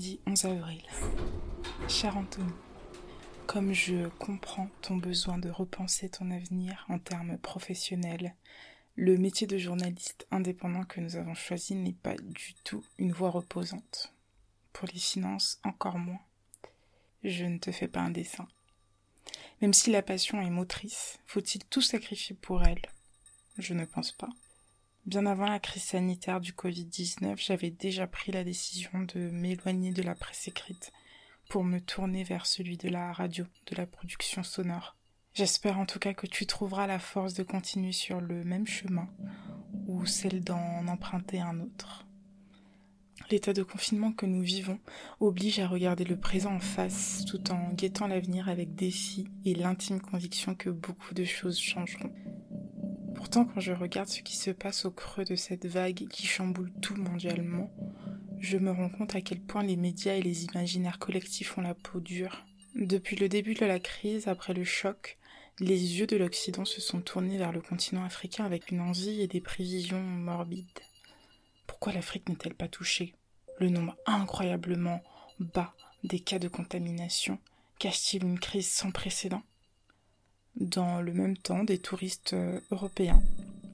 Samedi 0.00 0.20
11 0.26 0.44
avril. 0.46 0.82
Cher 1.86 2.16
Anthony, 2.16 2.50
comme 3.46 3.74
je 3.74 4.08
comprends 4.18 4.70
ton 4.80 4.96
besoin 4.96 5.36
de 5.36 5.50
repenser 5.50 6.08
ton 6.08 6.30
avenir 6.30 6.86
en 6.88 6.98
termes 6.98 7.36
professionnels, 7.36 8.34
le 8.96 9.18
métier 9.18 9.46
de 9.46 9.58
journaliste 9.58 10.26
indépendant 10.30 10.84
que 10.84 11.02
nous 11.02 11.16
avons 11.16 11.34
choisi 11.34 11.74
n'est 11.74 11.92
pas 11.92 12.14
du 12.16 12.54
tout 12.64 12.82
une 12.96 13.12
voie 13.12 13.28
reposante. 13.28 14.14
Pour 14.72 14.88
les 14.90 14.98
finances, 14.98 15.60
encore 15.64 15.98
moins. 15.98 16.22
Je 17.22 17.44
ne 17.44 17.58
te 17.58 17.70
fais 17.70 17.88
pas 17.88 18.00
un 18.00 18.10
dessin. 18.10 18.48
Même 19.60 19.74
si 19.74 19.90
la 19.90 20.00
passion 20.00 20.40
est 20.40 20.48
motrice, 20.48 21.18
faut-il 21.26 21.62
tout 21.66 21.82
sacrifier 21.82 22.34
pour 22.40 22.62
elle? 22.62 22.80
Je 23.58 23.74
ne 23.74 23.84
pense 23.84 24.12
pas. 24.12 24.30
Bien 25.06 25.24
avant 25.24 25.46
la 25.46 25.58
crise 25.58 25.82
sanitaire 25.82 26.40
du 26.40 26.52
Covid-19, 26.52 27.42
j'avais 27.42 27.70
déjà 27.70 28.06
pris 28.06 28.32
la 28.32 28.44
décision 28.44 28.90
de 29.14 29.30
m'éloigner 29.30 29.92
de 29.92 30.02
la 30.02 30.14
presse 30.14 30.46
écrite 30.46 30.92
pour 31.48 31.64
me 31.64 31.80
tourner 31.80 32.22
vers 32.22 32.44
celui 32.44 32.76
de 32.76 32.90
la 32.90 33.12
radio, 33.12 33.46
de 33.66 33.76
la 33.76 33.86
production 33.86 34.42
sonore. 34.42 34.96
J'espère 35.32 35.78
en 35.78 35.86
tout 35.86 35.98
cas 35.98 36.12
que 36.12 36.26
tu 36.26 36.44
trouveras 36.44 36.86
la 36.86 36.98
force 36.98 37.32
de 37.34 37.42
continuer 37.42 37.92
sur 37.92 38.20
le 38.20 38.44
même 38.44 38.66
chemin 38.66 39.08
ou 39.86 40.04
celle 40.04 40.44
d'en 40.44 40.86
emprunter 40.86 41.40
un 41.40 41.60
autre. 41.60 42.06
L'état 43.30 43.54
de 43.54 43.62
confinement 43.62 44.12
que 44.12 44.26
nous 44.26 44.42
vivons 44.42 44.78
oblige 45.18 45.60
à 45.60 45.66
regarder 45.66 46.04
le 46.04 46.18
présent 46.18 46.54
en 46.54 46.60
face 46.60 47.24
tout 47.26 47.50
en 47.50 47.72
guettant 47.72 48.06
l'avenir 48.06 48.48
avec 48.48 48.74
défi 48.74 49.28
et 49.44 49.54
l'intime 49.54 50.00
conviction 50.00 50.54
que 50.54 50.68
beaucoup 50.68 51.14
de 51.14 51.24
choses 51.24 51.58
changeront. 51.58 52.12
Pourtant, 53.20 53.44
quand 53.44 53.60
je 53.60 53.72
regarde 53.72 54.08
ce 54.08 54.22
qui 54.22 54.34
se 54.34 54.50
passe 54.50 54.86
au 54.86 54.90
creux 54.90 55.24
de 55.26 55.34
cette 55.34 55.66
vague 55.66 56.08
qui 56.08 56.26
chamboule 56.26 56.72
tout 56.80 56.96
mondialement, 56.96 57.70
je 58.40 58.56
me 58.56 58.70
rends 58.70 58.88
compte 58.88 59.14
à 59.14 59.20
quel 59.20 59.40
point 59.40 59.62
les 59.62 59.76
médias 59.76 60.14
et 60.14 60.22
les 60.22 60.46
imaginaires 60.46 60.98
collectifs 60.98 61.58
ont 61.58 61.60
la 61.60 61.74
peau 61.74 62.00
dure. 62.00 62.46
Depuis 62.74 63.16
le 63.16 63.28
début 63.28 63.52
de 63.52 63.66
la 63.66 63.78
crise, 63.78 64.26
après 64.26 64.54
le 64.54 64.64
choc, 64.64 65.18
les 65.58 65.98
yeux 65.98 66.06
de 66.06 66.16
l'Occident 66.16 66.64
se 66.64 66.80
sont 66.80 67.02
tournés 67.02 67.36
vers 67.36 67.52
le 67.52 67.60
continent 67.60 68.04
africain 68.04 68.46
avec 68.46 68.70
une 68.70 68.80
envie 68.80 69.20
et 69.20 69.28
des 69.28 69.42
prévisions 69.42 70.00
morbides. 70.00 70.80
Pourquoi 71.66 71.92
l'Afrique 71.92 72.26
n'est-elle 72.30 72.54
pas 72.54 72.68
touchée? 72.68 73.14
Le 73.58 73.68
nombre 73.68 73.98
incroyablement 74.06 75.02
bas 75.38 75.74
des 76.04 76.20
cas 76.20 76.38
de 76.38 76.48
contamination 76.48 77.38
cache-t-il 77.78 78.24
une 78.24 78.40
crise 78.40 78.72
sans 78.72 78.90
précédent? 78.90 79.42
Dans 80.56 81.00
le 81.00 81.12
même 81.12 81.36
temps, 81.36 81.64
des 81.64 81.78
touristes 81.78 82.34
euh, 82.34 82.60
européens 82.70 83.22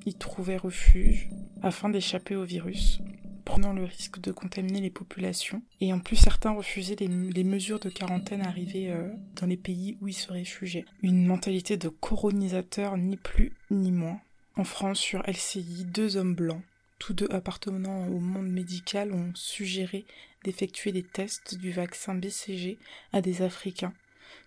y 0.04 0.14
trouvaient 0.14 0.56
refuge 0.56 1.28
afin 1.62 1.88
d'échapper 1.88 2.36
au 2.36 2.44
virus, 2.44 3.00
prenant 3.44 3.72
le 3.72 3.84
risque 3.84 4.20
de 4.20 4.30
contaminer 4.30 4.80
les 4.80 4.90
populations. 4.90 5.62
Et 5.80 5.92
en 5.92 5.98
plus, 5.98 6.16
certains 6.16 6.52
refusaient 6.52 6.96
les, 6.96 7.44
mesures 7.44 7.80
de 7.80 7.88
quarantaine 7.88 8.42
arrivées 8.42 8.92
euh, 8.92 9.08
dans 9.34 9.46
les 9.46 9.56
pays 9.56 9.98
où 10.00 10.08
ils 10.08 10.14
se 10.14 10.32
réfugiaient. 10.32 10.84
Une 11.02 11.26
mentalité 11.26 11.76
de 11.76 11.88
colonisateur, 11.88 12.96
ni 12.96 13.16
plus 13.16 13.52
ni 13.70 13.90
moins. 13.90 14.20
En 14.56 14.64
France, 14.64 14.98
sur 14.98 15.22
LCI, 15.26 15.84
deux 15.84 16.16
hommes 16.16 16.34
blancs, 16.34 16.62
tous 16.98 17.12
deux 17.12 17.28
appartenant 17.30 18.06
au 18.06 18.20
monde 18.20 18.48
médical, 18.48 19.12
ont 19.12 19.32
suggéré 19.34 20.04
d'effectuer 20.44 20.92
des 20.92 21.02
tests 21.02 21.58
du 21.58 21.72
vaccin 21.72 22.14
BCG 22.14 22.78
à 23.12 23.20
des 23.20 23.42
Africains 23.42 23.92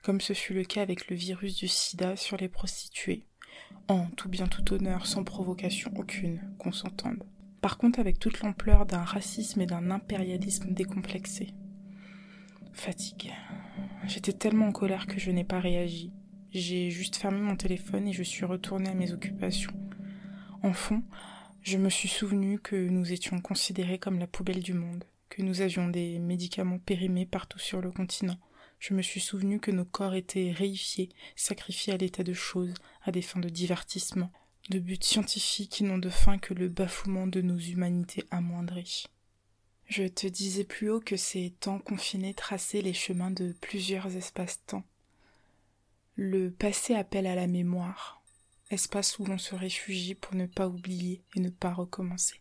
comme 0.04 0.22
ce 0.22 0.34
fut 0.34 0.54
le 0.54 0.64
cas 0.64 0.82
avec 0.82 1.10
le 1.10 1.16
virus 1.16 1.56
du 1.56 1.68
sida 1.68 2.16
sur 2.16 2.38
les 2.38 2.50
prostituées, 2.50 3.26
en 3.88 4.08
tout 4.12 4.30
bien 4.30 4.48
tout 4.48 4.74
honneur, 4.74 5.06
sans 5.06 5.24
provocation 5.24 5.92
aucune, 5.96 6.42
qu'on 6.58 6.72
s'entende. 6.72 7.24
Par 7.62 7.78
contre, 7.78 8.00
avec 8.00 8.20
toute 8.20 8.42
l'ampleur 8.42 8.86
d'un 8.86 9.04
racisme 9.04 9.62
et 9.62 9.66
d'un 9.66 9.92
impérialisme 9.92 10.74
décomplexé. 10.74 11.54
Fatigue. 12.72 13.34
J'étais 14.08 14.34
tellement 14.34 14.68
en 14.68 14.72
colère 14.72 15.08
que 15.08 15.20
je 15.20 15.32
n'ai 15.32 15.44
pas 15.44 15.60
réagi. 15.60 16.14
J'ai 16.52 16.90
juste 16.90 17.18
fermé 17.18 17.42
mon 17.42 17.56
téléphone 17.56 18.08
et 18.08 18.14
je 18.14 18.24
suis 18.24 18.46
retournée 18.46 18.90
à 18.90 18.94
mes 18.94 19.12
occupations. 19.12 19.74
En 20.64 20.74
fond, 20.74 21.04
je 21.62 21.78
me 21.78 21.90
suis 21.90 22.08
souvenu 22.08 22.60
que 22.60 22.76
nous 22.76 23.12
étions 23.12 23.40
considérés 23.42 24.00
comme 24.00 24.20
la 24.20 24.28
poubelle 24.28 24.64
du 24.64 24.74
monde, 24.74 25.04
que 25.30 25.42
nous 25.42 25.62
avions 25.62 25.90
des 25.90 26.20
médicaments 26.20 26.80
périmés 26.80 27.26
partout 27.26 27.60
sur 27.60 27.82
le 27.82 27.92
continent, 27.92 28.38
je 28.80 28.94
me 28.94 29.02
suis 29.02 29.20
souvenu 29.20 29.60
que 29.60 29.72
nos 29.72 29.86
corps 29.86 30.16
étaient 30.16 30.52
réifiés, 30.52 31.10
sacrifiés 31.36 31.94
à 31.94 31.98
l'état 31.98 32.24
de 32.24 32.34
choses, 32.34 32.74
à 33.04 33.12
des 33.12 33.22
fins 33.22 33.40
de 33.40 33.50
divertissement, 33.50 34.32
de 34.70 34.80
buts 34.80 34.98
scientifiques 35.02 35.72
qui 35.72 35.84
n'ont 35.84 35.98
de 35.98 36.10
fin 36.10 36.38
que 36.38 36.54
le 36.54 36.70
bafouement 36.70 37.28
de 37.28 37.42
nos 37.42 37.58
humanités 37.58 38.24
amoindries. 38.32 39.06
Je 39.88 40.04
te 40.04 40.28
disais 40.28 40.64
plus 40.64 40.90
haut 40.92 41.00
que 41.00 41.18
ces 41.18 41.52
temps 41.60 41.80
confinés 41.80 42.34
traçaient 42.34 42.82
les 42.82 42.94
chemins 42.94 43.32
de 43.32 43.54
plusieurs 43.60 44.16
espaces-temps. 44.16 44.84
Le 46.16 46.52
passé 46.52 46.94
appelle 46.94 47.26
à 47.26 47.36
la 47.36 47.48
mémoire, 47.48 48.22
espace 48.70 49.18
où 49.20 49.26
l'on 49.26 49.40
se 49.40 49.56
réfugie 49.56 50.16
pour 50.16 50.36
ne 50.36 50.46
pas 50.46 50.68
oublier 50.68 51.24
et 51.36 51.40
ne 51.40 51.50
pas 51.50 51.74
recommencer. 51.74 52.40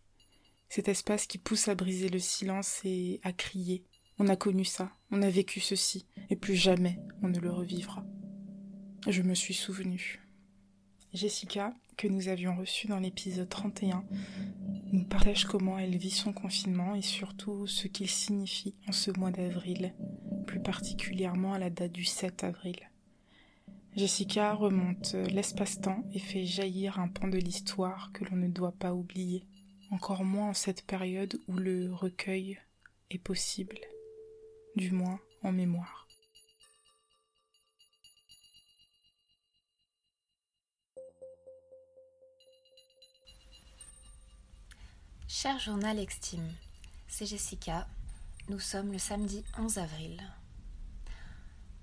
Cet 0.69 0.89
espace 0.89 1.27
qui 1.27 1.39
pousse 1.39 1.69
à 1.69 1.75
briser 1.75 2.11
le 2.11 2.19
silence 2.19 2.81
et 2.85 3.21
à 3.23 3.33
crier, 3.33 3.83
on 4.19 4.29
a 4.29 4.37
connu 4.37 4.67
ça, 4.67 4.93
on 5.11 5.23
a 5.23 5.31
vécu 5.31 5.61
ceci, 5.61 6.07
et 6.31 6.37
plus 6.37 6.57
jamais 6.57 6.99
on 7.23 7.29
ne 7.29 7.39
le 7.39 7.51
revivra. 7.51 8.05
Je 9.07 9.23
me 9.23 9.35
suis 9.35 9.55
souvenu. 9.55 10.21
Jessica, 11.15 11.73
que 11.97 12.09
nous 12.09 12.29
avions 12.29 12.55
reçue 12.57 12.87
dans 12.87 13.01
l'épisode 13.01 13.49
31, 13.49 14.05
nous 14.93 15.05
partage 15.05 15.47
comment 15.47 15.79
elle 15.79 15.97
vit 15.97 16.11
son 16.11 16.33
confinement 16.33 16.95
et 16.95 17.03
surtout 17.03 17.67
ce 17.67 17.89
qu'il 17.89 18.09
signifie 18.09 18.75
en 18.87 18.93
ce 18.93 19.11
mois 19.19 19.31
d'avril, 19.31 19.95
plus 20.47 20.61
particulièrement 20.61 21.55
à 21.55 21.59
la 21.59 21.71
date 21.71 21.93
du 21.93 22.05
7 22.05 22.45
avril. 22.45 22.77
Jessica 23.97 24.55
remonte 24.55 25.15
l'espace-temps 25.15 26.05
et 26.13 26.19
fait 26.19 26.45
jaillir 26.45 27.01
un 27.01 27.09
pan 27.09 27.27
de 27.27 27.39
l'histoire 27.39 28.13
que 28.13 28.25
l'on 28.25 28.37
ne 28.37 28.49
doit 28.49 28.73
pas 28.73 28.95
oublier, 28.95 29.45
encore 29.91 30.25
moins 30.25 30.51
en 30.51 30.55
cette 30.55 30.85
période 30.85 31.41
où 31.49 31.57
le 31.57 31.93
recueil 31.93 32.59
est 33.11 33.19
possible 33.19 33.79
du 34.79 34.93
moins 34.93 35.19
en 35.43 35.53
mémoire. 35.53 36.07
Cher 45.27 45.59
journal 45.59 45.99
Extime, 45.99 46.55
c'est 47.09 47.27
Jessica. 47.27 47.87
Nous 48.49 48.61
sommes 48.61 48.93
le 48.93 48.99
samedi 48.99 49.45
11 49.59 49.79
avril. 49.79 50.23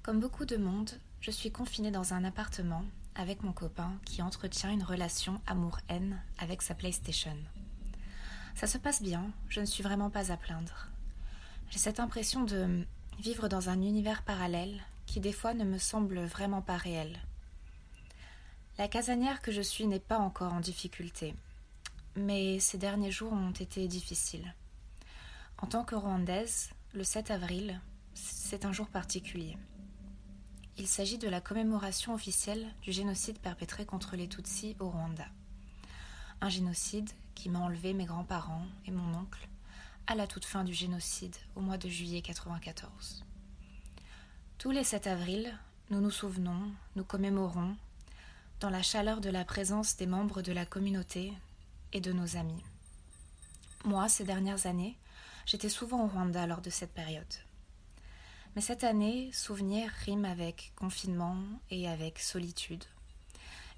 Comme 0.01 0.19
beaucoup 0.19 0.45
de 0.45 0.57
monde, 0.57 0.91
je 1.19 1.31
suis 1.31 1.51
confinée 1.51 1.91
dans 1.91 2.13
un 2.13 2.23
appartement 2.23 2.85
avec 3.15 3.43
mon 3.43 3.51
copain 3.51 3.93
qui 4.05 4.21
entretient 4.21 4.71
une 4.71 4.83
relation 4.83 5.41
amour-haine 5.47 6.21
avec 6.37 6.61
sa 6.61 6.75
PlayStation. 6.75 7.37
Ça 8.55 8.67
se 8.67 8.77
passe 8.77 9.01
bien, 9.01 9.31
je 9.49 9.59
ne 9.59 9.65
suis 9.65 9.83
vraiment 9.83 10.09
pas 10.09 10.31
à 10.31 10.37
plaindre. 10.37 10.94
J'ai 11.75 11.81
cette 11.81 11.99
impression 11.99 12.45
de 12.45 12.85
vivre 13.19 13.49
dans 13.49 13.67
un 13.67 13.81
univers 13.81 14.23
parallèle 14.23 14.81
qui 15.05 15.19
des 15.19 15.33
fois 15.33 15.53
ne 15.53 15.65
me 15.65 15.77
semble 15.77 16.21
vraiment 16.23 16.61
pas 16.61 16.77
réel. 16.77 17.19
La 18.77 18.87
casanière 18.87 19.41
que 19.41 19.51
je 19.51 19.61
suis 19.61 19.85
n'est 19.85 19.99
pas 19.99 20.17
encore 20.17 20.53
en 20.53 20.61
difficulté, 20.61 21.35
mais 22.15 22.61
ces 22.61 22.77
derniers 22.77 23.11
jours 23.11 23.33
ont 23.33 23.51
été 23.51 23.89
difficiles. 23.89 24.55
En 25.57 25.67
tant 25.67 25.83
que 25.83 25.95
Rwandaise, 25.95 26.69
le 26.93 27.03
7 27.03 27.29
avril, 27.31 27.81
c'est 28.13 28.63
un 28.63 28.71
jour 28.71 28.87
particulier. 28.87 29.57
Il 30.77 30.87
s'agit 30.87 31.17
de 31.17 31.27
la 31.27 31.41
commémoration 31.41 32.13
officielle 32.13 32.65
du 32.83 32.93
génocide 32.93 33.39
perpétré 33.39 33.85
contre 33.85 34.15
les 34.15 34.29
Tutsis 34.29 34.77
au 34.79 34.87
Rwanda. 34.87 35.27
Un 36.39 36.47
génocide 36.47 37.09
qui 37.33 37.49
m'a 37.49 37.59
enlevé 37.59 37.93
mes 37.93 38.05
grands-parents 38.05 38.65
et 38.85 38.91
mon 38.91 39.13
oncle 39.13 39.49
à 40.07 40.13
la 40.13 40.27
toute 40.27 40.45
fin 40.45 40.63
du 40.63 40.73
génocide 40.73 41.35
au 41.55 41.61
mois 41.61 41.77
de 41.77 41.89
juillet 41.89 42.21
1994. 42.21 43.25
Tous 44.59 44.71
les 44.71 44.83
7 44.83 45.07
avril, 45.07 45.57
nous 45.89 45.99
nous 45.99 46.11
souvenons, 46.11 46.71
nous 46.95 47.03
commémorons, 47.03 47.75
dans 48.59 48.69
la 48.69 48.83
chaleur 48.83 49.19
de 49.19 49.29
la 49.29 49.43
présence 49.45 49.97
des 49.97 50.05
membres 50.05 50.43
de 50.43 50.51
la 50.51 50.65
communauté 50.65 51.33
et 51.91 52.01
de 52.01 52.11
nos 52.11 52.37
amis. 52.37 52.63
Moi, 53.83 54.07
ces 54.07 54.23
dernières 54.23 54.67
années, 54.67 54.95
j'étais 55.45 55.69
souvent 55.69 56.03
au 56.05 56.07
Rwanda 56.07 56.45
lors 56.45 56.61
de 56.61 56.69
cette 56.69 56.93
période. 56.93 57.25
Mais 58.55 58.61
cette 58.61 58.83
année, 58.83 59.31
souvenir 59.33 59.89
rime 60.05 60.25
avec 60.25 60.71
confinement 60.75 61.37
et 61.71 61.89
avec 61.89 62.19
solitude. 62.19 62.83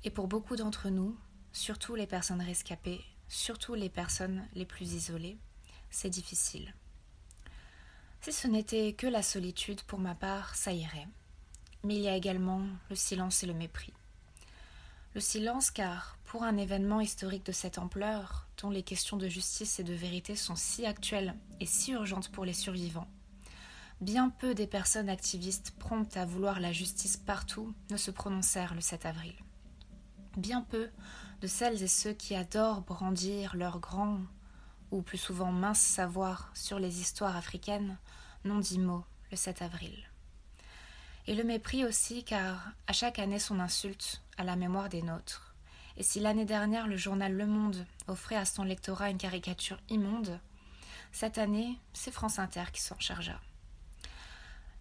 Et 0.04 0.10
pour 0.10 0.28
beaucoup 0.28 0.58
d'entre 0.58 0.90
nous, 0.90 1.18
surtout 1.54 1.96
les 1.96 2.08
personnes 2.08 2.42
rescapées, 2.42 3.02
surtout 3.30 3.76
les 3.76 3.90
personnes 3.90 4.46
les 4.54 4.66
plus 4.66 4.94
isolées, 4.94 5.38
c'est 5.90 6.10
difficile. 6.10 6.74
Si 8.22 8.34
ce 8.34 8.48
n'était 8.48 8.94
que 8.94 9.08
la 9.08 9.22
solitude, 9.22 9.82
pour 9.84 10.00
ma 10.00 10.16
part, 10.16 10.56
ça 10.56 10.74
irait. 10.74 11.08
Mais 11.84 11.96
il 11.96 12.02
y 12.02 12.10
a 12.10 12.16
également 12.16 12.62
le 12.90 12.96
silence 12.96 13.44
et 13.44 13.48
le 13.48 13.54
mépris. 13.54 13.94
Le 15.14 15.22
silence 15.22 15.72
car, 15.72 16.18
pour 16.26 16.44
un 16.44 16.58
événement 16.58 17.00
historique 17.00 17.46
de 17.46 17.52
cette 17.52 17.78
ampleur, 17.78 18.48
dont 18.62 18.70
les 18.70 18.84
questions 18.84 19.18
de 19.18 19.28
justice 19.28 19.80
et 19.80 19.84
de 19.84 19.94
vérité 19.94 20.36
sont 20.36 20.56
si 20.56 20.86
actuelles 20.86 21.36
et 21.60 21.66
si 21.66 21.94
urgentes 21.94 22.30
pour 22.30 22.44
les 22.44 22.54
survivants, 22.54 23.08
bien 24.02 24.30
peu 24.30 24.54
des 24.54 24.68
personnes 24.68 25.10
activistes 25.10 25.72
promptes 25.80 26.18
à 26.18 26.26
vouloir 26.26 26.60
la 26.60 26.72
justice 26.72 27.18
partout 27.18 27.74
ne 27.90 27.98
se 27.98 28.12
prononcèrent 28.12 28.76
le 28.76 28.82
7 28.82 29.06
avril. 29.06 29.34
Bien 30.36 30.62
peu 30.62 30.90
de 31.42 31.48
celles 31.48 31.82
et 31.82 31.88
ceux 31.88 32.14
qui 32.14 32.36
adorent 32.36 32.82
brandir 32.82 33.56
leur 33.56 33.80
grand 33.80 34.20
ou 34.92 35.02
plus 35.02 35.18
souvent 35.18 35.52
mince 35.52 35.80
savoir 35.80 36.52
sur 36.54 36.80
les 36.80 37.02
histoires 37.02 37.36
africaines 37.36 37.98
n'ont 38.46 38.60
dit 38.60 38.80
mot 38.80 39.04
le 39.32 39.38
7 39.38 39.62
avril. 39.62 39.96
Et 41.28 41.36
le 41.36 41.44
mépris 41.44 41.84
aussi, 41.84 42.24
car 42.24 42.72
à 42.88 42.94
chaque 42.94 43.20
année 43.20 43.40
son 43.40 43.60
insulte 43.60 44.22
à 44.38 44.44
la 44.44 44.56
mémoire 44.56 44.90
des 44.90 45.02
nôtres. 45.02 45.54
Et 45.98 46.04
si 46.04 46.20
l'année 46.20 46.46
dernière 46.46 46.88
le 46.88 46.96
journal 46.96 47.34
Le 47.34 47.46
Monde 47.46 47.86
offrait 48.08 48.36
à 48.36 48.46
son 48.46 48.64
lectorat 48.64 49.10
une 49.10 49.18
caricature 49.18 49.80
immonde, 49.90 50.40
cette 51.12 51.38
année, 51.38 51.80
c'est 51.94 52.12
France 52.12 52.40
Inter 52.40 52.66
qui 52.72 52.82
s'en 52.82 53.00
chargea. 53.00 53.40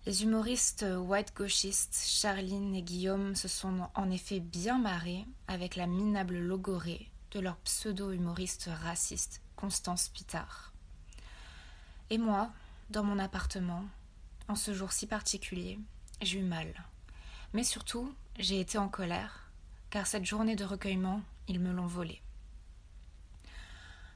Les 0.04 0.22
humoristes 0.22 0.86
white 0.96 1.34
gauchistes 1.34 2.00
Charline 2.06 2.74
et 2.76 2.82
Guillaume 2.82 3.34
se 3.34 3.48
sont 3.48 3.88
en 3.94 4.10
effet 4.10 4.38
bien 4.38 4.78
marrés 4.78 5.24
avec 5.48 5.74
la 5.74 5.88
minable 5.88 6.38
logorée 6.38 7.10
de 7.32 7.40
leur 7.40 7.56
pseudo-humoriste 7.56 8.70
raciste 8.84 9.40
Constance 9.56 10.08
Pitard. 10.08 10.72
Et 12.10 12.18
moi, 12.18 12.52
dans 12.90 13.02
mon 13.02 13.18
appartement, 13.18 13.84
en 14.48 14.54
ce 14.54 14.72
jour 14.72 14.92
si 14.92 15.06
particulier, 15.06 15.78
j'ai 16.22 16.38
eu 16.38 16.44
mal. 16.44 16.72
Mais 17.52 17.64
surtout, 17.64 18.14
j'ai 18.38 18.60
été 18.60 18.78
en 18.78 18.88
colère, 18.88 19.50
car 19.90 20.06
cette 20.06 20.24
journée 20.24 20.56
de 20.56 20.64
recueillement, 20.64 21.22
ils 21.48 21.60
me 21.60 21.72
l'ont 21.72 21.86
volée. 21.86 22.22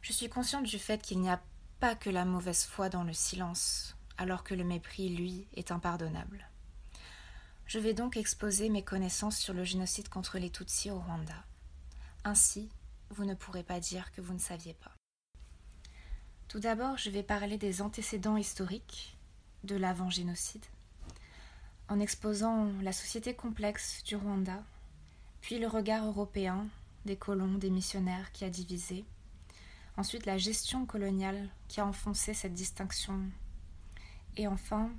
Je 0.03 0.13
suis 0.13 0.29
consciente 0.29 0.65
du 0.65 0.79
fait 0.79 1.03
qu'il 1.03 1.21
n'y 1.21 1.31
a 1.31 1.43
pas 1.81 1.95
que 1.95 2.11
la 2.11 2.25
mauvaise 2.25 2.65
foi 2.65 2.89
dans 2.89 3.05
le 3.05 3.13
silence, 3.13 3.97
alors 4.19 4.45
que 4.45 4.55
le 4.55 4.65
mépris, 4.65 5.09
lui, 5.09 5.47
est 5.55 5.73
impardonnable. 5.73 6.49
Je 7.67 7.79
vais 7.79 7.95
donc 7.95 8.17
exposer 8.17 8.69
mes 8.69 8.85
connaissances 8.85 9.39
sur 9.39 9.55
le 9.55 9.65
génocide 9.65 10.09
contre 10.09 10.39
les 10.39 10.51
Tutsis 10.51 10.91
au 10.91 10.99
Rwanda. 10.99 11.45
Ainsi, 12.25 12.69
vous 13.11 13.25
ne 13.25 13.35
pourrez 13.35 13.63
pas 13.63 13.81
dire 13.81 14.13
que 14.13 14.21
vous 14.21 14.35
ne 14.35 14.39
saviez 14.39 14.75
pas. 14.75 15.00
Tout 16.51 16.59
d'abord, 16.59 16.99
je 16.99 17.11
vais 17.11 17.23
parler 17.23 17.59
des 17.59 17.81
antécédents 17.81 18.37
historiques 18.37 19.17
de 19.63 19.77
l'avant-génocide, 19.77 20.67
en 21.89 22.01
exposant 22.01 22.73
la 22.83 22.91
société 22.91 23.35
complexe 23.35 24.03
du 24.03 24.17
Rwanda, 24.17 24.65
puis 25.43 25.61
le 25.61 25.69
regard 25.69 26.05
européen 26.05 26.67
des 27.05 27.15
colons, 27.15 27.55
des 27.55 27.71
missionnaires 27.71 28.33
qui 28.33 28.45
a 28.45 28.51
divisé, 28.51 29.05
ensuite 29.97 30.27
la 30.27 30.39
gestion 30.39 30.87
coloniale 30.87 31.49
qui 31.69 31.79
a 31.79 31.87
enfoncé 31.87 32.35
cette 32.35 32.55
distinction 32.55 33.21
et 34.37 34.49
enfin, 34.49 34.91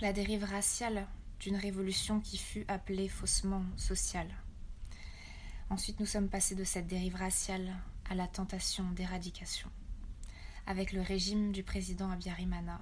la 0.00 0.14
dérive 0.14 0.44
raciale 0.44 1.06
d'une 1.40 1.56
révolution 1.56 2.20
qui 2.20 2.38
fut 2.38 2.64
appelée 2.68 3.10
faussement 3.10 3.66
sociale. 3.76 4.34
Ensuite, 5.68 6.00
nous 6.00 6.06
sommes 6.06 6.30
passés 6.30 6.54
de 6.54 6.64
cette 6.64 6.86
dérive 6.86 7.16
raciale 7.16 7.70
à 8.08 8.14
la 8.14 8.26
tentation 8.26 8.90
d'éradication, 8.92 9.68
avec 10.66 10.92
le 10.92 11.02
régime 11.02 11.52
du 11.52 11.62
président 11.62 12.10
Abiyarimana. 12.10 12.80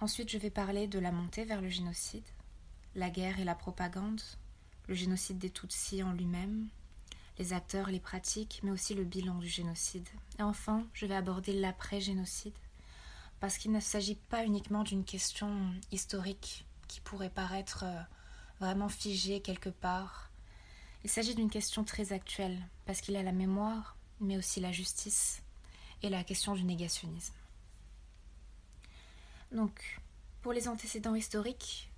Ensuite, 0.00 0.30
je 0.30 0.38
vais 0.38 0.50
parler 0.50 0.86
de 0.86 0.98
la 0.98 1.12
montée 1.12 1.44
vers 1.44 1.60
le 1.60 1.68
génocide, 1.68 2.24
la 2.94 3.10
guerre 3.10 3.38
et 3.38 3.44
la 3.44 3.54
propagande, 3.54 4.20
le 4.88 4.94
génocide 4.94 5.38
des 5.38 5.50
Tutsis 5.50 6.02
en 6.02 6.12
lui-même, 6.12 6.68
les 7.38 7.52
acteurs, 7.52 7.90
les 7.90 8.00
pratiques, 8.00 8.60
mais 8.62 8.70
aussi 8.70 8.94
le 8.94 9.04
bilan 9.04 9.38
du 9.38 9.48
génocide. 9.48 10.08
Et 10.38 10.42
enfin, 10.42 10.86
je 10.94 11.06
vais 11.06 11.14
aborder 11.14 11.52
l'après-génocide, 11.52 12.54
parce 13.40 13.58
qu'il 13.58 13.72
ne 13.72 13.80
s'agit 13.80 14.14
pas 14.14 14.44
uniquement 14.44 14.84
d'une 14.84 15.04
question 15.04 15.72
historique 15.90 16.66
qui 16.88 17.00
pourrait 17.00 17.30
paraître 17.30 17.84
euh, 17.84 18.00
vraiment 18.60 18.88
figée 18.88 19.40
quelque 19.40 19.70
part. 19.70 20.30
Il 21.02 21.10
s'agit 21.10 21.34
d'une 21.34 21.50
question 21.50 21.84
très 21.84 22.12
actuelle, 22.12 22.58
parce 22.86 23.00
qu'il 23.00 23.14
y 23.14 23.18
a 23.18 23.22
la 23.22 23.32
mémoire, 23.32 23.96
mais 24.20 24.36
aussi 24.38 24.60
la 24.60 24.72
justice 24.72 25.43
et 26.04 26.08
la 26.10 26.22
question 26.22 26.54
du 26.54 26.62
négationnisme. 26.62 27.34
Donc, 29.50 30.00
pour 30.42 30.52
les 30.52 30.68
antécédents 30.68 31.14
historiques, 31.14 31.90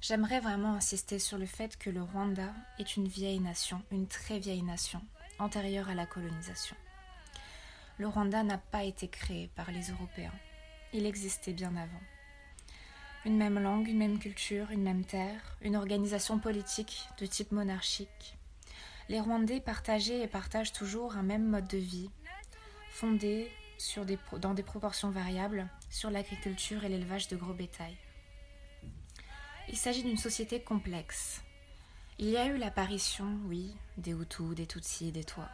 j'aimerais 0.00 0.40
vraiment 0.40 0.74
insister 0.74 1.18
sur 1.18 1.36
le 1.36 1.46
fait 1.46 1.76
que 1.76 1.90
le 1.90 2.02
Rwanda 2.02 2.54
est 2.78 2.96
une 2.96 3.08
vieille 3.08 3.40
nation, 3.40 3.82
une 3.90 4.06
très 4.06 4.38
vieille 4.38 4.62
nation, 4.62 5.02
antérieure 5.38 5.90
à 5.90 5.94
la 5.94 6.06
colonisation. 6.06 6.76
Le 7.98 8.08
Rwanda 8.08 8.42
n'a 8.42 8.58
pas 8.58 8.84
été 8.84 9.08
créé 9.08 9.50
par 9.54 9.70
les 9.70 9.90
Européens 9.90 10.32
il 10.92 11.06
existait 11.06 11.52
bien 11.52 11.76
avant. 11.76 12.00
Une 13.24 13.36
même 13.36 13.58
langue, 13.58 13.88
une 13.88 13.98
même 13.98 14.18
culture, 14.18 14.70
une 14.70 14.82
même 14.82 15.04
terre, 15.04 15.56
une 15.60 15.76
organisation 15.76 16.38
politique 16.38 17.08
de 17.18 17.26
type 17.26 17.52
monarchique. 17.52 18.36
Les 19.08 19.20
Rwandais 19.20 19.60
partageaient 19.60 20.22
et 20.22 20.28
partagent 20.28 20.72
toujours 20.72 21.16
un 21.16 21.22
même 21.22 21.46
mode 21.46 21.66
de 21.66 21.78
vie, 21.78 22.10
fondé 22.98 23.50
sur 23.78 24.04
des, 24.04 24.18
dans 24.40 24.54
des 24.54 24.62
proportions 24.62 25.10
variables 25.10 25.68
sur 25.88 26.10
l'agriculture 26.10 26.84
et 26.84 26.88
l'élevage 26.88 27.28
de 27.28 27.36
gros 27.36 27.54
bétail. 27.54 27.96
Il 29.68 29.76
s'agit 29.76 30.02
d'une 30.02 30.16
société 30.16 30.60
complexe. 30.60 31.42
Il 32.18 32.28
y 32.28 32.36
a 32.36 32.46
eu 32.46 32.56
l'apparition, 32.56 33.38
oui, 33.46 33.76
des 33.96 34.12
Hutus, 34.12 34.54
des 34.54 34.66
Tutsis, 34.66 35.12
des 35.12 35.24
Toits 35.24 35.48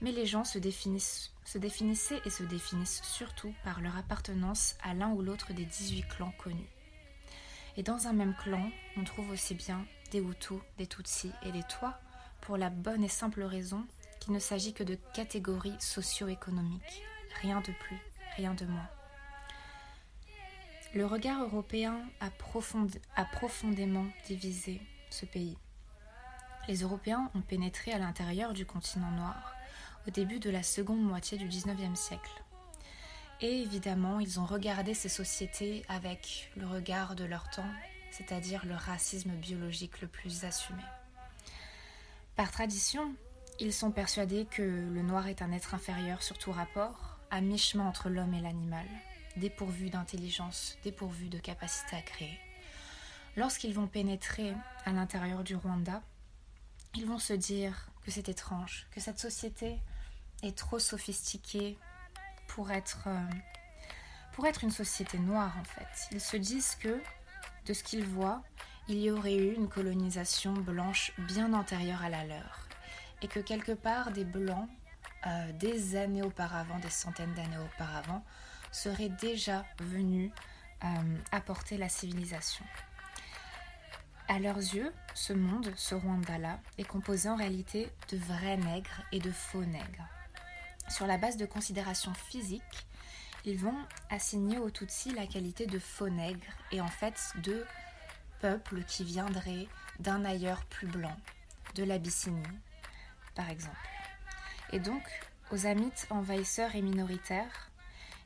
mais 0.00 0.12
les 0.12 0.26
gens 0.26 0.44
se, 0.44 0.58
se 0.58 1.58
définissaient 1.58 2.22
et 2.24 2.30
se 2.30 2.42
définissent 2.42 3.02
surtout 3.02 3.54
par 3.64 3.80
leur 3.80 3.96
appartenance 3.96 4.76
à 4.82 4.94
l'un 4.94 5.10
ou 5.10 5.22
l'autre 5.22 5.52
des 5.52 5.64
18 5.64 6.08
clans 6.08 6.32
connus. 6.38 6.70
Et 7.76 7.82
dans 7.82 8.06
un 8.06 8.12
même 8.12 8.34
clan, 8.42 8.70
on 8.96 9.04
trouve 9.04 9.30
aussi 9.30 9.54
bien 9.54 9.84
des 10.10 10.20
Hutus, 10.20 10.60
des 10.78 10.86
Tutsis 10.86 11.32
et 11.42 11.52
des 11.52 11.62
Tois, 11.64 11.98
pour 12.40 12.56
la 12.56 12.70
bonne 12.70 13.04
et 13.04 13.08
simple 13.08 13.42
raison 13.42 13.84
qu'il 14.30 14.34
ne 14.36 14.38
s'agit 14.38 14.72
que 14.72 14.84
de 14.84 14.96
catégories 15.12 15.74
socio-économiques, 15.80 17.02
rien 17.42 17.60
de 17.62 17.72
plus, 17.72 17.98
rien 18.36 18.54
de 18.54 18.64
moins. 18.64 18.88
Le 20.94 21.04
regard 21.04 21.42
européen 21.42 22.00
a 22.20 22.30
profondément 23.24 24.06
divisé 24.26 24.80
ce 25.10 25.26
pays. 25.26 25.58
Les 26.68 26.82
Européens 26.82 27.28
ont 27.34 27.40
pénétré 27.40 27.92
à 27.92 27.98
l'intérieur 27.98 28.52
du 28.52 28.64
continent 28.64 29.10
noir 29.10 29.52
au 30.06 30.12
début 30.12 30.38
de 30.38 30.50
la 30.50 30.62
seconde 30.62 31.02
moitié 31.02 31.36
du 31.36 31.48
XIXe 31.48 31.98
siècle. 31.98 32.44
Et 33.40 33.62
évidemment, 33.62 34.20
ils 34.20 34.38
ont 34.38 34.46
regardé 34.46 34.94
ces 34.94 35.08
sociétés 35.08 35.84
avec 35.88 36.52
le 36.56 36.68
regard 36.68 37.16
de 37.16 37.24
leur 37.24 37.50
temps, 37.50 37.72
c'est-à-dire 38.12 38.64
le 38.64 38.76
racisme 38.76 39.32
biologique 39.32 40.00
le 40.00 40.06
plus 40.06 40.44
assumé. 40.44 40.84
Par 42.36 42.52
tradition, 42.52 43.12
ils 43.60 43.74
sont 43.74 43.90
persuadés 43.90 44.46
que 44.46 44.62
le 44.62 45.02
noir 45.02 45.28
est 45.28 45.42
un 45.42 45.52
être 45.52 45.74
inférieur 45.74 46.22
sur 46.22 46.38
tout 46.38 46.50
rapport, 46.50 47.18
à 47.30 47.42
mi-chemin 47.42 47.86
entre 47.86 48.08
l'homme 48.08 48.32
et 48.32 48.40
l'animal, 48.40 48.86
dépourvu 49.36 49.90
d'intelligence, 49.90 50.78
dépourvu 50.82 51.28
de 51.28 51.38
capacité 51.38 51.96
à 51.96 52.02
créer. 52.02 52.38
Lorsqu'ils 53.36 53.74
vont 53.74 53.86
pénétrer 53.86 54.54
à 54.86 54.92
l'intérieur 54.92 55.44
du 55.44 55.54
Rwanda, 55.54 56.02
ils 56.96 57.06
vont 57.06 57.18
se 57.18 57.34
dire 57.34 57.90
que 58.04 58.10
c'est 58.10 58.28
étrange, 58.28 58.86
que 58.90 59.00
cette 59.00 59.20
société 59.20 59.78
est 60.42 60.56
trop 60.56 60.78
sophistiquée 60.78 61.78
pour 62.48 62.70
être, 62.70 63.04
euh, 63.06 63.30
pour 64.32 64.46
être 64.46 64.64
une 64.64 64.70
société 64.70 65.18
noire 65.18 65.54
en 65.60 65.64
fait. 65.64 66.08
Ils 66.12 66.20
se 66.20 66.36
disent 66.36 66.74
que, 66.76 67.00
de 67.66 67.74
ce 67.74 67.84
qu'ils 67.84 68.04
voient, 68.04 68.42
il 68.88 68.98
y 68.98 69.10
aurait 69.10 69.36
eu 69.36 69.54
une 69.54 69.68
colonisation 69.68 70.54
blanche 70.54 71.12
bien 71.18 71.52
antérieure 71.52 72.02
à 72.02 72.08
la 72.08 72.24
leur, 72.24 72.69
et 73.22 73.28
que 73.28 73.40
quelque 73.40 73.72
part 73.72 74.12
des 74.12 74.24
blancs, 74.24 74.68
euh, 75.26 75.52
des 75.52 75.96
années 75.96 76.22
auparavant, 76.22 76.78
des 76.78 76.90
centaines 76.90 77.34
d'années 77.34 77.58
auparavant, 77.58 78.24
seraient 78.72 79.08
déjà 79.08 79.64
venus 79.80 80.30
euh, 80.84 80.86
apporter 81.32 81.76
la 81.76 81.88
civilisation. 81.88 82.64
À 84.28 84.38
leurs 84.38 84.58
yeux, 84.58 84.92
ce 85.14 85.32
monde, 85.32 85.72
ce 85.76 85.94
Rwanda-là, 85.94 86.60
est 86.78 86.84
composé 86.84 87.28
en 87.28 87.36
réalité 87.36 87.90
de 88.10 88.16
vrais 88.16 88.56
nègres 88.56 89.02
et 89.10 89.18
de 89.18 89.32
faux 89.32 89.64
nègres. 89.64 90.06
Sur 90.88 91.06
la 91.06 91.18
base 91.18 91.36
de 91.36 91.46
considérations 91.46 92.14
physiques, 92.14 92.86
ils 93.44 93.58
vont 93.58 93.74
assigner 94.08 94.58
aux 94.58 94.70
Tutsis 94.70 95.12
la 95.12 95.26
qualité 95.26 95.66
de 95.66 95.78
faux 95.78 96.08
nègres 96.08 96.52
et 96.72 96.80
en 96.80 96.88
fait 96.88 97.32
de 97.42 97.64
peuple 98.40 98.82
qui 98.84 99.04
viendrait 99.04 99.66
d'un 99.98 100.24
ailleurs 100.24 100.64
plus 100.66 100.86
blanc, 100.86 101.16
de 101.74 101.84
l'Abyssinie, 101.84 102.42
par 103.34 103.50
exemple. 103.50 103.76
Et 104.72 104.78
donc, 104.78 105.02
aux 105.50 105.66
Amites 105.66 106.06
envahisseurs 106.10 106.74
et 106.74 106.82
minoritaires, 106.82 107.70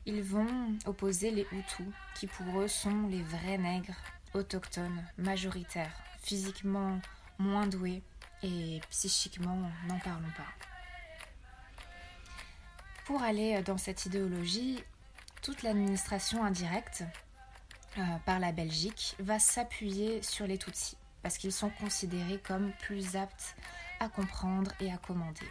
ils 0.05 0.21
vont 0.21 0.77
opposer 0.85 1.31
les 1.31 1.47
Hutus, 1.51 1.87
qui 2.15 2.27
pour 2.27 2.61
eux 2.61 2.67
sont 2.67 3.07
les 3.07 3.23
vrais 3.23 3.57
nègres 3.57 3.95
autochtones, 4.33 5.03
majoritaires, 5.17 5.95
physiquement 6.21 6.99
moins 7.39 7.67
doués 7.67 8.03
et 8.43 8.79
psychiquement 8.89 9.57
n'en 9.87 9.99
parlons 9.99 10.31
pas. 10.37 10.67
Pour 13.05 13.21
aller 13.21 13.61
dans 13.63 13.77
cette 13.77 14.05
idéologie, 14.05 14.83
toute 15.41 15.63
l'administration 15.63 16.43
indirecte 16.43 17.03
euh, 17.97 18.01
par 18.25 18.39
la 18.39 18.51
Belgique 18.51 19.15
va 19.19 19.39
s'appuyer 19.39 20.21
sur 20.21 20.47
les 20.47 20.57
Tutsis 20.57 20.97
parce 21.21 21.37
qu'ils 21.37 21.51
sont 21.51 21.69
considérés 21.69 22.39
comme 22.39 22.71
plus 22.81 23.15
aptes 23.15 23.55
à 23.99 24.09
comprendre 24.09 24.71
et 24.79 24.91
à 24.91 24.97
commander. 24.97 25.49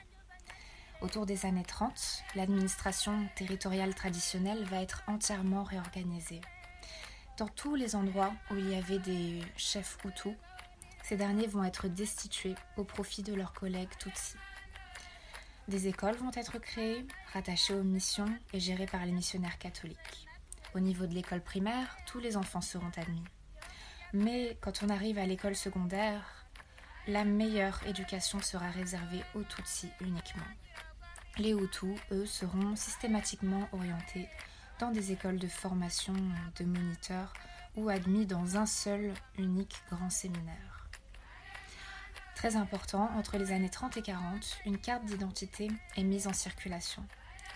Autour 1.00 1.26
des 1.26 1.44
années 1.44 1.64
30, 1.64 2.22
l'administration 2.34 3.28
territoriale 3.36 3.94
traditionnelle 3.94 4.64
va 4.64 4.80
être 4.80 5.02
entièrement 5.06 5.62
réorganisée. 5.62 6.40
Dans 7.36 7.48
tous 7.48 7.74
les 7.74 7.96
endroits 7.96 8.32
où 8.50 8.56
il 8.56 8.70
y 8.70 8.74
avait 8.74 9.00
des 9.00 9.40
chefs 9.56 9.98
Hutus, 10.04 10.34
ces 11.02 11.16
derniers 11.16 11.46
vont 11.46 11.64
être 11.64 11.88
destitués 11.88 12.54
au 12.76 12.84
profit 12.84 13.22
de 13.22 13.34
leurs 13.34 13.52
collègues 13.52 13.96
Tutsis. 13.98 14.36
Des 15.68 15.88
écoles 15.88 16.16
vont 16.16 16.30
être 16.34 16.58
créées, 16.58 17.06
rattachées 17.32 17.74
aux 17.74 17.82
missions 17.82 18.32
et 18.52 18.60
gérées 18.60 18.86
par 18.86 19.04
les 19.04 19.12
missionnaires 19.12 19.58
catholiques. 19.58 20.26
Au 20.74 20.80
niveau 20.80 21.06
de 21.06 21.14
l'école 21.14 21.42
primaire, 21.42 21.96
tous 22.06 22.20
les 22.20 22.36
enfants 22.36 22.60
seront 22.60 22.90
admis. 22.96 23.24
Mais 24.12 24.56
quand 24.60 24.82
on 24.82 24.88
arrive 24.88 25.18
à 25.18 25.26
l'école 25.26 25.56
secondaire, 25.56 26.43
la 27.06 27.25
meilleure 27.25 27.80
éducation 27.87 28.40
sera 28.40 28.70
réservée 28.70 29.23
aux 29.34 29.42
Tutsis 29.42 29.90
uniquement. 30.00 30.42
Les 31.37 31.52
Hutus, 31.52 31.99
eux, 32.12 32.26
seront 32.26 32.76
systématiquement 32.76 33.68
orientés 33.73 34.28
dans 34.78 34.90
des 34.90 35.12
écoles 35.12 35.38
de 35.38 35.49
formation 35.49 36.14
de 36.56 36.64
moniteurs 36.64 37.32
ou 37.76 37.88
admis 37.88 38.25
dans 38.25 38.56
un 38.56 38.66
seul 38.66 39.12
unique 39.38 39.82
grand 39.90 40.11
séminaire. 40.11 40.88
Très 42.34 42.56
important, 42.56 43.11
entre 43.16 43.37
les 43.37 43.52
années 43.52 43.70
30 43.70 43.96
et 43.99 44.02
40, 44.02 44.61
une 44.64 44.78
carte 44.78 45.04
d'identité 45.04 45.70
est 45.96 46.04
mise 46.04 46.26
en 46.26 46.32
circulation. 46.32 47.04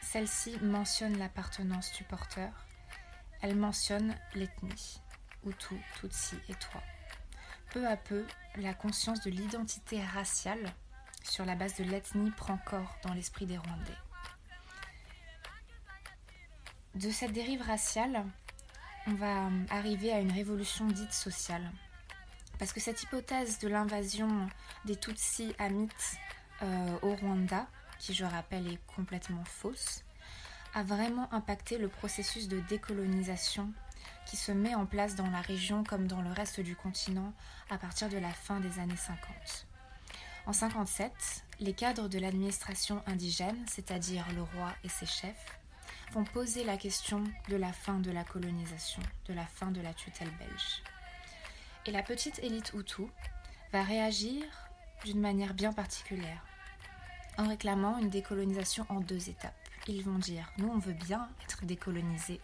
Celle-ci 0.02 0.59
mentionne 0.62 1.19
l'appartenance 1.19 1.93
du 1.93 2.05
porteur, 2.05 2.50
elle 3.40 3.57
mentionne 3.57 4.14
l'ethnie, 4.35 5.00
Hutu, 5.47 5.76
Tutsi 6.00 6.37
et 6.49 6.55
toi. 6.55 6.83
Peu 7.70 7.87
à 7.87 7.96
peu, 7.96 8.25
la 8.56 8.72
conscience 8.72 9.20
de 9.20 9.30
l'identité 9.30 10.02
raciale 10.02 10.72
sur 11.22 11.44
la 11.44 11.54
base 11.54 11.76
de 11.76 11.84
l'ethnie 11.84 12.30
prend 12.30 12.58
corps 12.58 12.96
dans 13.02 13.12
l'esprit 13.12 13.46
des 13.46 13.58
Rwandais. 13.58 13.98
De 16.94 17.10
cette 17.10 17.32
dérive 17.32 17.62
raciale, 17.62 18.25
on 19.06 19.14
va 19.14 19.50
arriver 19.70 20.12
à 20.12 20.20
une 20.20 20.32
révolution 20.32 20.87
dite 20.87 21.12
sociale. 21.12 21.70
Parce 22.58 22.72
que 22.72 22.80
cette 22.80 23.02
hypothèse 23.02 23.58
de 23.58 23.68
l'invasion 23.68 24.48
des 24.84 24.96
Tutsis 24.96 25.54
amites 25.58 26.16
euh, 26.62 26.98
au 27.02 27.14
Rwanda, 27.14 27.66
qui 27.98 28.14
je 28.14 28.25
rappelle 28.25 28.66
est 28.66 28.80
complètement 28.87 29.44
fausse, 29.44 30.02
a 30.75 30.82
vraiment 30.82 31.32
impacté 31.32 31.78
le 31.78 31.88
processus 31.88 32.48
de 32.48 32.60
décolonisation 32.60 33.72
qui 34.28 34.37
se 34.37 34.52
met 34.52 34.75
en 34.75 34.85
place 34.85 35.14
dans 35.16 35.30
la 35.30 35.40
région 35.40 35.82
comme 35.82 36.06
dans 36.06 36.20
le 36.20 36.30
reste 36.30 36.61
du 36.61 36.76
continent 36.76 37.32
à 37.70 37.78
partir 37.78 38.11
de 38.11 38.18
la 38.18 38.30
fin 38.30 38.61
des 38.61 38.78
années 38.78 38.97
50. 38.97 39.18
En 40.47 40.52
57, 40.52 41.12
les 41.61 41.73
cadres 41.73 42.08
de 42.08 42.18
l'administration 42.18 43.02
indigène, 43.06 43.64
c'est-à-dire 43.66 44.26
le 44.35 44.42
roi 44.42 44.75
et 44.85 44.88
ses 44.88 45.06
chefs, 45.06 45.58
vont 46.12 46.25
poser 46.25 46.62
la 46.64 46.76
question 46.76 47.25
de 47.49 47.56
la 47.56 47.73
fin 47.73 48.00
de 48.00 48.11
la 48.11 48.23
colonisation, 48.23 49.02
de 49.26 49.32
la 49.32 49.47
fin 49.47 49.70
de 49.70 49.80
la 49.80 49.94
tutelle 49.94 50.30
belge. 50.38 50.82
Et 51.87 51.90
la 51.90 52.02
petite 52.02 52.38
élite 52.40 52.73
Hutu 52.75 53.04
va 53.73 53.82
réagir 53.82 54.44
d'une 55.04 55.20
manière 55.20 55.54
bien 55.54 55.73
particulière, 55.73 56.44
en 57.38 57.49
réclamant 57.49 57.99
une 57.99 58.11
décolonisation 58.11 58.85
en 58.90 59.00
deux 59.00 59.30
étapes. 59.30 59.54
Ils 59.87 60.04
vont 60.04 60.18
dire, 60.18 60.52
nous 60.58 60.68
on 60.68 60.78
veut 60.78 60.92
bien 60.92 61.30
être 61.44 61.64
décolonisés 61.64 62.40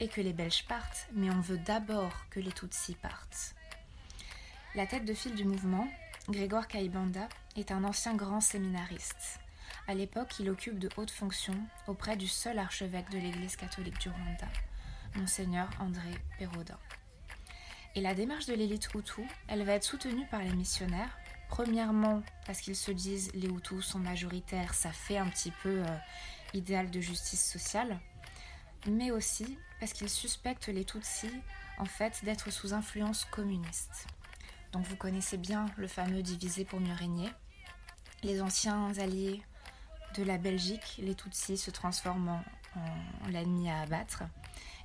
et 0.00 0.08
que 0.08 0.20
les 0.20 0.32
Belges 0.32 0.64
partent, 0.66 1.06
mais 1.12 1.30
on 1.30 1.40
veut 1.40 1.58
d'abord 1.58 2.12
que 2.30 2.40
les 2.40 2.52
Tutsis 2.52 2.94
partent. 2.94 3.54
La 4.74 4.86
tête 4.86 5.04
de 5.04 5.14
file 5.14 5.34
du 5.34 5.44
mouvement, 5.44 5.88
Grégoire 6.28 6.68
Kaibanda, 6.68 7.28
est 7.56 7.70
un 7.70 7.84
ancien 7.84 8.14
grand 8.14 8.40
séminariste. 8.40 9.40
À 9.86 9.94
l'époque, 9.94 10.38
il 10.38 10.48
occupe 10.48 10.78
de 10.78 10.88
hautes 10.96 11.10
fonctions 11.10 11.58
auprès 11.86 12.16
du 12.16 12.28
seul 12.28 12.58
archevêque 12.58 13.10
de 13.10 13.18
l'Église 13.18 13.56
catholique 13.56 13.98
du 13.98 14.08
Rwanda, 14.08 14.48
Monseigneur 15.16 15.68
André 15.80 16.10
Pérodin. 16.38 16.78
Et 17.96 18.00
la 18.00 18.14
démarche 18.14 18.46
de 18.46 18.54
l'élite 18.54 18.88
Hutu, 18.94 19.26
elle 19.48 19.64
va 19.64 19.72
être 19.72 19.84
soutenue 19.84 20.26
par 20.30 20.40
les 20.40 20.52
missionnaires, 20.52 21.18
premièrement 21.48 22.22
parce 22.46 22.60
qu'ils 22.60 22.76
se 22.76 22.92
disent 22.92 23.32
les 23.34 23.48
Hutus 23.48 23.84
sont 23.84 23.98
majoritaires, 23.98 24.74
ça 24.74 24.92
fait 24.92 25.18
un 25.18 25.28
petit 25.28 25.50
peu 25.62 25.82
euh, 25.84 25.96
idéal 26.54 26.90
de 26.90 27.00
justice 27.00 27.44
sociale, 27.44 27.98
mais 28.86 29.10
aussi 29.10 29.58
parce 29.78 29.92
qu'ils 29.92 30.10
suspectent 30.10 30.68
les 30.68 30.84
Tutsis 30.84 31.32
en 31.78 31.84
fait 31.84 32.24
d'être 32.24 32.50
sous 32.50 32.74
influence 32.74 33.24
communiste. 33.24 34.06
Donc 34.72 34.84
vous 34.86 34.96
connaissez 34.96 35.36
bien 35.36 35.66
le 35.76 35.88
fameux 35.88 36.22
diviser 36.22 36.64
pour 36.64 36.80
mieux 36.80 36.94
régner. 36.94 37.28
Les 38.22 38.40
anciens 38.40 38.96
alliés 38.98 39.42
de 40.16 40.22
la 40.22 40.38
Belgique, 40.38 40.96
les 40.98 41.14
Tutsis 41.14 41.56
se 41.56 41.70
transforment 41.70 42.42
en, 42.76 43.28
l'ennemi 43.28 43.70
à 43.70 43.80
abattre. 43.80 44.22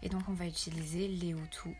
Et 0.01 0.09
donc 0.09 0.23
on 0.27 0.33
va 0.33 0.45
utiliser 0.45 1.07
les 1.07 1.31
Hutus 1.31 1.75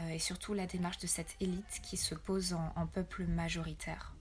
euh, 0.00 0.08
et 0.10 0.18
surtout 0.18 0.54
la 0.54 0.66
démarche 0.66 0.98
de 0.98 1.06
cette 1.06 1.36
élite 1.40 1.80
qui 1.82 1.96
se 1.96 2.14
pose 2.14 2.54
en, 2.54 2.86
peuple 2.86 3.24
majoritaire 3.26 4.14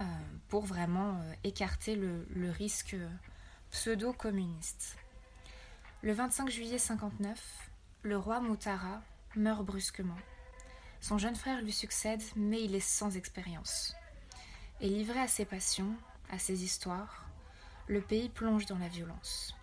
euh, 0.00 0.04
pour 0.48 0.64
vraiment 0.64 1.18
euh, 1.18 1.34
écarter 1.44 1.96
le 1.96 2.50
risque 2.50 2.96
pseudo-communiste. 3.70 4.96
Le 6.04 6.12
25 6.12 6.50
juillet 6.50 6.76
59, 6.76 7.70
le 8.02 8.18
roi 8.18 8.38
Moutara 8.38 9.00
meurt 9.36 9.64
brusquement. 9.64 10.18
Son 11.00 11.16
jeune 11.16 11.34
frère 11.34 11.62
lui 11.62 11.72
succède, 11.72 12.20
mais 12.36 12.62
il 12.62 12.74
est 12.74 12.80
sans 12.80 13.16
expérience. 13.16 13.96
Et 14.82 14.88
livré 14.90 15.18
à 15.18 15.28
ses 15.28 15.46
passions, 15.46 15.94
à 16.30 16.38
ses 16.38 16.62
histoires, 16.62 17.24
le 17.86 18.02
pays 18.02 18.28
plonge 18.28 18.66
dans 18.66 18.76
la 18.76 18.88
violence. 18.88 19.56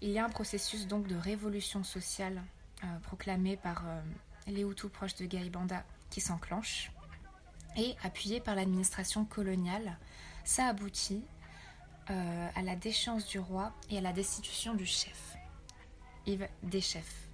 Il 0.00 0.08
y 0.08 0.18
a 0.18 0.24
un 0.24 0.30
processus 0.30 0.86
donc 0.86 1.06
de 1.06 1.16
révolution 1.16 1.84
sociale 1.84 2.42
euh, 2.82 2.98
proclamé 3.00 3.58
par 3.58 3.82
euh, 3.86 4.00
les 4.46 4.62
Hutus 4.62 4.90
proches 4.90 5.16
de 5.16 5.26
Gaïbanda 5.26 5.84
qui 6.08 6.22
s'enclenche. 6.22 6.90
Et 7.76 7.96
appuyé 8.02 8.40
par 8.40 8.54
l'administration 8.54 9.26
coloniale, 9.26 9.98
ça 10.42 10.68
aboutit 10.68 11.22
euh, 12.08 12.48
à 12.54 12.62
la 12.62 12.76
déchéance 12.76 13.26
du 13.26 13.38
roi 13.38 13.74
et 13.90 13.98
à 13.98 14.00
la 14.00 14.14
destitution 14.14 14.72
du 14.72 14.86
chef. 14.86 15.29
Des 16.26 16.80
chefs. 16.80 17.28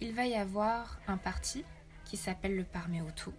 Il 0.00 0.14
va 0.14 0.26
y 0.26 0.34
avoir 0.34 0.98
un 1.08 1.16
parti 1.16 1.64
qui 2.04 2.16
s'appelle 2.16 2.56
le 2.56 2.64
Parmehutu. 2.64 3.30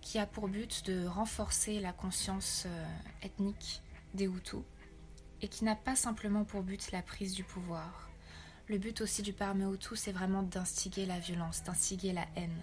qui 0.00 0.18
a 0.18 0.26
pour 0.26 0.48
but 0.48 0.86
de 0.86 1.06
renforcer 1.06 1.80
la 1.80 1.92
conscience 1.92 2.64
euh, 2.66 2.86
ethnique 3.22 3.82
des 4.14 4.26
Hutus 4.26 4.62
et 5.42 5.48
qui 5.48 5.64
n'a 5.64 5.74
pas 5.74 5.96
simplement 5.96 6.44
pour 6.44 6.62
but 6.62 6.92
la 6.92 7.02
prise 7.02 7.34
du 7.34 7.44
pouvoir. 7.44 8.08
Le 8.68 8.78
but 8.78 9.00
aussi 9.00 9.22
du 9.22 9.32
Parme 9.32 9.72
Hutu, 9.72 9.96
c'est 9.96 10.12
vraiment 10.12 10.42
d'instiguer 10.42 11.06
la 11.06 11.18
violence, 11.18 11.62
d'instiguer 11.62 12.12
la 12.12 12.26
haine. 12.36 12.60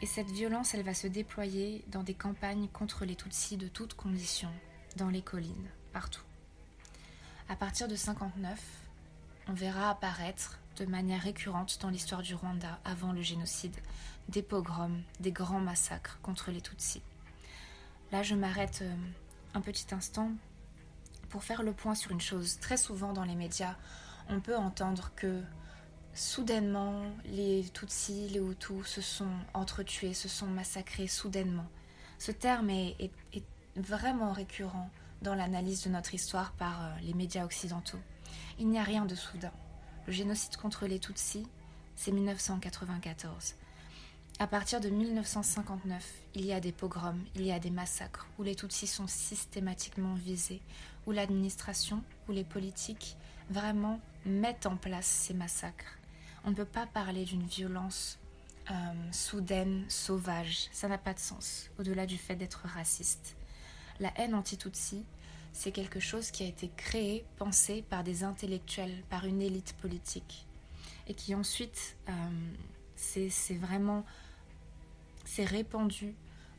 Et 0.00 0.06
cette 0.06 0.30
violence, 0.30 0.74
elle 0.74 0.84
va 0.84 0.94
se 0.94 1.06
déployer 1.06 1.84
dans 1.88 2.02
des 2.02 2.14
campagnes 2.14 2.68
contre 2.68 3.04
les 3.04 3.16
Tutsis 3.16 3.56
de 3.56 3.68
toutes 3.68 3.94
conditions, 3.94 4.52
dans 4.96 5.08
les 5.08 5.22
collines, 5.22 5.70
partout. 5.92 6.24
À 7.48 7.56
partir 7.56 7.88
de 7.88 7.96
59, 7.96 8.60
on 9.48 9.52
verra 9.52 9.90
apparaître 9.90 10.58
de 10.76 10.86
manière 10.86 11.22
récurrente 11.22 11.78
dans 11.80 11.88
l'histoire 11.88 12.22
du 12.22 12.34
Rwanda 12.34 12.78
avant 12.84 13.12
le 13.12 13.22
génocide 13.22 13.76
des 14.28 14.42
pogroms, 14.42 15.02
des 15.20 15.32
grands 15.32 15.60
massacres 15.60 16.18
contre 16.22 16.50
les 16.50 16.60
Tutsis. 16.60 17.02
Là, 18.12 18.22
je 18.22 18.34
m'arrête 18.34 18.80
euh, 18.82 18.94
un 19.54 19.60
petit 19.60 19.94
instant 19.94 20.30
pour 21.28 21.44
faire 21.44 21.62
le 21.62 21.72
point 21.72 21.94
sur 21.94 22.10
une 22.10 22.20
chose. 22.20 22.58
Très 22.60 22.76
souvent 22.76 23.12
dans 23.12 23.24
les 23.24 23.34
médias, 23.34 23.76
on 24.28 24.40
peut 24.40 24.56
entendre 24.56 25.12
que 25.16 25.42
soudainement, 26.14 27.02
les 27.26 27.64
Tutsis, 27.72 28.28
les 28.28 28.40
Hutus 28.40 28.86
se 28.86 29.00
sont 29.00 29.32
entretués, 29.54 30.14
se 30.14 30.28
sont 30.28 30.46
massacrés 30.46 31.06
soudainement. 31.06 31.66
Ce 32.18 32.32
terme 32.32 32.70
est, 32.70 33.10
vraiment 33.76 34.32
récurrent 34.32 34.88
dans 35.20 35.34
l'analyse 35.34 35.84
de 35.84 35.90
notre 35.90 36.14
histoire 36.14 36.52
par 36.52 36.82
euh, 36.82 36.90
les 37.02 37.12
médias 37.12 37.44
occidentaux. 37.44 37.98
Il 38.58 38.68
n'y 38.68 38.78
a 38.78 38.82
rien 38.82 39.04
de 39.04 39.14
soudain. 39.14 39.52
Le 40.06 40.12
génocide 40.12 40.56
contre 40.56 40.86
les 40.86 40.98
Tutsis, 40.98 41.46
c'est 41.94 42.12
1994. 42.12 43.54
À 44.38 44.46
partir 44.46 44.80
de 44.80 44.90
1959, 44.90 46.12
il 46.34 46.44
y 46.44 46.52
a 46.52 46.60
des 46.60 46.72
pogroms, 46.72 47.24
il 47.34 47.42
y 47.42 47.52
a 47.52 47.58
des 47.58 47.70
massacres 47.70 48.26
où 48.38 48.42
les 48.42 48.54
Tutsis 48.54 48.86
sont 48.86 49.06
systématiquement 49.06 50.14
visés, 50.14 50.60
où 51.06 51.12
l'administration, 51.12 52.02
où 52.28 52.32
les 52.32 52.44
politiques 52.44 53.16
vraiment 53.48 53.98
mettent 54.26 54.66
en 54.66 54.76
place 54.76 55.06
ces 55.06 55.32
massacres. 55.34 55.98
On 56.44 56.50
ne 56.50 56.54
peut 56.54 56.66
pas 56.66 56.86
parler 56.86 57.24
d'une 57.24 57.46
violence 57.46 58.18
euh, 58.70 58.74
soudaine, 59.12 59.84
sauvage. 59.88 60.68
Ça 60.70 60.86
n'a 60.88 60.98
pas 60.98 61.14
de 61.14 61.18
sens, 61.18 61.70
au-delà 61.78 62.04
du 62.04 62.18
fait 62.18 62.36
d'être 62.36 62.66
raciste. 62.66 63.36
La 64.00 64.12
haine 64.16 64.34
anti-Tutsi, 64.34 65.04
c'est 65.56 65.72
quelque 65.72 66.00
chose 66.00 66.30
qui 66.30 66.42
a 66.42 66.46
été 66.46 66.70
créé, 66.76 67.24
pensé 67.38 67.82
par 67.88 68.04
des 68.04 68.24
intellectuels, 68.24 69.02
par 69.08 69.24
une 69.24 69.40
élite 69.40 69.74
politique, 69.80 70.46
et 71.08 71.14
qui 71.14 71.34
ensuite, 71.34 71.96
euh, 72.10 72.12
c'est 72.94 73.54
vraiment 73.54 74.04
s'est 75.24 75.46
répandu 75.46 76.14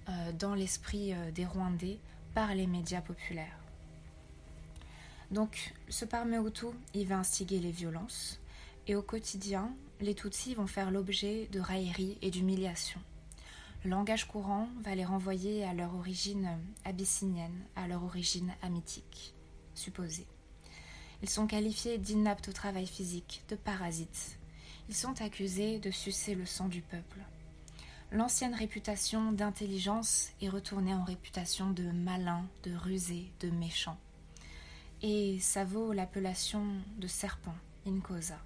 euh, 0.09 0.31
dans 0.31 0.55
l'esprit 0.55 1.13
euh, 1.13 1.31
des 1.31 1.45
Rwandais 1.45 1.99
par 2.33 2.55
les 2.55 2.65
médias 2.65 3.01
populaires. 3.01 3.59
Donc, 5.29 5.75
ce 5.89 6.03
Parmehutu, 6.05 6.65
il 6.95 7.07
va 7.07 7.19
instiguer 7.19 7.59
les 7.59 7.71
violences, 7.71 8.39
et 8.87 8.95
au 8.95 9.03
quotidien, 9.03 9.75
les 10.01 10.15
Tutsis 10.15 10.55
vont 10.55 10.67
faire 10.67 10.89
l'objet 10.89 11.47
de 11.51 11.59
railleries 11.59 12.17
et 12.23 12.31
d'humiliations. 12.31 13.01
Langage 13.88 14.27
courant 14.27 14.67
va 14.82 14.96
les 14.96 15.06
renvoyer 15.06 15.63
à 15.63 15.74
leur 15.74 15.96
origine 15.96 16.60
abyssinienne, 16.86 17.65
à 17.75 17.88
leur 17.88 18.03
origine 18.03 18.53
amitique, 18.62 19.34
supposée. 19.74 20.27
Ils 21.24 21.29
sont 21.29 21.48
qualifiés 21.48 21.98
d'inaptes 21.98 22.50
au 22.50 22.53
travail 22.53 22.86
physique, 22.86 23.44
de 23.50 23.56
parasites. 23.56 24.38
Ils 24.89 24.96
sont 24.96 25.22
accusés 25.22 25.79
de 25.79 25.89
sucer 25.89 26.36
le 26.36 26.46
sang 26.46 26.67
du 26.67 26.82
peuple 26.82 27.20
l'ancienne 28.12 28.53
réputation 28.53 29.32
d'intelligence 29.32 30.29
est 30.41 30.50
retournée 30.50 30.94
en 30.94 31.03
réputation 31.03 31.72
de 31.72 31.91
malin, 31.91 32.46
de 32.63 32.74
rusé, 32.75 33.32
de 33.41 33.50
méchant. 33.50 33.98
Et 35.01 35.39
ça 35.39 35.63
vaut 35.63 35.93
l'appellation 35.93 36.63
de 36.97 37.08
serpent, 37.08 37.56
Inkosa. 37.86 38.39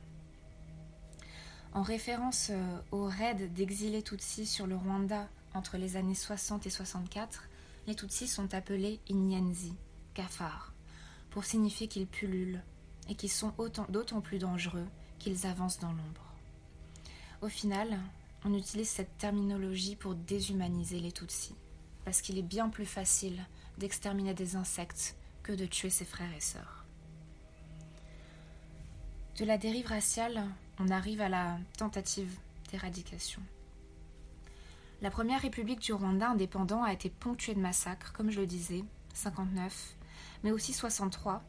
En 1.74 1.84
référence 1.84 2.50
euh, 2.52 2.80
au 2.92 3.06
raid 3.06 3.54
d'exilés 3.54 4.04
Tutsis 4.04 4.46
sur 4.46 4.68
le 4.68 4.76
Rwanda 4.76 5.30
entre 5.54 5.78
les 5.78 5.96
années 5.96 6.16
60 6.16 6.66
et 6.66 6.70
64, 6.70 7.48
les 7.88 7.96
Tutsis 7.96 8.28
sont 8.28 8.54
appelés 8.54 9.00
Inyenzi, 9.08 9.74
cafards, 10.14 10.74
pour 11.30 11.46
signifier 11.46 11.88
qu'ils 11.88 12.08
pullulent 12.08 12.62
et 13.08 13.16
qu'ils 13.16 13.32
sont 13.32 13.54
d'autant 13.90 14.20
plus 14.20 14.38
dangereux 14.38 14.86
qu'ils 15.18 15.48
avancent 15.48 15.80
dans 15.80 15.94
l'ombre. 15.94 16.34
Au 17.42 17.48
final, 17.48 18.00
on 18.44 18.54
utilise 18.54 18.90
cette 18.90 19.18
terminologie 19.18 19.96
pour 19.96 20.14
déshumaniser 20.14 21.00
les 21.00 21.14
Tutsis, 21.14 21.56
parce 22.04 22.22
qu'il 22.22 22.38
est 22.38 22.44
bien 22.44 22.68
plus 22.68 22.86
facile 22.86 23.46
d'exterminer 23.78 24.34
des 24.34 24.58
insectes 24.58 25.16
que 25.42 25.54
de 25.54 25.66
tuer 25.66 25.90
ses 25.90 26.06
frères 26.06 26.34
et 26.36 26.42
sœurs. 26.42 26.86
De 29.40 29.46
la 29.46 29.58
dérive 29.58 29.88
raciale, 29.88 30.44
on 30.80 30.90
arrive 30.90 31.22
à 31.22 31.30
la 31.30 31.58
tentative 31.78 32.38
d'éradication. 32.72 33.42
La 35.02 35.10
première 35.10 35.42
république 35.42 35.80
du 35.80 35.94
Rwanda 35.94 36.30
indépendant 36.30 36.84
a 36.84 36.94
été 36.94 37.10
ponctuée 37.10 37.56
de 37.56 37.60
massacres, 37.60 38.14
comme 38.14 38.30
je 38.30 38.40
le 38.40 38.48
disais, 38.48 38.84
59, 39.14 39.96
mais 40.44 40.52
aussi 40.52 40.74
63, 40.74 41.44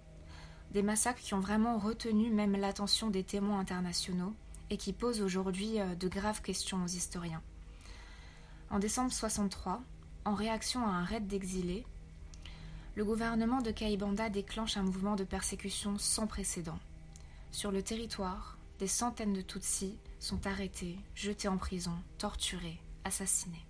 des 0.73 0.83
massacres 0.83 1.21
qui 1.21 1.35
ont 1.35 1.41
vraiment 1.41 1.79
retenu 1.79 2.31
même 2.31 2.57
l'attention 2.57 3.11
des 3.11 3.25
témoins 3.25 3.61
internationaux 3.61 4.35
et 4.71 4.79
qui 4.79 4.95
pose 4.95 5.21
aujourd'hui 5.21 5.81
euh, 5.81 5.95
de 5.95 6.09
graves 6.09 6.41
questions 6.41 6.83
aux 6.83 6.89
historiens. 6.89 7.43
En 8.71 8.79
décembre 8.79 9.13
63, 9.13 9.83
en 10.25 10.35
réaction 10.35 10.87
à 10.87 10.91
un 10.91 11.05
raid 11.05 11.27
d'exilés, 11.27 11.85
le 12.95 13.05
gouvernement 13.05 13.61
de 13.61 13.71
Kaibanda 13.71 14.31
déclenche 14.31 14.79
un 14.79 14.83
mouvement 14.83 15.15
de 15.15 15.25
persécution 15.25 15.99
sans 15.99 16.27
précédent. 16.27 16.79
Sur 17.51 17.71
le 17.71 17.83
territoire, 17.83 18.57
des 18.83 18.89
centaines 18.89 19.33
de 19.33 19.43
Tutsis 19.43 19.97
sont 20.19 20.45
arrêtés, 20.45 20.99
jetés 21.15 21.47
en 21.47 21.57
prison, 21.57 21.97
torturés, 22.19 22.81
assassinés. 23.05 23.65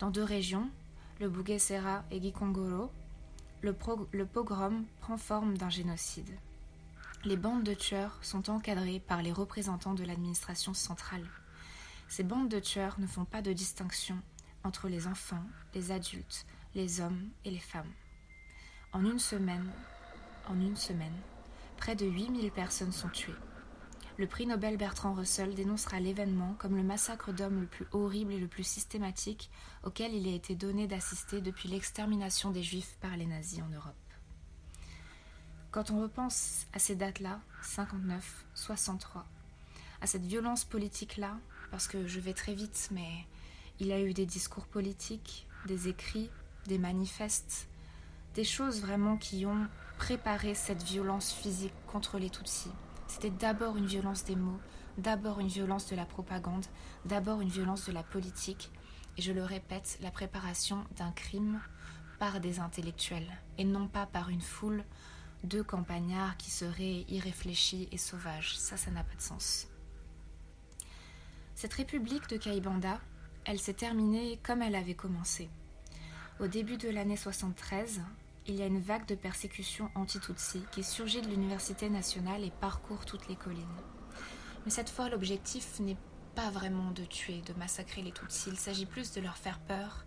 Dans 0.00 0.10
deux 0.10 0.24
régions, 0.24 0.68
le 1.20 1.28
Bugesera 1.28 2.02
et 2.10 2.20
Gikongoro, 2.20 2.90
le, 3.60 3.72
pogrom 4.24 4.84
prend 4.98 5.16
forme 5.16 5.56
d'un 5.56 5.70
génocide. 5.70 6.36
Les 7.24 7.36
bandes 7.36 7.62
de 7.62 7.74
tueurs 7.74 8.18
sont 8.22 8.50
encadrées 8.50 8.98
par 8.98 9.22
les 9.22 9.30
représentants 9.30 9.94
de 9.94 10.02
l'administration 10.02 10.74
centrale. 10.74 11.30
Ces 12.08 12.24
bandes 12.24 12.48
de 12.48 12.58
tueurs 12.58 12.98
ne 12.98 13.06
font 13.06 13.24
pas 13.24 13.40
de 13.40 13.52
distinction 13.52 14.18
entre 14.64 14.88
les 14.88 15.06
enfants, 15.06 15.44
les 15.76 15.92
adultes, 15.92 16.44
les 16.74 17.00
hommes 17.00 17.28
et 17.44 17.52
les 17.52 17.60
femmes. 17.60 17.92
En 18.92 19.04
une 19.04 19.20
semaine, 19.20 19.70
en 20.48 20.60
une 20.60 20.76
semaine, 20.76 21.20
près 21.76 21.94
de 21.94 22.06
8000 22.06 22.50
personnes 22.50 22.90
sont 22.90 23.08
tuées. 23.10 23.36
Le 24.18 24.26
prix 24.26 24.46
Nobel 24.46 24.76
Bertrand 24.76 25.14
Russell 25.14 25.54
dénoncera 25.54 25.98
l'événement 25.98 26.54
comme 26.58 26.76
le 26.76 26.82
massacre 26.82 27.32
d'hommes 27.32 27.62
le 27.62 27.66
plus 27.66 27.86
horrible 27.92 28.32
et 28.32 28.38
le 28.38 28.46
plus 28.46 28.62
systématique 28.62 29.50
auquel 29.84 30.12
il 30.12 30.28
a 30.28 30.34
été 30.34 30.54
donné 30.54 30.86
d'assister 30.86 31.40
depuis 31.40 31.70
l'extermination 31.70 32.50
des 32.50 32.62
Juifs 32.62 32.98
par 33.00 33.16
les 33.16 33.24
nazis 33.24 33.62
en 33.62 33.68
Europe. 33.68 33.94
Quand 35.70 35.90
on 35.90 36.02
repense 36.02 36.66
à 36.74 36.78
ces 36.78 36.94
dates-là, 36.94 37.40
59, 37.62 38.44
63, 38.54 39.24
à 40.02 40.06
cette 40.06 40.26
violence 40.26 40.66
politique-là, 40.66 41.38
parce 41.70 41.88
que 41.88 42.06
je 42.06 42.20
vais 42.20 42.34
très 42.34 42.52
vite, 42.52 42.90
mais 42.92 43.26
il 43.80 43.92
a 43.92 44.00
eu 44.02 44.12
des 44.12 44.26
discours 44.26 44.66
politiques, 44.66 45.46
des 45.66 45.88
écrits, 45.88 46.28
des 46.66 46.76
manifestes, 46.76 47.66
des 48.34 48.44
choses 48.44 48.82
vraiment 48.82 49.16
qui 49.16 49.46
ont 49.46 49.66
préparé 49.96 50.54
cette 50.54 50.82
violence 50.82 51.32
physique 51.32 51.72
contre 51.86 52.18
les 52.18 52.28
Tutsis. 52.28 52.70
C'était 53.12 53.28
d'abord 53.28 53.76
une 53.76 53.84
violence 53.84 54.24
des 54.24 54.36
mots, 54.36 54.58
d'abord 54.96 55.38
une 55.38 55.48
violence 55.48 55.86
de 55.86 55.94
la 55.94 56.06
propagande, 56.06 56.64
d'abord 57.04 57.42
une 57.42 57.50
violence 57.50 57.86
de 57.86 57.92
la 57.92 58.02
politique, 58.02 58.70
et 59.18 59.22
je 59.22 59.32
le 59.32 59.44
répète, 59.44 59.98
la 60.00 60.10
préparation 60.10 60.86
d'un 60.96 61.12
crime 61.12 61.60
par 62.18 62.40
des 62.40 62.58
intellectuels, 62.58 63.30
et 63.58 63.64
non 63.64 63.86
pas 63.86 64.06
par 64.06 64.30
une 64.30 64.40
foule 64.40 64.82
deux 65.44 65.62
campagnards 65.62 66.38
qui 66.38 66.50
seraient 66.50 67.04
irréfléchis 67.06 67.86
et 67.92 67.98
sauvages. 67.98 68.56
Ça, 68.56 68.78
ça 68.78 68.90
n'a 68.90 69.04
pas 69.04 69.14
de 69.14 69.20
sens. 69.20 69.68
Cette 71.54 71.74
république 71.74 72.30
de 72.30 72.38
Kaibanda, 72.38 72.98
elle 73.44 73.60
s'est 73.60 73.74
terminée 73.74 74.40
comme 74.42 74.62
elle 74.62 74.74
avait 74.74 74.94
commencé. 74.94 75.50
Au 76.40 76.46
début 76.46 76.78
de 76.78 76.88
l'année 76.88 77.18
73, 77.18 78.00
il 78.46 78.56
y 78.56 78.62
a 78.62 78.66
une 78.66 78.80
vague 78.80 79.06
de 79.06 79.14
persécution 79.14 79.90
anti-Tutsi 79.94 80.62
qui 80.72 80.82
surgit 80.82 81.20
de 81.20 81.28
l'université 81.28 81.88
nationale 81.88 82.42
et 82.42 82.50
parcourt 82.50 83.04
toutes 83.04 83.28
les 83.28 83.36
collines. 83.36 83.62
Mais 84.64 84.70
cette 84.70 84.90
fois, 84.90 85.08
l'objectif 85.08 85.78
n'est 85.80 85.96
pas 86.34 86.50
vraiment 86.50 86.90
de 86.90 87.04
tuer, 87.04 87.40
de 87.42 87.52
massacrer 87.54 88.02
les 88.02 88.12
Tutsis, 88.12 88.50
il 88.50 88.58
s'agit 88.58 88.86
plus 88.86 89.12
de 89.12 89.20
leur 89.20 89.36
faire 89.36 89.60
peur 89.60 90.04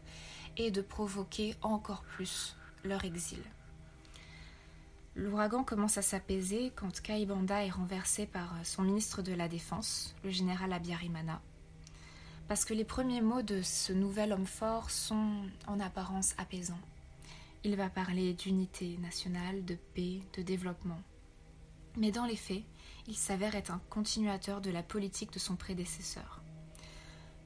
et 0.58 0.72
de 0.72 0.82
provoquer 0.82 1.56
encore 1.62 2.04
plus 2.04 2.56
leur 2.84 3.06
exil. 3.06 3.44
L'ouragan 5.16 5.64
commence 5.64 5.98
à 5.98 6.02
s'apaiser 6.02 6.74
quand 6.76 7.02
Kaibanda 7.02 7.64
est 7.66 7.70
renversé 7.70 8.26
par 8.26 8.54
son 8.64 8.82
ministre 8.82 9.22
de 9.22 9.34
la 9.34 9.48
Défense, 9.48 10.14
le 10.26 10.30
général 10.30 10.74
Abiyarimana. 10.74 11.42
Parce 12.50 12.66
que 12.66 12.74
les 12.74 12.84
premiers 12.84 13.22
mots 13.22 13.42
de 13.42 13.62
ce 13.62 13.94
nouvel 13.94 14.34
homme 14.34 14.46
fort 14.46 14.90
sont 14.90 15.44
en 15.68 15.80
apparence 15.80 16.36
apaisants. 16.38 16.82
Il 17.68 17.76
va 17.76 17.90
parler 17.90 18.36
d'unité 18.36 18.96
nationale, 19.00 19.66
de 19.66 19.74
paix, 19.96 20.20
de 20.38 20.44
développement. 20.44 21.02
Mais 21.98 22.12
dans 22.12 22.26
les 22.26 22.36
faits, 22.36 22.62
il 23.08 23.16
s'avère 23.16 23.56
être 23.56 23.72
un 23.72 23.82
continuateur 23.90 24.62
de 24.62 24.70
la 24.70 24.84
politique 24.84 25.34
de 25.34 25.40
son 25.40 25.56
prédécesseur. 25.56 26.44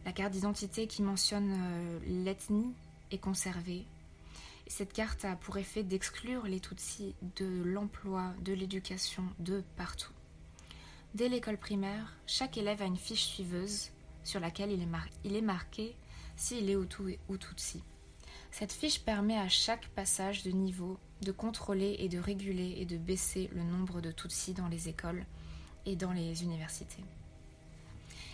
La 0.03 0.11
carte 0.11 0.33
d'identité 0.33 0.87
qui 0.87 1.03
mentionne 1.03 1.53
euh, 1.55 1.99
l'ethnie 2.25 2.73
est 3.11 3.17
conservée. 3.17 3.85
cette 4.67 4.91
carte 4.91 5.23
a 5.23 5.37
pour 5.37 5.55
effet 5.55 5.83
d'exclure 5.83 6.43
les 6.47 6.59
Tutsis 6.59 7.15
de 7.37 7.63
l'emploi, 7.63 8.33
de 8.43 8.51
l'éducation, 8.51 9.23
de 9.39 9.63
partout. 9.77 10.11
Dès 11.15 11.29
l'école 11.29 11.57
primaire, 11.57 12.17
chaque 12.27 12.57
élève 12.57 12.81
a 12.81 12.85
une 12.85 12.97
fiche 12.97 13.23
suiveuse 13.23 13.91
sur 14.25 14.41
laquelle 14.41 14.73
il 14.73 14.81
est, 15.37 15.41
marqué 15.41 15.95
s'il 16.35 16.69
est 16.69 16.75
ou 16.75 16.85
Tutsi. 17.37 17.81
Cette 18.51 18.73
fiche 18.73 19.01
permet 19.01 19.37
à 19.37 19.47
chaque 19.47 19.87
passage 19.89 20.43
de 20.43 20.51
niveau 20.51 20.97
de 21.21 21.31
contrôler 21.31 21.97
et 21.99 22.09
de 22.09 22.19
réguler 22.19 22.75
et 22.77 22.85
de 22.85 22.97
baisser 22.97 23.49
le 23.53 23.63
nombre 23.63 24.01
de 24.01 24.11
Tutsis 24.11 24.53
dans 24.53 24.67
les 24.67 24.89
écoles 24.89 25.25
et 25.85 25.95
dans 25.95 26.11
les 26.11 26.43
universités. 26.43 27.03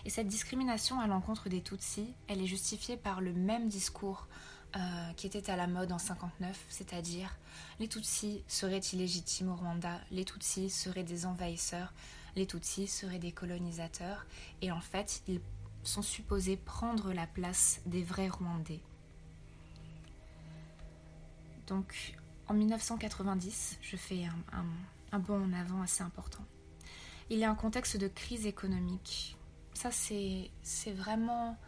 Et 0.04 0.10
cette 0.10 0.28
discrimination 0.28 1.00
à 1.00 1.06
l'encontre 1.06 1.48
des 1.48 1.60
Tutsis, 1.60 2.14
elle 2.28 2.40
est 2.40 2.46
justifiée 2.46 2.96
par 2.96 3.20
le 3.20 3.32
même 3.32 3.68
discours 3.68 4.28
euh, 4.76 5.12
qui 5.16 5.26
était 5.26 5.50
à 5.50 5.56
la 5.56 5.66
mode 5.66 5.90
en 5.90 5.98
59, 5.98 6.64
c'est-à-dire 6.68 7.36
les 7.80 7.88
Tutsis 7.88 8.42
seraient 8.46 8.78
illégitimes 8.78 9.48
au 9.48 9.56
Rwanda, 9.56 10.00
les 10.10 10.24
Tutsis 10.24 10.70
seraient 10.70 11.02
des 11.02 11.26
envahisseurs, 11.26 11.92
les 12.36 12.46
Tutsis 12.46 12.86
seraient 12.86 13.18
des 13.18 13.32
colonisateurs, 13.32 14.26
et 14.62 14.70
en 14.70 14.80
fait, 14.80 15.22
ils 15.28 15.40
sont 15.82 16.02
supposés 16.02 16.56
prendre 16.56 17.12
la 17.12 17.26
place 17.26 17.80
des 17.86 18.02
vrais 18.02 18.28
Rwandais. 18.28 18.80
Donc, 21.66 22.14
en 22.48 22.54
1990, 22.54 23.78
je 23.80 23.96
fais 23.96 24.24
un, 24.52 24.64
un 25.12 25.18
bond 25.18 25.42
en 25.42 25.52
avant 25.52 25.82
assez 25.82 26.02
important. 26.02 26.44
Il 27.30 27.38
y 27.38 27.44
a 27.44 27.50
un 27.50 27.54
contexte 27.54 27.96
de 27.96 28.08
crise 28.08 28.46
économique. 28.46 29.36
Ça, 29.74 29.90
c'est 29.90 30.92
vraiment 30.92 31.58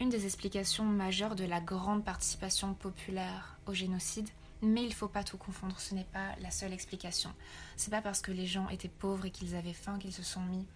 une 0.00 0.10
des 0.10 0.26
explications 0.26 0.84
majeures 0.84 1.36
de 1.36 1.44
la 1.44 1.60
grande 1.60 2.04
participation 2.04 2.74
populaire 2.74 3.58
au 3.66 3.74
génocide. 3.74 4.28
Mais 4.60 4.82
il 4.82 4.88
ne 4.88 4.94
faut 4.94 5.08
pas 5.08 5.22
tout 5.22 5.38
confondre, 5.38 5.78
ce 5.78 5.94
n'est 5.94 6.04
pas 6.04 6.34
la 6.40 6.50
seule 6.50 6.72
explication. 6.72 7.32
C'est 7.76 7.92
pas 7.92 8.02
parce 8.02 8.20
que 8.20 8.32
les 8.32 8.46
gens 8.46 8.68
étaient 8.68 8.88
pauvres 8.88 9.26
et 9.26 9.30
qu'ils 9.30 9.54
avaient 9.54 9.72
faim 9.72 9.98
qu'ils 10.00 10.12
se 10.12 10.24
sont 10.24 10.42
mis 10.42 10.66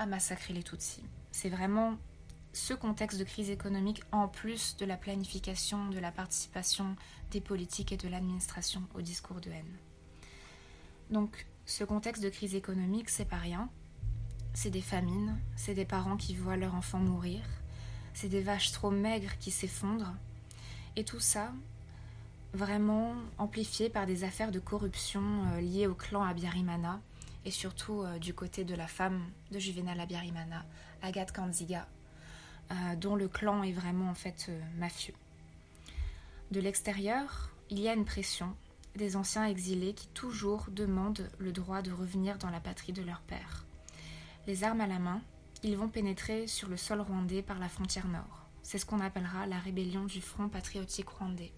à 0.00 0.06
massacrer 0.06 0.52
les 0.52 0.64
Tutsis. 0.64 1.04
C'est 1.30 1.48
vraiment 1.48 1.96
ce 2.52 2.74
contexte 2.74 3.18
de 3.18 3.24
crise 3.24 3.50
économique 3.50 4.02
en 4.12 4.28
plus 4.28 4.76
de 4.76 4.84
la 4.84 4.96
planification, 4.96 5.88
de 5.88 5.98
la 5.98 6.10
participation 6.10 6.96
des 7.30 7.40
politiques 7.40 7.92
et 7.92 7.96
de 7.96 8.08
l'administration 8.08 8.82
au 8.94 9.02
discours 9.02 9.40
de 9.40 9.50
haine. 9.50 9.76
Donc, 11.10 11.46
ce 11.66 11.84
contexte 11.84 12.22
de 12.22 12.28
crise 12.28 12.54
économique, 12.54 13.10
c'est 13.10 13.24
pas 13.24 13.36
rien. 13.36 13.68
C'est 14.54 14.70
des 14.70 14.80
famines, 14.80 15.38
c'est 15.54 15.74
des 15.74 15.84
parents 15.84 16.16
qui 16.16 16.34
voient 16.34 16.56
leur 16.56 16.74
enfant 16.74 16.98
mourir, 16.98 17.40
c'est 18.14 18.28
des 18.28 18.42
vaches 18.42 18.72
trop 18.72 18.90
maigres 18.90 19.38
qui 19.38 19.52
s'effondrent, 19.52 20.14
et 20.96 21.04
tout 21.04 21.20
ça 21.20 21.52
vraiment 22.52 23.14
amplifié 23.38 23.88
par 23.88 24.06
des 24.06 24.24
affaires 24.24 24.50
de 24.50 24.58
corruption 24.58 25.22
euh, 25.52 25.60
liées 25.60 25.86
au 25.86 25.94
clan 25.94 26.24
Abiyarimana, 26.24 27.00
et 27.44 27.52
surtout 27.52 28.02
euh, 28.02 28.18
du 28.18 28.34
côté 28.34 28.64
de 28.64 28.74
la 28.74 28.88
femme 28.88 29.22
de 29.52 29.60
Juvenal 29.60 30.00
Abiyarimana, 30.00 30.64
Agathe 31.00 31.30
Kanziga, 31.30 31.86
euh, 32.70 32.96
dont 32.96 33.16
le 33.16 33.28
clan 33.28 33.62
est 33.62 33.72
vraiment 33.72 34.10
en 34.10 34.14
fait 34.14 34.50
mafieux. 34.78 35.14
De 36.50 36.60
l'extérieur, 36.60 37.50
il 37.70 37.78
y 37.78 37.88
a 37.88 37.94
une 37.94 38.04
pression 38.04 38.54
des 38.96 39.16
anciens 39.16 39.46
exilés 39.46 39.94
qui 39.94 40.08
toujours 40.08 40.66
demandent 40.70 41.30
le 41.38 41.52
droit 41.52 41.82
de 41.82 41.92
revenir 41.92 42.38
dans 42.38 42.50
la 42.50 42.60
patrie 42.60 42.92
de 42.92 43.02
leur 43.02 43.20
père. 43.20 43.64
Les 44.46 44.64
armes 44.64 44.80
à 44.80 44.86
la 44.86 44.98
main, 44.98 45.20
ils 45.62 45.76
vont 45.76 45.88
pénétrer 45.88 46.46
sur 46.46 46.68
le 46.68 46.76
sol 46.76 47.00
rwandais 47.00 47.42
par 47.42 47.58
la 47.58 47.68
frontière 47.68 48.08
nord. 48.08 48.46
C'est 48.62 48.78
ce 48.78 48.86
qu'on 48.86 49.00
appellera 49.00 49.46
la 49.46 49.58
rébellion 49.58 50.04
du 50.04 50.20
Front 50.20 50.48
patriotique 50.48 51.08
rwandais. 51.08 51.52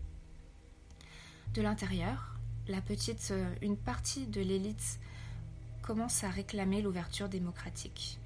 De 1.54 1.62
l'intérieur, 1.62 2.36
euh, 2.68 3.54
une 3.62 3.76
partie 3.76 4.26
de 4.26 4.40
l'élite 4.40 4.98
commence 5.82 6.24
à 6.24 6.30
réclamer 6.30 6.82
l'ouverture 6.82 7.28
démocratique. 7.28 8.18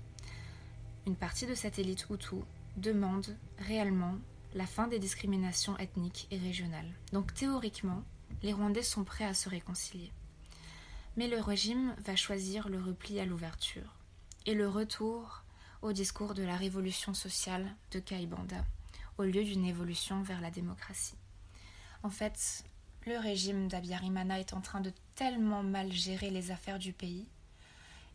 Une 1.07 1.17
partie 1.17 1.47
de 1.47 1.55
cette 1.55 1.79
élite 1.79 2.07
Hutu 2.11 2.37
demande 2.77 3.37
réellement 3.59 4.17
la 4.55 4.67
fin 4.67 4.87
des 4.87 4.99
discriminations 4.99 5.77
ethniques 5.79 6.29
et 6.31 6.39
régionales. 6.39 6.91
Donc 7.13 7.35
théoriquement, 7.35 8.03
les 8.43 8.53
Rwandais 8.53 8.83
sont 8.83 9.05
prêts 9.05 9.25
à 9.25 9.35
se 9.35 9.49
réconcilier. 9.49 10.13
Mais 11.17 11.29
le 11.29 11.41
régime 11.41 11.95
va 12.05 12.17
choisir 12.17 12.69
le 12.69 12.81
repli 12.81 13.19
à 13.21 13.25
l'ouverture 13.25 13.95
et 14.45 14.55
le 14.55 14.69
retour 14.69 15.43
au 15.83 15.93
discours 15.93 16.35
de 16.35 16.43
la 16.43 16.57
révolution 16.57 17.15
sociale 17.15 17.75
de 17.91 17.99
Kaibanda, 17.99 18.65
au 19.19 19.25
lieu 19.25 19.45
d'une 19.45 19.65
évolution 19.65 20.23
vers 20.23 20.41
la 20.41 20.51
démocratie. 20.51 21.17
En 22.03 22.11
fait, 22.11 22.65
le 23.07 23.19
régime 23.19 23.69
d'Abiyarimana 23.69 24.41
est 24.41 24.53
en 24.53 24.61
train 24.61 24.81
de 24.81 24.93
tellement 25.15 25.63
mal 25.63 25.93
gérer 25.93 26.31
les 26.31 26.51
affaires 26.51 26.79
du 26.79 26.93
pays 26.93 27.27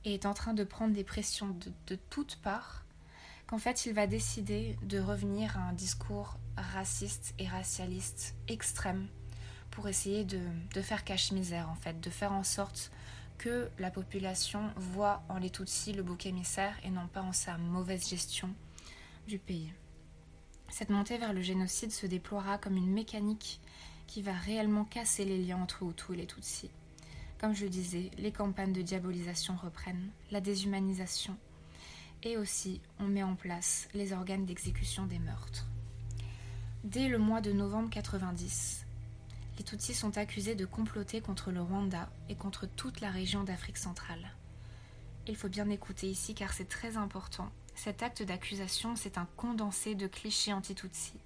et 0.05 0.13
est 0.13 0.25
en 0.25 0.33
train 0.33 0.53
de 0.53 0.63
prendre 0.63 0.93
des 0.93 1.03
pressions 1.03 1.49
de, 1.49 1.71
de 1.87 1.99
toutes 2.09 2.37
parts 2.37 2.83
qu'en 3.47 3.57
fait 3.57 3.85
il 3.85 3.93
va 3.93 4.07
décider 4.07 4.77
de 4.83 4.99
revenir 4.99 5.57
à 5.57 5.61
un 5.61 5.73
discours 5.73 6.37
raciste 6.57 7.33
et 7.39 7.47
racialiste 7.47 8.35
extrême 8.47 9.07
pour 9.71 9.87
essayer 9.87 10.25
de, 10.25 10.81
faire 10.81 11.03
cache-misère, 11.03 11.69
en 11.69 11.75
fait, 11.75 11.99
de 11.99 12.09
faire 12.09 12.33
en 12.33 12.43
sorte 12.43 12.91
que 13.37 13.69
la 13.79 13.89
population 13.89 14.69
voit 14.75 15.23
en 15.29 15.37
les 15.37 15.49
Tutsis 15.49 15.93
le 15.93 16.03
bouc 16.03 16.25
émissaire 16.25 16.75
et 16.83 16.89
non 16.89 17.07
pas 17.07 17.21
en 17.21 17.33
sa 17.33 17.57
mauvaise 17.57 18.07
gestion 18.07 18.49
du 19.27 19.39
pays. 19.39 19.73
Cette 20.69 20.89
montée 20.89 21.17
vers 21.17 21.33
le 21.33 21.41
génocide 21.41 21.91
se 21.91 22.05
déploiera 22.05 22.57
comme 22.57 22.77
une 22.77 22.91
mécanique 22.91 23.59
qui 24.07 24.21
va 24.21 24.33
réellement 24.33 24.85
casser 24.85 25.25
les 25.25 25.37
liens 25.37 25.57
entre 25.57 25.83
Hutus 25.83 26.13
et 26.13 26.17
les 26.17 26.27
Tutsis. 26.27 26.69
Comme 27.39 27.55
je 27.55 27.63
le 27.63 27.69
disais, 27.69 28.11
les 28.17 28.31
campagnes 28.31 28.73
de 28.73 28.83
diabolisation 28.83 29.55
reprennent, 29.55 30.11
la 30.29 30.41
déshumanisation, 30.41 31.35
et 32.23 32.37
aussi 32.37 32.81
on 32.99 33.05
met 33.05 33.23
en 33.23 33.35
place 33.35 33.87
les 33.93 34.13
organes 34.13 34.45
d'exécution 34.45 35.05
des 35.05 35.19
meurtres. 35.19 35.67
Dès 36.83 37.07
le 37.07 37.19
mois 37.19 37.41
de 37.41 37.51
novembre 37.51 37.89
90, 37.89 38.85
les 39.57 39.63
Tutsis 39.63 39.93
sont 39.93 40.17
accusés 40.17 40.55
de 40.55 40.65
comploter 40.65 41.21
contre 41.21 41.51
le 41.51 41.61
Rwanda 41.61 42.09
et 42.29 42.35
contre 42.35 42.65
toute 42.65 43.01
la 43.01 43.11
région 43.11 43.43
d'Afrique 43.43 43.77
centrale. 43.77 44.31
Il 45.27 45.35
faut 45.35 45.49
bien 45.49 45.69
écouter 45.69 46.07
ici 46.09 46.33
car 46.33 46.53
c'est 46.53 46.67
très 46.67 46.97
important. 46.97 47.51
Cet 47.75 48.01
acte 48.01 48.23
d'accusation, 48.23 48.95
c'est 48.95 49.17
un 49.17 49.27
condensé 49.37 49.95
de 49.95 50.07
clichés 50.07 50.53
anti-Tutsis 50.53 51.19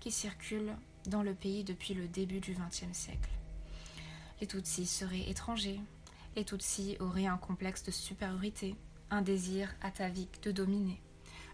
qui 0.00 0.10
circulent 0.10 0.76
dans 1.06 1.22
le 1.22 1.34
pays 1.34 1.64
depuis 1.64 1.94
le 1.94 2.06
début 2.06 2.40
du 2.40 2.52
XXe 2.52 2.92
siècle. 2.92 3.30
Les 4.40 4.46
Tutsis 4.46 4.86
seraient 4.86 5.28
étrangers, 5.28 5.80
les 6.36 6.44
Tutsis 6.44 6.96
auraient 7.00 7.26
un 7.26 7.38
complexe 7.38 7.82
de 7.82 7.90
supériorité, 7.90 8.76
un 9.10 9.22
désir 9.22 9.74
atavique 9.82 10.42
de 10.42 10.52
dominer, 10.52 11.00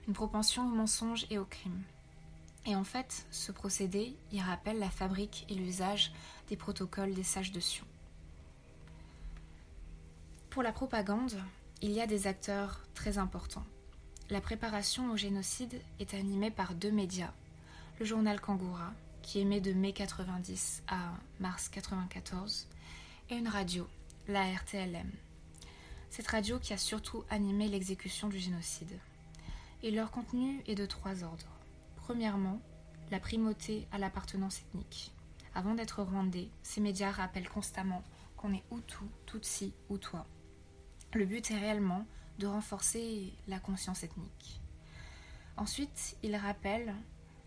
une 0.09 0.15
propension 0.15 0.67
au 0.67 0.71
mensonge 0.75 1.27
et 1.31 1.39
au 1.39 1.45
crime. 1.45 1.83
Et 2.67 2.77
en 2.77 2.85
fait, 2.85 3.27
ce 3.31 3.53
procédé 3.53 4.17
y 4.33 4.41
rappelle 4.41 4.79
la 4.79 4.91
fabrique 4.91 5.45
et 5.49 5.55
l'usage 5.55 6.13
des 6.49 6.57
protocoles 6.57 7.15
des 7.15 7.23
sages 7.23 7.53
de 7.53 7.61
Sion. 7.61 7.87
Pour 10.51 10.63
la 10.63 10.73
propagande, 10.73 11.37
il 11.83 11.91
y 11.91 12.01
a 12.01 12.07
des 12.07 12.27
acteurs 12.27 12.81
très 12.95 13.19
importants. 13.19 13.67
La 14.31 14.41
préparation 14.41 15.11
au 15.11 15.17
génocide 15.17 15.81
est 15.99 16.15
animée 16.15 16.51
par 16.51 16.75
deux 16.75 16.91
médias. 16.91 17.33
Le 17.99 18.07
journal 18.07 18.41
Kangoura, 18.41 18.93
qui 19.21 19.41
émet 19.41 19.61
de 19.61 19.73
mai 19.73 19.93
90 19.93 20.83
à 20.89 21.13
mars 21.41 21.69
94, 21.69 22.69
et 23.31 23.37
une 23.37 23.49
radio, 23.49 23.87
la 24.29 24.45
RTLM. 24.45 25.11
Cette 26.17 26.29
radio 26.29 26.61
qui 26.61 26.73
a 26.73 26.79
surtout 26.79 27.25
animé 27.29 27.67
l'exécution 27.67 28.29
du 28.29 28.39
génocide. 28.39 29.01
Et 29.83 29.91
leur 29.91 30.13
contenu 30.13 30.63
est 30.69 30.77
de 30.77 30.87
trois 30.87 31.25
ordres. 31.25 31.59
Premièrement, 31.97 32.61
la 33.11 33.19
primauté 33.19 33.89
à 33.91 33.99
l'appartenance 33.99 34.61
ethnique. 34.61 35.13
Avant 35.57 35.75
d'être 35.75 36.05
rwandais, 36.05 36.51
ces 36.63 36.81
médias 36.81 37.11
rappellent 37.11 37.49
constamment 37.49 38.05
qu'on 38.37 38.53
est 38.53 38.63
Hutu, 38.71 39.03
Tutsi 39.27 39.73
ou 39.89 39.99
toi. 39.99 40.25
Le 41.15 41.27
but 41.27 41.51
est 41.51 41.59
réellement 41.59 42.07
de 42.39 42.47
renforcer 42.47 43.33
la 43.49 43.59
conscience 43.59 44.05
ethnique. 44.05 44.61
Ensuite, 45.57 46.17
ils 46.23 46.37
rappellent 46.37 46.95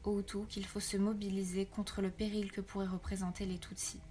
aux 0.03 0.19
Hutus 0.19 0.45
qu'il 0.49 0.65
faut 0.65 0.81
se 0.81 0.97
mobiliser 0.97 1.67
contre 1.67 2.01
le 2.01 2.11
péril 2.11 2.51
que 2.51 2.59
pourraient 2.59 2.85
représenter 2.85 3.45
les 3.45 3.59
Tutsis. 3.59 4.01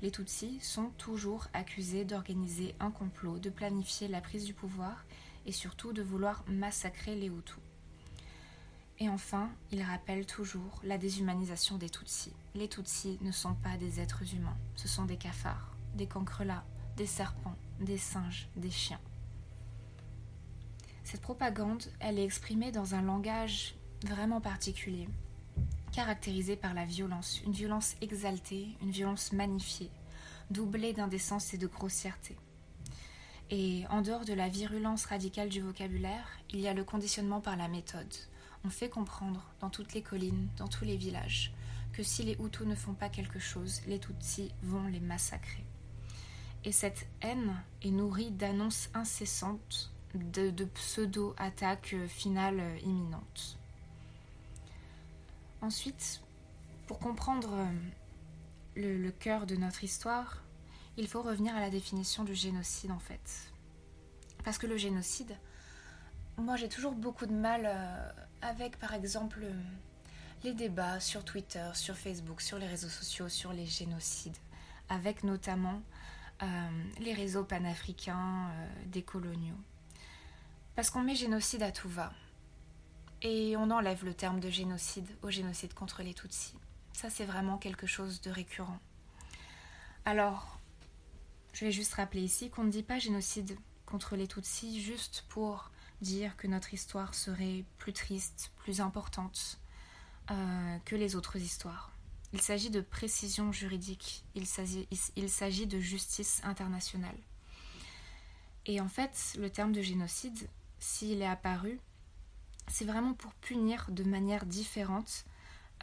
Les 0.00 0.12
Tutsis 0.12 0.60
sont 0.60 0.90
toujours 0.96 1.48
accusés 1.52 2.04
d'organiser 2.04 2.74
un 2.78 2.92
complot, 2.92 3.38
de 3.40 3.50
planifier 3.50 4.06
la 4.06 4.20
prise 4.20 4.44
du 4.44 4.54
pouvoir 4.54 5.04
et 5.44 5.52
surtout 5.52 5.92
de 5.92 6.02
vouloir 6.02 6.44
massacrer 6.46 7.16
les 7.16 7.26
Hutus. 7.26 7.58
Et 9.00 9.08
enfin, 9.08 9.50
il 9.72 9.82
rappelle 9.82 10.24
toujours 10.26 10.80
la 10.84 10.98
déshumanisation 10.98 11.78
des 11.78 11.90
Tutsis. 11.90 12.32
Les 12.54 12.68
Tutsis 12.68 13.18
ne 13.22 13.32
sont 13.32 13.54
pas 13.54 13.76
des 13.76 13.98
êtres 13.98 14.34
humains, 14.34 14.56
ce 14.76 14.86
sont 14.86 15.04
des 15.04 15.16
cafards, 15.16 15.76
des 15.94 16.06
cancrelats, 16.06 16.64
des 16.96 17.06
serpents, 17.06 17.56
des 17.80 17.98
singes, 17.98 18.48
des 18.56 18.70
chiens. 18.70 19.00
Cette 21.02 21.22
propagande, 21.22 21.84
elle 22.00 22.18
est 22.18 22.24
exprimée 22.24 22.70
dans 22.70 22.94
un 22.94 23.02
langage 23.02 23.74
vraiment 24.04 24.40
particulier, 24.40 25.08
caractérisé 25.98 26.54
par 26.54 26.74
la 26.74 26.84
violence, 26.84 27.40
une 27.44 27.50
violence 27.50 27.96
exaltée, 28.00 28.68
une 28.82 28.92
violence 28.92 29.32
magnifiée, 29.32 29.90
doublée 30.48 30.92
d'indécence 30.92 31.52
et 31.54 31.58
de 31.58 31.66
grossièreté. 31.66 32.36
Et 33.50 33.82
en 33.90 34.00
dehors 34.00 34.24
de 34.24 34.32
la 34.32 34.48
virulence 34.48 35.06
radicale 35.06 35.48
du 35.48 35.60
vocabulaire, 35.60 36.38
il 36.50 36.60
y 36.60 36.68
a 36.68 36.72
le 36.72 36.84
conditionnement 36.84 37.40
par 37.40 37.56
la 37.56 37.66
méthode. 37.66 38.14
On 38.64 38.70
fait 38.70 38.88
comprendre 38.88 39.42
dans 39.58 39.70
toutes 39.70 39.92
les 39.92 40.02
collines, 40.02 40.46
dans 40.56 40.68
tous 40.68 40.84
les 40.84 40.96
villages, 40.96 41.52
que 41.92 42.04
si 42.04 42.22
les 42.22 42.36
Hutus 42.38 42.68
ne 42.68 42.76
font 42.76 42.94
pas 42.94 43.08
quelque 43.08 43.40
chose, 43.40 43.80
les 43.88 43.98
Tutsis 43.98 44.52
vont 44.62 44.86
les 44.86 45.00
massacrer. 45.00 45.64
Et 46.62 46.70
cette 46.70 47.08
haine 47.22 47.60
est 47.82 47.90
nourrie 47.90 48.30
d'annonces 48.30 48.88
incessantes 48.94 49.90
de, 50.14 50.64
pseudo-attaques 50.64 51.96
finales 52.06 52.62
imminentes. 52.84 53.57
Ensuite, 55.60 56.22
pour 56.86 56.98
comprendre 56.98 57.52
euh, 57.52 57.66
le, 58.76 59.10
cœur 59.10 59.46
de 59.46 59.56
notre 59.56 59.84
histoire, 59.84 60.42
il 60.96 61.08
faut 61.08 61.22
revenir 61.22 61.54
à 61.54 61.60
la 61.60 61.70
définition 61.70 62.24
du 62.24 62.34
génocide 62.34 62.90
en 62.90 62.98
fait. 62.98 63.52
Parce 64.44 64.58
que 64.58 64.66
le 64.66 64.76
génocide, 64.76 65.36
moi 66.36 66.56
j'ai 66.56 66.68
toujours 66.68 66.92
beaucoup 66.92 67.26
de 67.26 67.34
mal 67.34 67.62
euh, 67.66 68.10
avec 68.40 68.78
par 68.78 68.94
exemple 68.94 69.44
les 70.44 70.54
débats 70.54 71.00
sur 71.00 71.24
Twitter, 71.24 71.68
sur 71.74 71.96
Facebook, 71.96 72.40
sur 72.40 72.58
les 72.58 72.66
réseaux 72.66 72.88
sociaux, 72.88 73.28
sur 73.28 73.52
les 73.52 73.66
génocides, 73.66 74.36
avec 74.88 75.24
notamment 75.24 75.82
euh, 76.42 76.46
les 77.00 77.12
réseaux 77.12 77.44
panafricains 77.44 78.48
euh, 78.50 78.68
des 78.86 79.02
coloniaux. 79.02 79.58
Parce 80.76 80.90
qu'on 80.90 81.02
met 81.02 81.16
génocide 81.16 81.62
à 81.64 81.72
tout 81.72 81.88
va. 81.88 82.12
Et 83.22 83.56
on 83.56 83.70
enlève 83.70 84.04
le 84.04 84.14
terme 84.14 84.38
de 84.38 84.48
génocide 84.48 85.08
au 85.22 85.30
génocide 85.30 85.74
contre 85.74 86.02
les 86.02 86.14
Tutsis. 86.14 86.54
Ça, 86.92 87.10
c'est 87.10 87.24
vraiment 87.24 87.58
quelque 87.58 87.86
chose 87.86 88.20
de 88.20 88.30
récurrent. 88.30 88.78
Alors, 90.04 90.58
je 91.52 91.64
vais 91.64 91.72
juste 91.72 91.94
rappeler 91.94 92.22
ici 92.22 92.50
qu'on 92.50 92.64
ne 92.64 92.70
dit 92.70 92.82
pas 92.82 92.98
génocide 92.98 93.58
contre 93.86 94.16
les 94.16 94.28
Tutsis 94.28 94.80
juste 94.80 95.24
pour 95.28 95.70
dire 96.00 96.36
que 96.36 96.46
notre 96.46 96.72
histoire 96.74 97.14
serait 97.14 97.64
plus 97.78 97.92
triste, 97.92 98.52
plus 98.56 98.80
importante 98.80 99.58
euh, 100.30 100.78
que 100.84 100.94
les 100.94 101.16
autres 101.16 101.36
histoires. 101.36 101.90
Il 102.32 102.40
s'agit 102.40 102.70
de 102.70 102.82
précision 102.82 103.52
juridique, 103.52 104.24
il 104.34 104.46
s'agit 104.46 105.66
de 105.66 105.80
justice 105.80 106.40
internationale. 106.44 107.16
Et 108.66 108.80
en 108.82 108.88
fait, 108.88 109.34
le 109.38 109.48
terme 109.48 109.72
de 109.72 109.80
génocide, 109.80 110.48
s'il 110.78 111.22
est 111.22 111.26
apparu, 111.26 111.80
c'est 112.68 112.84
vraiment 112.84 113.14
pour 113.14 113.32
punir 113.34 113.86
de 113.90 114.04
manière 114.04 114.46
différente 114.46 115.24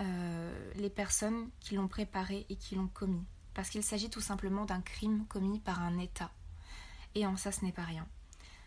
euh, 0.01 0.71
les 0.75 0.89
personnes 0.89 1.49
qui 1.59 1.75
l'ont 1.75 1.87
préparé 1.87 2.45
et 2.49 2.55
qui 2.55 2.75
l'ont 2.75 2.87
commis. 2.87 3.23
Parce 3.53 3.69
qu'il 3.69 3.83
s'agit 3.83 4.09
tout 4.09 4.21
simplement 4.21 4.65
d'un 4.65 4.81
crime 4.81 5.25
commis 5.27 5.59
par 5.59 5.81
un 5.81 5.97
État. 5.97 6.31
Et 7.15 7.25
en 7.25 7.37
ça, 7.37 7.51
ce 7.51 7.63
n'est 7.63 7.71
pas 7.71 7.83
rien. 7.83 8.05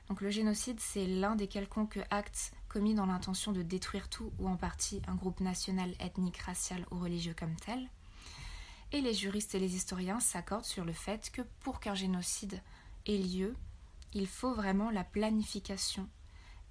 Donc 0.09 0.23
le 0.23 0.31
génocide, 0.31 0.81
c'est 0.81 1.07
l'un 1.07 1.37
des 1.37 1.49
quelconques 1.49 2.01
actes 2.11 2.53
commis 2.69 2.95
dans 2.95 3.07
l'intention 3.07 3.53
de 3.53 3.63
détruire 3.63 4.09
tout 4.09 4.33
ou 4.39 4.49
en 4.49 4.57
partie 4.57 5.03
un 5.07 5.15
groupe 5.15 5.41
national, 5.41 5.95
ethnique, 6.01 6.39
racial 6.39 6.87
ou 6.91 6.99
religieux 6.99 7.35
comme 7.39 7.57
tel. 7.57 7.89
Et 8.93 9.03
les 9.03 9.13
juristes 9.13 9.55
et 9.55 9.59
les 9.59 9.77
historiens 9.77 10.21
s'accordent 10.21 10.65
sur 10.65 10.87
le 10.87 10.95
fait 10.95 11.31
que 11.31 11.43
pour 11.61 11.79
qu'un 11.79 11.95
génocide 11.95 12.63
ait 13.07 13.19
lieu, 13.19 13.55
il 14.15 14.27
faut 14.27 14.55
vraiment 14.55 14.91
la 14.91 15.05
planification 15.05 16.09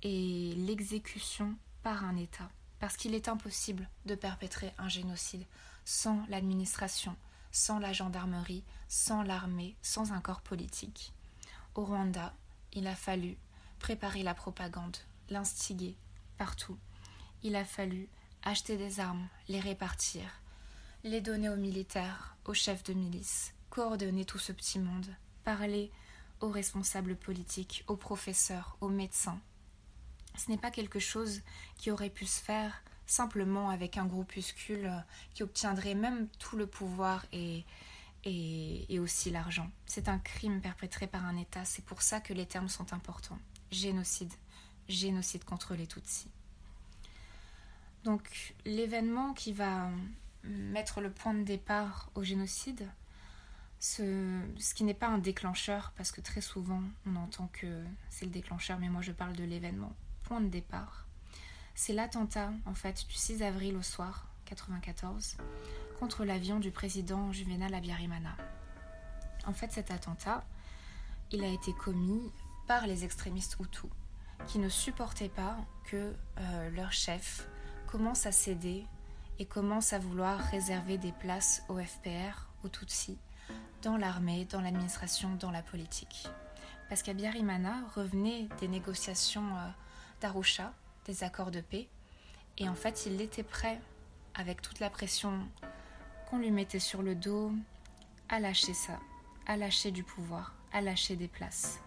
et 0.04 0.54
l'exécution 0.56 1.56
par 1.84 2.04
un 2.04 2.16
État. 2.16 2.50
Parce 2.80 2.96
qu'il 2.98 3.16
est 3.16 3.28
impossible 3.28 3.90
de 4.06 4.16
perpétrer 4.16 4.74
un 4.78 4.88
génocide 4.88 5.46
sans 5.84 6.24
l'administration, 6.30 7.16
sans 7.52 7.80
la 7.80 7.94
gendarmerie, 7.94 8.64
sans 8.88 9.24
l'armée, 9.24 9.76
sans 9.82 10.12
un 10.12 10.22
corps 10.22 10.42
politique. 10.42 11.14
Au 11.76 11.86
Rwanda, 11.86 12.34
il 12.74 12.88
a 12.88 12.96
fallu 12.96 13.38
préparer 13.80 14.24
la 14.24 14.34
propagande, 14.34 14.98
l'instiguer 15.30 15.96
partout. 16.38 16.78
Il 17.44 17.56
a 17.56 17.66
fallu 17.66 18.10
acheter 18.44 18.78
des 18.78 19.00
armes, 19.00 19.28
les 19.48 19.60
répartir, 19.60 20.24
les 21.04 21.22
donner 21.22 21.50
aux 21.50 21.56
militaires, 21.56 22.36
aux 22.46 22.54
chefs 22.54 22.84
de 22.84 22.94
milice, 22.94 23.54
coordonner 23.70 24.26
tout 24.26 24.40
ce 24.40 24.52
petit 24.52 24.80
monde, 24.80 25.08
parler 25.44 25.92
aux 26.42 26.50
responsables 26.50 27.16
politiques, 27.16 27.84
aux 27.88 27.96
professeurs, 27.96 28.78
aux 28.82 28.90
médecins. 28.90 29.40
Ce 30.38 30.50
n'est 30.50 30.58
pas 30.58 30.72
quelque 30.72 31.00
chose 31.00 31.42
qui 31.78 31.92
aurait 31.92 32.10
pu 32.10 32.26
se 32.26 32.42
faire 32.42 32.84
simplement 33.08 33.70
avec 33.70 33.98
un 33.98 34.06
groupuscule 34.06 34.92
qui 35.34 35.44
obtiendrait 35.44 35.96
même 35.96 36.28
tout 36.40 36.58
le 36.58 36.68
pouvoir 36.68 37.26
et, 37.32 37.66
et, 38.26 39.00
aussi 39.00 39.30
l'argent. 39.30 39.70
C'est 39.86 40.10
un 40.10 40.20
crime 40.20 40.62
perpétré 40.62 41.08
par 41.08 41.26
un 41.26 41.38
État, 41.38 41.66
c'est 41.66 41.86
pour 41.86 42.02
ça 42.02 42.20
que 42.20 42.34
les 42.34 42.46
termes 42.46 42.68
sont 42.68 42.94
importants. 42.94 43.40
Génocide, 43.72 44.34
génocide 44.90 45.44
contre 45.44 45.76
les 45.76 45.88
Tutsis. 45.88 46.28
Donc 48.04 48.56
l'événement 48.66 49.34
qui 49.34 49.54
va 49.54 49.90
mettre 50.44 51.02
le 51.02 51.12
point 51.12 51.34
de 51.34 51.44
départ 51.44 52.10
au 52.16 52.24
génocide, 52.24 52.88
ce 53.80 54.74
qui 54.76 54.84
n'est 54.84 54.94
pas 54.94 55.08
un 55.08 55.18
déclencheur, 55.18 55.94
parce 55.96 56.12
que 56.12 56.22
très 56.22 56.42
souvent 56.42 56.82
on 57.06 57.16
entend 57.16 57.50
que 57.54 57.84
c'est 58.10 58.26
le 58.26 58.32
déclencheur, 58.32 58.80
mais 58.80 58.90
moi 58.90 59.02
je 59.02 59.12
parle 59.12 59.36
de 59.36 59.44
l'événement. 59.44 59.94
Point 60.28 60.42
de 60.42 60.50
départ, 60.50 61.06
c'est 61.74 61.94
l'attentat 61.94 62.52
en 62.66 62.74
fait 62.74 63.06
du 63.08 63.14
6 63.14 63.44
avril 63.44 63.78
au 63.78 63.82
soir 63.82 64.28
94 64.44 65.38
contre 66.02 66.26
l'avion 66.26 66.60
du 66.60 66.70
président 66.70 67.32
Juvenal 67.32 67.74
Abiyarimana. 67.74 68.36
En 69.46 69.54
fait, 69.54 69.72
cet 69.72 69.90
attentat, 69.90 70.44
il 71.32 71.46
a 71.46 71.48
été 71.48 71.72
commis 71.72 72.30
par 72.68 72.88
les 72.88 73.06
extrémistes 73.06 73.56
Hutus, 73.62 73.90
qui 74.48 74.60
ne 74.60 74.68
supportaient 74.68 75.30
pas 75.30 75.56
que 75.86 76.14
euh, 76.40 76.70
leur 76.72 76.92
chef 76.92 77.48
commence 77.90 78.26
à 78.26 78.34
céder 78.34 78.86
et 79.40 79.46
commence 79.46 79.94
à 79.94 80.00
vouloir 80.00 80.40
réserver 80.52 80.98
des 80.98 81.14
places 81.14 81.64
au 81.70 81.78
FPR, 81.78 82.50
aux 82.66 82.70
Tutsis, 82.70 83.18
dans 83.82 83.96
l'armée, 83.96 84.44
dans 84.44 84.60
l'administration, 84.60 85.36
dans 85.36 85.52
la 85.52 85.62
politique. 85.62 86.28
Parce 86.90 87.02
qu'Abiyarimana 87.02 87.78
revenait 87.96 88.50
des 88.60 88.68
négociations 88.68 89.56
euh, 89.56 89.70
d'Arusha, 90.22 90.74
des 91.06 91.24
accords 91.24 91.52
de 91.52 91.62
paix, 91.62 91.88
et 92.58 92.68
en 92.70 92.76
fait 92.76 93.06
il 93.06 93.22
était 93.22 93.44
prêt, 93.44 93.80
avec 94.36 94.62
toute 94.62 94.80
la 94.80 94.90
pression 94.90 95.48
qu'on 96.30 96.40
lui 96.40 96.52
mettait 96.52 96.80
sur 96.80 97.02
le 97.02 97.16
dos, 97.16 97.52
à 98.30 98.40
lâcher 98.40 98.74
ça, 98.74 99.00
à 99.46 99.58
lâcher 99.58 99.92
du 99.92 100.04
pouvoir, 100.04 100.54
à 100.74 100.82
lâcher 100.82 101.16
des 101.16 101.28
places. 101.28 101.80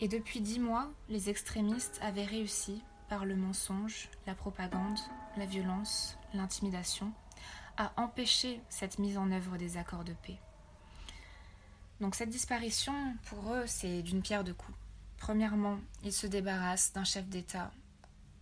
Et 0.00 0.08
depuis 0.08 0.40
dix 0.40 0.58
mois, 0.58 0.90
les 1.08 1.30
extrémistes 1.30 1.98
avaient 2.02 2.24
réussi, 2.24 2.82
par 3.08 3.24
le 3.24 3.36
mensonge, 3.36 4.08
la 4.26 4.34
propagande, 4.34 4.98
la 5.36 5.46
violence, 5.46 6.18
l'intimidation, 6.34 7.12
à 7.76 7.92
empêcher 7.96 8.60
cette 8.68 8.98
mise 8.98 9.16
en 9.16 9.30
œuvre 9.30 9.56
des 9.56 9.76
accords 9.76 10.04
de 10.04 10.14
paix. 10.14 10.38
Donc 12.00 12.14
cette 12.14 12.30
disparition, 12.30 12.94
pour 13.26 13.52
eux, 13.54 13.64
c'est 13.66 14.02
d'une 14.02 14.22
pierre 14.22 14.44
deux 14.44 14.54
coups. 14.54 14.76
Premièrement, 15.18 15.78
ils 16.04 16.12
se 16.12 16.26
débarrassent 16.26 16.92
d'un 16.92 17.04
chef 17.04 17.26
d'État 17.28 17.70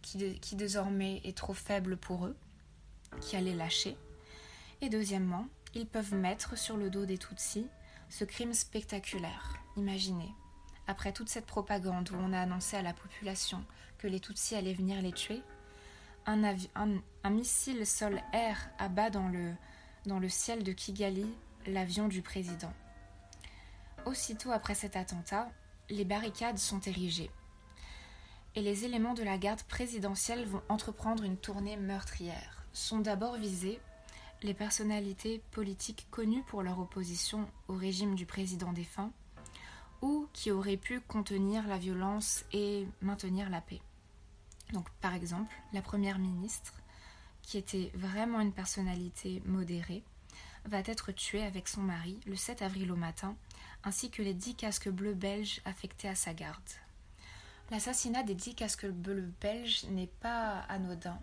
qui, 0.02 0.56
désormais 0.56 1.20
est 1.24 1.37
trop 1.37 1.54
faible 1.54 1.96
pour 1.96 2.26
eux, 2.26 2.37
qui 3.20 3.37
allait 3.37 3.54
lâcher. 3.54 3.96
Et 4.80 4.90
deuxièmement, 4.90 5.46
ils 5.74 5.87
peuvent 5.87 6.14
mettre 6.14 6.58
sur 6.58 6.76
le 6.76 6.90
dos 6.90 7.06
des 7.06 7.18
Tutsis 7.18 7.68
ce 8.10 8.24
crime 8.24 8.52
spectaculaire. 8.52 9.56
Imaginez, 9.76 10.30
après 10.87 11.12
toute 11.12 11.30
cette 11.30 11.46
propagande 11.46 12.10
où 12.10 12.16
on 12.16 12.32
a 12.32 12.40
annoncé 12.40 12.76
à 12.76 12.82
la 12.82 12.92
population 12.92 13.64
que 13.98 14.06
les 14.06 14.20
Tutsis 14.20 14.54
allaient 14.54 14.74
venir 14.74 15.00
les 15.00 15.12
tuer, 15.12 15.42
un, 16.26 17.30
missile 17.30 17.87
sol-air 17.87 18.68
abat 18.78 19.10
dans 19.10 19.30
dans 20.06 20.18
le 20.18 20.28
ciel 20.28 20.62
de 20.62 20.72
Kigali 20.72 21.26
l'avion 21.66 22.08
du 22.08 22.22
président. 22.22 22.72
Aussitôt 24.04 24.52
après 24.52 24.74
cet 24.74 24.96
attentat, 24.96 25.50
les 25.90 26.05
barricades 26.05 26.59
sont 26.59 26.81
érigées. 26.81 27.31
Et 28.55 28.62
les 28.62 28.85
éléments 28.85 29.14
de 29.14 29.23
la 29.23 29.38
garde 29.38 29.62
présidentielle 29.64 30.47
vont 30.47 30.62
entreprendre 30.68 31.25
une 31.25 31.37
tournée 31.37 31.77
meurtrière. 31.77 32.64
Sont 32.73 33.01
d'abord 33.01 33.37
visés 33.37 33.81
les 34.42 34.55
personnalités 34.55 35.42
politiques 35.51 36.07
connues 36.11 36.44
pour 36.44 36.62
leur 36.62 36.79
opposition 36.79 37.49
au 37.68 37.75
régime 37.75 38.14
du 38.14 38.27
président 38.27 38.73
défunt, 38.73 39.11
ou 40.03 40.29
qui 40.33 40.51
auraient 40.51 40.77
pu 40.77 41.01
contenir 41.01 41.66
la 41.66 41.79
violence 41.79 42.44
et 42.53 42.87
maintenir 43.01 43.49
la 43.49 43.61
paix. 43.61 43.81
Donc 44.73 44.88
par 45.01 45.14
exemple, 45.14 45.55
la 45.73 45.83
première 45.83 46.18
ministre, 46.18 46.75
qui 47.42 47.59
était 47.59 47.90
vraiment 47.94 48.40
une 48.40 48.53
personnalité 48.53 49.42
modérée, 49.47 50.03
va 50.66 50.81
être 50.81 51.12
tuée 51.12 51.44
avec 51.44 51.68
son 51.68 51.83
mari 51.83 52.18
le 52.27 52.37
7 52.37 52.62
avril 52.62 52.90
au 52.90 52.97
matin, 52.97 53.37
ainsi 53.85 54.11
que 54.11 54.23
les 54.23 54.35
dix 54.35 54.55
casques 54.55 54.88
bleus 54.88 55.14
belges 55.14 55.61
affectés 55.64 56.09
à 56.09 56.14
sa 56.14 56.35
garde. 56.35 56.62
L'assassinat 57.70 58.23
des 58.23 58.35
dix 58.35 58.55
casques 58.55 58.87
bleus 58.87 59.33
belges 59.40 59.85
n'est 59.90 60.07
pas 60.20 60.61
anodin, 60.68 61.18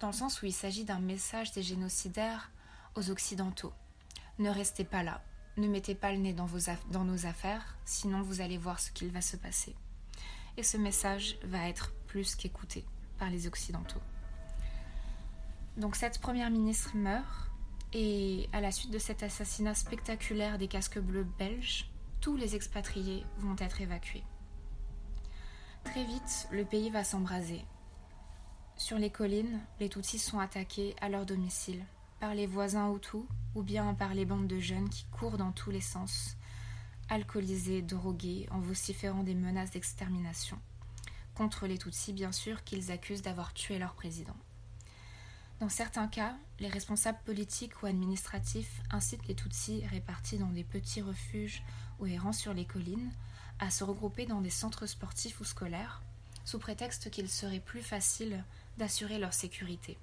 dans 0.00 0.08
le 0.08 0.12
sens 0.12 0.42
où 0.42 0.46
il 0.46 0.52
s'agit 0.52 0.84
d'un 0.84 1.00
message 1.00 1.52
des 1.52 1.62
génocidaires 1.62 2.50
aux 2.94 3.10
Occidentaux. 3.10 3.72
Ne 4.38 4.50
restez 4.50 4.84
pas 4.84 5.02
là, 5.02 5.22
ne 5.56 5.68
mettez 5.68 5.94
pas 5.94 6.12
le 6.12 6.18
nez 6.18 6.32
dans, 6.32 6.48
nos 7.04 7.26
affaires, 7.26 7.76
sinon 7.84 8.22
vous 8.22 8.40
allez 8.40 8.58
voir 8.58 8.80
ce 8.80 8.90
qu'il 8.90 9.10
va 9.10 9.20
se 9.20 9.36
passer. 9.36 9.74
Et 10.56 10.62
ce 10.62 10.76
message 10.76 11.36
va 11.42 11.68
être 11.68 11.92
plus 12.06 12.34
qu'écouté 12.34 12.84
par 13.18 13.30
les 13.30 13.46
Occidentaux. 13.46 14.00
Donc 15.76 15.96
cette 15.96 16.20
première 16.20 16.50
ministre 16.50 16.96
meurt, 16.96 17.50
et 17.92 18.48
à 18.52 18.60
la 18.60 18.70
suite 18.70 18.90
de 18.90 18.98
cet 18.98 19.22
assassinat 19.22 19.74
spectaculaire 19.74 20.58
des 20.58 20.68
casques 20.68 20.98
bleus 20.98 21.26
belges, 21.38 21.91
tous 22.22 22.36
les 22.36 22.54
expatriés 22.54 23.26
vont 23.38 23.56
être 23.58 23.80
évacués. 23.80 24.22
Très 25.82 26.04
vite, 26.04 26.46
le 26.52 26.64
pays 26.64 26.88
va 26.88 27.02
s'embraser. 27.02 27.64
Sur 28.76 28.96
les 28.96 29.10
collines, 29.10 29.60
les 29.80 29.88
Tutsis 29.88 30.20
sont 30.20 30.38
attaqués 30.38 30.94
à 31.00 31.08
leur 31.08 31.26
domicile, 31.26 31.84
par 32.20 32.36
les 32.36 32.46
voisins 32.46 32.94
Hutus 32.94 33.24
ou 33.56 33.64
bien 33.64 33.92
par 33.94 34.14
les 34.14 34.24
bandes 34.24 34.46
de 34.46 34.60
jeunes 34.60 34.88
qui 34.88 35.04
courent 35.06 35.36
dans 35.36 35.50
tous 35.50 35.72
les 35.72 35.80
sens, 35.80 36.36
alcoolisés, 37.08 37.82
drogués, 37.82 38.46
en 38.52 38.60
vociférant 38.60 39.24
des 39.24 39.34
menaces 39.34 39.72
d'extermination. 39.72 40.60
Contre 41.34 41.66
les 41.66 41.78
Tutsis, 41.78 42.12
bien 42.12 42.30
sûr, 42.30 42.62
qu'ils 42.62 42.92
accusent 42.92 43.22
d'avoir 43.22 43.52
tué 43.52 43.80
leur 43.80 43.94
président. 43.94 44.36
Dans 45.58 45.68
certains 45.68 46.08
cas, 46.08 46.36
les 46.60 46.68
responsables 46.68 47.20
politiques 47.24 47.82
ou 47.82 47.86
administratifs 47.86 48.80
incitent 48.90 49.26
les 49.26 49.34
Tutsis 49.34 49.84
répartis 49.86 50.38
dans 50.38 50.50
des 50.50 50.64
petits 50.64 51.02
refuges 51.02 51.62
ou 52.02 52.32
sur 52.32 52.52
les 52.52 52.64
collines 52.64 53.12
à 53.60 53.70
se 53.70 53.84
regrouper 53.84 54.26
dans 54.26 54.40
des 54.40 54.50
centres 54.50 54.86
sportifs 54.86 55.40
ou 55.40 55.44
scolaires, 55.44 56.02
sous 56.44 56.58
prétexte 56.58 57.10
qu'il 57.10 57.28
serait 57.28 57.60
plus 57.60 57.82
facile 57.82 58.44
d'assurer 58.76 59.18
leur 59.18 59.32
sécurité. 59.32 59.96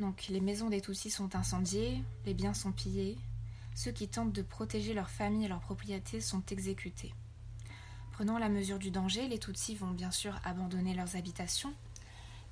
Donc 0.00 0.26
les 0.28 0.40
maisons 0.40 0.68
des 0.68 0.80
Tutsis 0.80 1.10
sont 1.10 1.36
incendiées, 1.36 2.02
les 2.26 2.34
biens 2.34 2.54
sont 2.54 2.72
pillés, 2.72 3.16
ceux 3.76 3.92
qui 3.92 4.08
tentent 4.08 4.32
de 4.32 4.42
protéger 4.42 4.94
leur 4.94 5.10
famille 5.10 5.44
et 5.44 5.48
leurs 5.48 5.60
propriétés 5.60 6.20
sont 6.20 6.42
exécutés. 6.50 7.14
Prenant 8.10 8.38
la 8.38 8.48
mesure 8.48 8.80
du 8.80 8.90
danger, 8.90 9.28
les 9.28 9.38
Tutsis 9.38 9.76
vont 9.76 9.92
bien 9.92 10.10
sûr 10.10 10.40
abandonner 10.44 10.94
leurs 10.94 11.14
habitations 11.14 11.72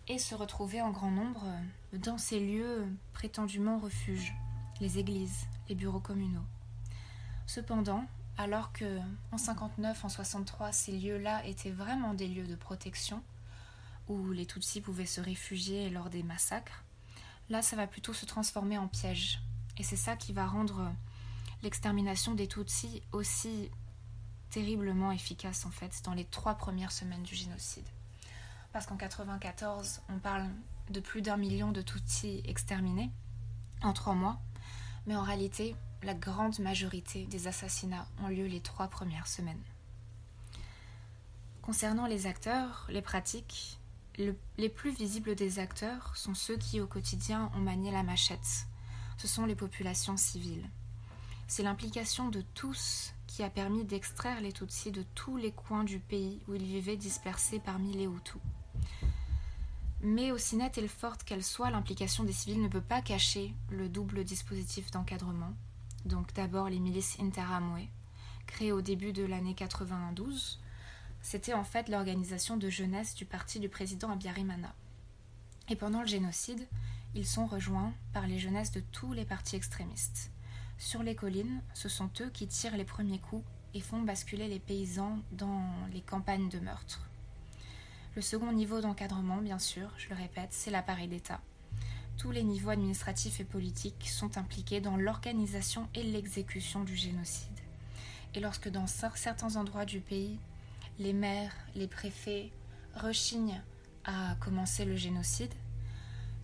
et 0.06 0.18
se 0.18 0.36
retrouver 0.36 0.80
en 0.80 0.92
grand 0.92 1.10
nombre 1.10 1.44
dans 1.92 2.18
ces 2.18 2.38
lieux 2.38 2.86
prétendument 3.12 3.78
refuges, 3.78 4.32
les 4.80 4.98
églises, 5.00 5.46
les 5.68 5.74
bureaux 5.74 6.00
communaux. 6.00 6.44
Cependant, 7.46 8.04
alors 8.38 8.72
que 8.72 8.98
en 9.30 9.38
59, 9.38 10.04
en 10.04 10.08
63, 10.08 10.72
ces 10.72 10.92
lieux-là 10.92 11.44
étaient 11.46 11.70
vraiment 11.70 12.14
des 12.14 12.28
lieux 12.28 12.46
de 12.46 12.56
protection, 12.56 13.22
où 14.08 14.32
les 14.32 14.46
Tutsis 14.46 14.80
pouvaient 14.80 15.06
se 15.06 15.20
réfugier 15.20 15.90
lors 15.90 16.10
des 16.10 16.22
massacres, 16.22 16.84
là 17.50 17.62
ça 17.62 17.76
va 17.76 17.86
plutôt 17.86 18.12
se 18.12 18.26
transformer 18.26 18.78
en 18.78 18.88
piège. 18.88 19.40
Et 19.78 19.82
c'est 19.82 19.96
ça 19.96 20.16
qui 20.16 20.32
va 20.32 20.46
rendre 20.46 20.92
l'extermination 21.62 22.34
des 22.34 22.48
Tutsis 22.48 23.02
aussi 23.12 23.70
terriblement 24.50 25.12
efficace 25.12 25.64
en 25.64 25.70
fait 25.70 26.02
dans 26.04 26.12
les 26.12 26.24
trois 26.24 26.54
premières 26.54 26.92
semaines 26.92 27.22
du 27.22 27.34
génocide. 27.34 27.86
Parce 28.72 28.86
qu'en 28.86 28.96
94, 28.96 30.00
on 30.08 30.18
parle 30.18 30.46
de 30.90 31.00
plus 31.00 31.22
d'un 31.22 31.36
million 31.36 31.72
de 31.72 31.82
Tutsis 31.82 32.42
exterminés 32.44 33.10
en 33.82 33.92
trois 33.92 34.14
mois, 34.14 34.38
mais 35.06 35.16
en 35.16 35.22
réalité, 35.22 35.76
la 36.02 36.14
grande 36.14 36.58
majorité 36.58 37.26
des 37.26 37.46
assassinats 37.46 38.06
ont 38.22 38.28
lieu 38.28 38.46
les 38.46 38.60
trois 38.60 38.88
premières 38.88 39.28
semaines. 39.28 39.62
Concernant 41.62 42.06
les 42.06 42.26
acteurs, 42.26 42.86
les 42.88 43.02
pratiques, 43.02 43.78
les 44.18 44.68
plus 44.68 44.90
visibles 44.90 45.34
des 45.34 45.58
acteurs 45.58 46.16
sont 46.16 46.34
ceux 46.34 46.56
qui 46.56 46.80
au 46.80 46.86
quotidien 46.86 47.50
ont 47.56 47.60
manié 47.60 47.92
la 47.92 48.02
machette. 48.02 48.66
Ce 49.16 49.28
sont 49.28 49.46
les 49.46 49.54
populations 49.54 50.16
civiles. 50.16 50.68
C'est 51.46 51.62
l'implication 51.62 52.28
de 52.28 52.42
tous 52.54 53.12
qui 53.26 53.42
a 53.42 53.50
permis 53.50 53.84
d'extraire 53.84 54.40
les 54.40 54.52
Tutsis 54.52 54.90
de 54.90 55.04
tous 55.14 55.36
les 55.36 55.52
coins 55.52 55.84
du 55.84 55.98
pays 55.98 56.40
où 56.48 56.54
ils 56.54 56.64
vivaient 56.64 56.96
dispersés 56.96 57.60
parmi 57.60 57.92
les 57.92 58.06
Hutus. 58.06 58.40
Mais 60.00 60.32
aussi 60.32 60.56
nette 60.56 60.78
et 60.78 60.88
forte 60.88 61.22
qu'elle 61.22 61.44
soit, 61.44 61.70
l'implication 61.70 62.24
des 62.24 62.32
civils 62.32 62.60
ne 62.60 62.68
peut 62.68 62.80
pas 62.80 63.02
cacher 63.02 63.54
le 63.70 63.88
double 63.88 64.24
dispositif 64.24 64.90
d'encadrement. 64.90 65.52
Donc 66.04 66.32
d'abord 66.34 66.68
les 66.68 66.80
milices 66.80 67.18
Interamwe, 67.20 67.88
créées 68.46 68.72
au 68.72 68.82
début 68.82 69.12
de 69.12 69.24
l'année 69.24 69.54
92, 69.54 70.60
c'était 71.20 71.54
en 71.54 71.64
fait 71.64 71.88
l'organisation 71.88 72.56
de 72.56 72.68
jeunesse 72.68 73.14
du 73.14 73.24
parti 73.24 73.60
du 73.60 73.68
président 73.68 74.10
Abiyarimana. 74.10 74.74
Et 75.68 75.76
pendant 75.76 76.00
le 76.00 76.08
génocide, 76.08 76.66
ils 77.14 77.26
sont 77.26 77.46
rejoints 77.46 77.92
par 78.12 78.26
les 78.26 78.38
jeunesses 78.38 78.72
de 78.72 78.80
tous 78.80 79.12
les 79.12 79.24
partis 79.24 79.56
extrémistes. 79.56 80.30
Sur 80.78 81.02
les 81.02 81.14
collines, 81.14 81.62
ce 81.74 81.88
sont 81.88 82.10
eux 82.20 82.30
qui 82.30 82.48
tirent 82.48 82.76
les 82.76 82.84
premiers 82.84 83.20
coups 83.20 83.44
et 83.74 83.80
font 83.80 84.02
basculer 84.02 84.48
les 84.48 84.58
paysans 84.58 85.18
dans 85.30 85.64
les 85.92 86.00
campagnes 86.00 86.48
de 86.48 86.58
meurtre. 86.58 87.08
Le 88.16 88.22
second 88.22 88.52
niveau 88.52 88.80
d'encadrement, 88.80 89.38
bien 89.38 89.58
sûr, 89.58 89.90
je 89.96 90.08
le 90.08 90.16
répète, 90.16 90.52
c'est 90.52 90.70
l'appareil 90.70 91.08
d'État. 91.08 91.40
Tous 92.22 92.30
les 92.30 92.44
niveaux 92.44 92.70
administratifs 92.70 93.40
et 93.40 93.44
politiques 93.44 94.08
sont 94.08 94.38
impliqués 94.38 94.80
dans 94.80 94.96
l'organisation 94.96 95.88
et 95.92 96.04
l'exécution 96.04 96.84
du 96.84 96.94
génocide. 96.94 97.58
Et 98.36 98.38
lorsque 98.38 98.68
dans 98.68 98.86
certains 98.86 99.56
endroits 99.56 99.84
du 99.84 99.98
pays, 99.98 100.38
les 101.00 101.14
maires, 101.14 101.52
les 101.74 101.88
préfets 101.88 102.52
rechignent 102.94 103.60
à 104.04 104.36
commencer 104.36 104.84
le 104.84 104.94
génocide, 104.94 105.52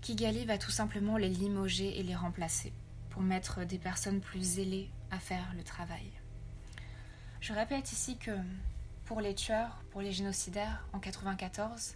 Kigali 0.01 0.47
va 0.47 0.59
tout 0.59 0.73
simplement 0.73 1.17
les 1.17 1.29
limoger 1.29 2.01
et 2.01 2.03
les 2.03 2.17
remplacer 2.17 2.73
pour 3.11 3.23
mettre 3.23 3.65
des 3.65 3.79
personnes 3.79 4.21
plus 4.21 4.43
zélées 4.43 4.91
à 5.13 5.21
faire 5.21 5.55
le 5.57 5.63
travail. 5.63 6.11
Je 7.41 7.53
répète 7.53 7.93
ici 7.93 8.17
que 8.17 8.37
pour 9.05 9.21
les 9.21 9.37
tueurs, 9.37 9.81
pour 9.93 10.01
les 10.01 10.11
génocidaires, 10.11 10.85
en 10.93 10.99
1994, 10.99 11.95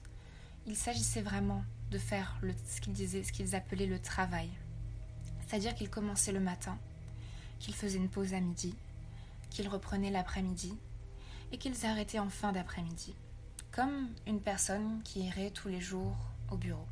il 0.68 0.76
s'agissait 0.76 1.22
vraiment 1.22 1.64
de 1.92 1.98
faire 1.98 2.36
ce 2.66 2.80
qu'ils 3.32 3.54
appelaient 3.54 3.86
le 3.86 4.00
travail. 4.00 4.48
C'est-à-dire 5.46 5.74
qu'ils 5.74 5.90
commençaient 5.90 6.32
le 6.32 6.40
matin, 6.40 6.78
qu'ils 7.60 7.74
faisaient 7.74 7.98
une 7.98 8.08
pause 8.08 8.34
à 8.34 8.40
midi, 8.40 8.74
qu'ils 9.50 9.68
reprenaient 9.68 10.10
l'après-midi 10.10 10.74
et 11.52 11.58
qu'ils 11.58 11.84
arrêtaient 11.86 12.18
en 12.18 12.30
fin 12.30 12.52
d'après-midi, 12.52 13.14
comme 13.70 14.08
une 14.26 14.40
personne 14.40 15.02
qui 15.04 15.20
irait 15.26 15.50
tous 15.50 15.68
les 15.68 15.80
jours 15.80 16.16
au 16.50 16.56
bureau. 16.56 16.86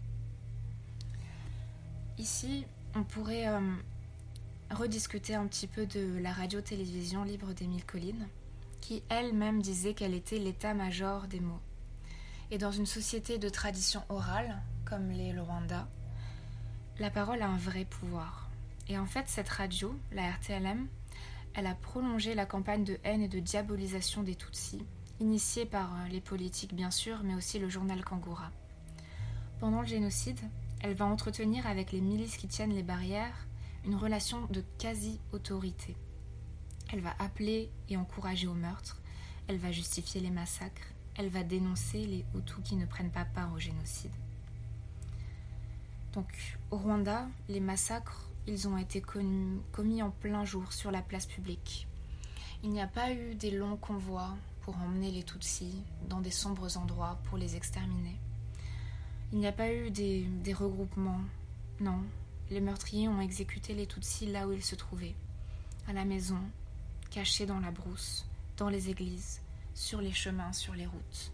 Ici, 2.18 2.66
on 2.94 3.02
pourrait 3.02 3.48
euh, 3.48 3.60
rediscuter 4.70 5.34
un 5.34 5.46
petit 5.46 5.66
peu 5.66 5.86
de 5.86 6.18
la 6.18 6.32
radio-télévision 6.32 7.24
libre 7.24 7.54
d'Émile 7.54 7.86
Collines 7.86 8.28
qui 8.80 9.02
elle-même 9.08 9.62
disait 9.62 9.94
qu'elle 9.94 10.14
était 10.14 10.38
l'état-major 10.38 11.26
des 11.28 11.40
mots. 11.40 11.60
Et 12.50 12.58
dans 12.58 12.72
une 12.72 12.86
société 12.86 13.38
de 13.38 13.48
tradition 13.48 14.02
orale, 14.08 14.60
comme 14.84 15.10
les 15.10 15.32
le 15.32 15.42
Rwanda, 15.42 15.88
la 16.98 17.10
parole 17.10 17.42
a 17.42 17.48
un 17.48 17.56
vrai 17.56 17.84
pouvoir. 17.84 18.50
Et 18.88 18.98
en 18.98 19.06
fait, 19.06 19.28
cette 19.28 19.48
radio, 19.48 19.94
la 20.10 20.28
RTLM, 20.30 20.88
elle 21.54 21.66
a 21.66 21.74
prolongé 21.74 22.34
la 22.34 22.46
campagne 22.46 22.84
de 22.84 22.98
haine 23.04 23.22
et 23.22 23.28
de 23.28 23.38
diabolisation 23.38 24.22
des 24.22 24.34
Tutsis, 24.34 24.84
initiée 25.20 25.64
par 25.64 25.92
euh, 25.92 26.08
les 26.08 26.20
politiques 26.20 26.74
bien 26.74 26.90
sûr, 26.90 27.20
mais 27.22 27.34
aussi 27.34 27.58
le 27.58 27.68
journal 27.68 28.04
Kangura. 28.04 28.50
Pendant 29.60 29.82
le 29.82 29.86
génocide, 29.86 30.40
elle 30.80 30.94
va 30.94 31.06
entretenir 31.06 31.66
avec 31.66 31.92
les 31.92 32.00
milices 32.00 32.36
qui 32.36 32.48
tiennent 32.48 32.74
les 32.74 32.82
barrières 32.82 33.46
une 33.84 33.96
relation 33.96 34.46
de 34.50 34.62
quasi-autorité. 34.78 35.96
Elle 36.92 37.00
va 37.00 37.14
appeler 37.18 37.70
et 37.88 37.96
encourager 37.96 38.46
au 38.46 38.54
meurtre, 38.54 39.00
elle 39.48 39.58
va 39.58 39.72
justifier 39.72 40.20
les 40.20 40.30
massacres, 40.30 40.92
elle 41.16 41.28
va 41.28 41.42
dénoncer 41.42 42.06
les 42.06 42.24
Hutus 42.34 42.62
qui 42.64 42.76
ne 42.76 42.86
prennent 42.86 43.10
pas 43.10 43.24
part 43.24 43.52
au 43.52 43.58
génocide. 43.58 44.12
Donc 46.12 46.58
au 46.70 46.76
Rwanda, 46.76 47.28
les 47.48 47.60
massacres, 47.60 48.28
ils 48.46 48.66
ont 48.68 48.78
été 48.78 49.00
commis 49.00 50.02
en 50.02 50.10
plein 50.10 50.44
jour 50.44 50.72
sur 50.72 50.90
la 50.90 51.02
place 51.02 51.26
publique. 51.26 51.86
Il 52.62 52.70
n'y 52.70 52.80
a 52.80 52.86
pas 52.86 53.12
eu 53.12 53.34
des 53.34 53.50
longs 53.50 53.76
convois 53.76 54.36
pour 54.62 54.76
emmener 54.76 55.10
les 55.10 55.22
Tutsis 55.22 55.82
dans 56.08 56.20
des 56.20 56.30
sombres 56.30 56.76
endroits 56.76 57.18
pour 57.24 57.38
les 57.38 57.56
exterminer. 57.56 58.16
Il 59.32 59.38
n'y 59.38 59.46
a 59.46 59.52
pas 59.52 59.72
eu 59.72 59.90
des, 59.90 60.22
des 60.22 60.52
regroupements. 60.52 61.20
Non, 61.80 62.02
les 62.50 62.60
meurtriers 62.60 63.08
ont 63.08 63.20
exécuté 63.20 63.74
les 63.74 63.86
Tutsis 63.86 64.26
là 64.26 64.48
où 64.48 64.52
ils 64.52 64.64
se 64.64 64.74
trouvaient, 64.74 65.14
à 65.86 65.92
la 65.92 66.04
maison, 66.04 66.40
cachés 67.10 67.46
dans 67.46 67.60
la 67.60 67.70
brousse, 67.70 68.26
dans 68.56 68.68
les 68.68 68.90
églises, 68.90 69.40
sur 69.74 70.00
les 70.00 70.12
chemins, 70.12 70.52
sur 70.52 70.74
les 70.74 70.86
routes. 70.86 71.32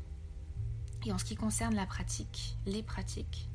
Et 1.05 1.13
en 1.13 1.19
ce 1.19 1.25
qui 1.25 1.37
concerne 1.37 1.75
la 1.75 1.87
pratique, 1.87 2.57
les 2.67 2.83
pratiques, 2.83 3.49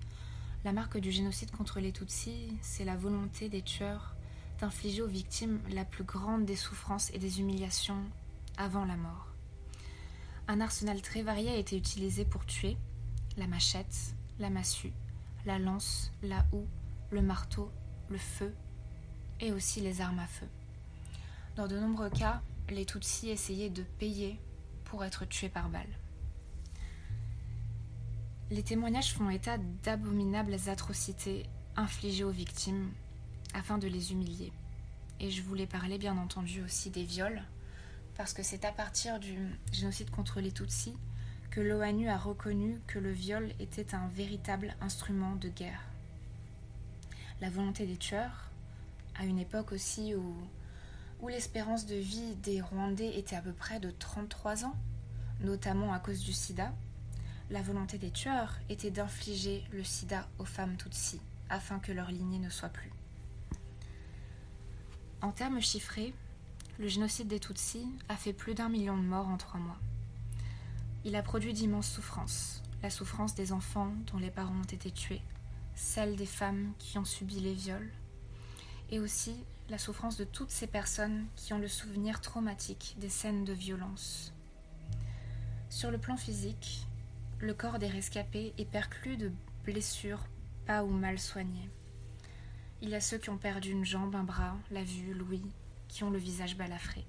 la 0.63 0.73
marque 0.73 0.97
du 0.97 1.11
génocide 1.11 1.51
contre 1.51 1.79
les 1.79 1.91
Tutsis, 1.91 2.53
c'est 2.61 2.85
la 2.85 2.95
volonté 2.95 3.49
des 3.49 3.61
tueurs 3.61 4.15
d'infliger 4.59 5.01
aux 5.01 5.07
victimes 5.07 5.59
la 5.71 5.83
plus 5.83 6.03
grande 6.03 6.45
des 6.45 6.55
souffrances 6.55 7.09
et 7.13 7.17
des 7.17 7.39
humiliations 7.39 8.03
avant 8.57 8.85
la 8.85 8.95
mort. 8.95 9.27
Un 10.47 10.61
arsenal 10.61 11.01
très 11.01 11.23
varié 11.23 11.49
a 11.49 11.55
été 11.55 11.75
utilisé 11.75 12.25
pour 12.25 12.45
tuer 12.45 12.77
la 13.37 13.47
machette, 13.47 14.15
la 14.39 14.49
massue, 14.49 14.93
la 15.45 15.57
lance, 15.57 16.11
la 16.21 16.45
houe, 16.51 16.67
le 17.09 17.21
marteau, 17.21 17.71
le 18.09 18.17
feu 18.17 18.53
et 19.39 19.51
aussi 19.51 19.81
les 19.81 20.01
armes 20.01 20.19
à 20.19 20.27
feu. 20.27 20.47
Dans 21.55 21.67
de 21.67 21.79
nombreux 21.79 22.09
cas, 22.09 22.41
les 22.69 22.85
Tutsis 22.85 23.29
essayaient 23.29 23.69
de 23.69 23.83
payer 23.83 24.39
être 24.99 25.25
tués 25.25 25.49
par 25.49 25.69
balle. 25.69 25.97
Les 28.49 28.63
témoignages 28.63 29.13
font 29.13 29.29
état 29.29 29.57
d'abominables 29.57 30.57
atrocités 30.67 31.45
infligées 31.77 32.25
aux 32.25 32.31
victimes 32.31 32.91
afin 33.53 33.77
de 33.77 33.87
les 33.87 34.11
humilier. 34.11 34.51
Et 35.21 35.31
je 35.31 35.41
voulais 35.41 35.67
parler 35.67 35.97
bien 35.97 36.17
entendu 36.17 36.61
aussi 36.61 36.89
des 36.89 37.05
viols, 37.05 37.43
parce 38.17 38.33
que 38.33 38.43
c'est 38.43 38.65
à 38.65 38.71
partir 38.71 39.19
du 39.19 39.37
génocide 39.71 40.09
contre 40.09 40.41
les 40.41 40.51
Tutsis 40.51 40.97
que 41.49 41.61
l'ONU 41.61 42.09
a 42.09 42.17
reconnu 42.17 42.81
que 42.87 42.99
le 42.99 43.11
viol 43.11 43.51
était 43.59 43.93
un 43.93 44.07
véritable 44.09 44.75
instrument 44.81 45.35
de 45.35 45.49
guerre. 45.49 45.81
La 47.39 47.49
volonté 47.49 47.85
des 47.85 47.97
tueurs, 47.97 48.51
à 49.15 49.25
une 49.25 49.39
époque 49.39 49.71
aussi 49.71 50.15
où, 50.15 50.35
où 51.21 51.27
l'espérance 51.27 51.85
de 51.85 51.95
vie 51.95 52.35
des 52.37 52.61
Rwandais 52.61 53.17
était 53.17 53.35
à 53.35 53.41
peu 53.41 53.53
près 53.53 53.79
de 53.79 53.91
33 53.91 54.65
ans, 54.65 54.75
notamment 55.41 55.93
à 55.93 55.99
cause 55.99 56.19
du 56.19 56.33
sida, 56.33 56.73
la 57.51 57.61
volonté 57.61 57.97
des 57.97 58.11
tueurs 58.11 58.57
était 58.69 58.91
d'infliger 58.91 59.63
le 59.71 59.83
sida 59.83 60.27
aux 60.39 60.45
femmes 60.45 60.77
Tutsis 60.77 61.21
afin 61.49 61.79
que 61.79 61.91
leur 61.91 62.09
lignée 62.09 62.39
ne 62.39 62.49
soit 62.49 62.69
plus. 62.69 62.91
En 65.21 65.31
termes 65.31 65.61
chiffrés, 65.61 66.13
le 66.79 66.87
génocide 66.87 67.27
des 67.27 67.39
Tutsis 67.39 67.87
a 68.09 68.15
fait 68.15 68.33
plus 68.33 68.55
d'un 68.55 68.69
million 68.69 68.97
de 68.97 69.03
morts 69.03 69.27
en 69.27 69.37
trois 69.37 69.59
mois. 69.59 69.77
Il 71.03 71.15
a 71.15 71.21
produit 71.21 71.53
d'immenses 71.53 71.89
souffrances, 71.89 72.63
la 72.81 72.89
souffrance 72.89 73.35
des 73.35 73.51
enfants 73.51 73.93
dont 74.11 74.17
les 74.17 74.31
parents 74.31 74.59
ont 74.59 74.63
été 74.63 74.89
tués, 74.89 75.21
celle 75.75 76.15
des 76.15 76.25
femmes 76.25 76.71
qui 76.79 76.97
ont 76.97 77.05
subi 77.05 77.39
les 77.39 77.53
viols, 77.53 77.91
et 78.89 78.99
aussi 78.99 79.35
la 79.71 79.77
souffrance 79.77 80.17
de 80.17 80.25
toutes 80.25 80.51
ces 80.51 80.67
personnes 80.67 81.25
qui 81.37 81.53
ont 81.53 81.57
le 81.57 81.69
souvenir 81.69 82.19
traumatique 82.19 82.95
des 82.99 83.07
scènes 83.07 83.45
de 83.45 83.53
violence. 83.53 84.33
Sur 85.69 85.91
le 85.91 85.97
plan 85.97 86.17
physique, 86.17 86.85
le 87.39 87.53
corps 87.53 87.79
des 87.79 87.87
rescapés 87.87 88.53
est 88.57 88.65
perclus 88.65 89.15
de 89.15 89.31
blessures 89.63 90.27
pas 90.65 90.83
ou 90.83 90.89
mal 90.89 91.17
soignées. 91.19 91.69
Il 92.81 92.89
y 92.89 92.95
a 92.95 92.99
ceux 92.99 93.17
qui 93.17 93.29
ont 93.29 93.37
perdu 93.37 93.71
une 93.71 93.85
jambe, 93.85 94.13
un 94.13 94.25
bras, 94.25 94.57
la 94.71 94.83
vue, 94.83 95.13
l'ouïe, 95.13 95.49
qui 95.87 96.03
ont 96.03 96.09
le 96.09 96.19
visage 96.19 96.57
balafré. 96.57 97.05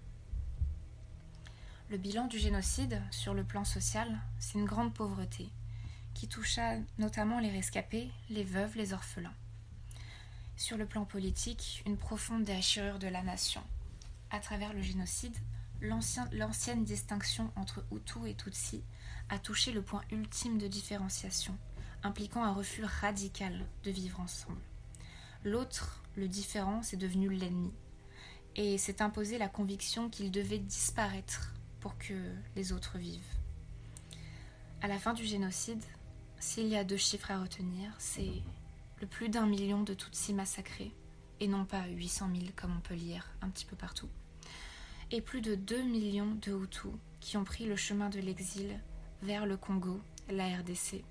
Le 1.90 1.98
bilan 1.98 2.28
du 2.28 2.38
génocide, 2.38 3.02
sur 3.10 3.34
le 3.34 3.42
plan 3.42 3.64
social, 3.64 4.20
c'est 4.38 4.56
une 4.56 4.66
grande 4.66 4.94
pauvreté, 4.94 5.48
qui 6.14 6.28
toucha 6.28 6.76
notamment 6.98 7.40
les 7.40 7.50
rescapés, 7.50 8.12
les 8.30 8.44
veuves, 8.44 8.76
les 8.76 8.92
orphelins. 8.92 9.34
Sur 10.62 10.76
le 10.76 10.86
plan 10.86 11.04
politique, 11.04 11.82
une 11.86 11.96
profonde 11.96 12.44
déchirure 12.44 13.00
de 13.00 13.08
la 13.08 13.24
nation. 13.24 13.60
À 14.30 14.38
travers 14.38 14.72
le 14.72 14.80
génocide, 14.80 15.34
l'ancienne 15.80 16.84
distinction 16.84 17.50
entre 17.56 17.84
Hutu 17.90 18.28
et 18.28 18.36
Tutsi 18.36 18.84
a 19.28 19.40
touché 19.40 19.72
le 19.72 19.82
point 19.82 20.02
ultime 20.12 20.58
de 20.58 20.68
différenciation, 20.68 21.58
impliquant 22.04 22.44
un 22.44 22.52
refus 22.52 22.84
radical 22.84 23.66
de 23.82 23.90
vivre 23.90 24.20
ensemble. 24.20 24.60
L'autre, 25.42 26.00
le 26.14 26.28
différent, 26.28 26.80
c'est 26.84 26.96
devenu 26.96 27.28
l'ennemi. 27.28 27.72
Et 28.54 28.78
s'est 28.78 29.02
imposé 29.02 29.38
la 29.38 29.48
conviction 29.48 30.10
qu'il 30.10 30.30
devait 30.30 30.60
disparaître 30.60 31.54
pour 31.80 31.98
que 31.98 32.14
les 32.54 32.72
autres 32.72 32.98
vivent. 32.98 33.34
À 34.80 34.86
la 34.86 35.00
fin 35.00 35.12
du 35.12 35.24
génocide, 35.24 35.82
s'il 36.38 36.68
y 36.68 36.76
a 36.76 36.84
deux 36.84 36.96
chiffres 36.96 37.32
à 37.32 37.40
retenir, 37.40 37.92
c'est 37.98 38.42
plus 39.07 39.28
d'un 39.28 39.46
million 39.46 39.82
de 39.82 39.94
Tutsis 39.94 40.34
massacrés, 40.34 40.92
et 41.40 41.48
non 41.48 41.64
pas 41.64 41.86
800 41.86 42.30
000 42.34 42.46
comme 42.57 42.76
on 42.76 42.80
peut 42.80 42.94
lire 42.94 43.30
un 43.40 43.48
petit 43.48 43.64
peu 43.64 43.76
partout, 43.76 44.09
et 45.11 45.20
plus 45.20 45.40
de 45.40 45.55
2 45.55 45.82
millions 45.82 46.34
de 46.42 46.53
Hutus 46.53 46.92
qui 47.20 47.36
ont 47.36 47.44
pris 47.44 47.66
le 47.66 47.76
chemin 47.76 48.09
de 48.09 48.20
l'exil 48.20 48.78
vers 49.22 49.46
le 49.46 49.57
Congo, 49.57 50.00
la 50.28 50.46
RDC, 50.59 51.05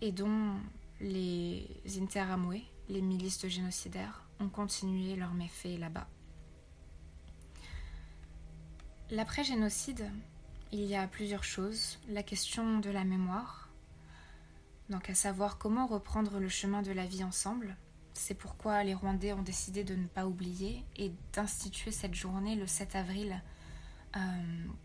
et 0.00 0.12
dont 0.12 0.54
les 1.00 1.66
Interamwe, 2.00 2.60
les 2.88 3.02
milices 3.02 3.46
génocidaires, 3.46 4.24
ont 4.40 4.48
continué 4.48 5.16
leurs 5.16 5.34
méfaits 5.34 5.78
là-bas. 5.78 6.08
L'après-génocide, 9.10 10.10
il 10.70 10.84
y 10.84 10.94
a 10.94 11.06
plusieurs 11.08 11.44
choses. 11.44 11.98
La 12.08 12.22
question 12.22 12.78
de 12.78 12.90
la 12.90 13.04
mémoire, 13.04 13.67
donc 14.90 15.10
à 15.10 15.14
savoir 15.14 15.58
comment 15.58 15.86
reprendre 15.86 16.38
le 16.38 16.48
chemin 16.48 16.82
de 16.82 16.92
la 16.92 17.06
vie 17.06 17.24
ensemble. 17.24 17.76
C'est 18.14 18.34
pourquoi 18.34 18.82
les 18.84 18.94
Rwandais 18.94 19.32
ont 19.32 19.42
décidé 19.42 19.84
de 19.84 19.94
ne 19.94 20.06
pas 20.06 20.26
oublier 20.26 20.84
et 20.96 21.12
d'instituer 21.32 21.92
cette 21.92 22.14
journée 22.14 22.56
le 22.56 22.66
7 22.66 22.96
avril 22.96 23.40
euh, 24.16 24.20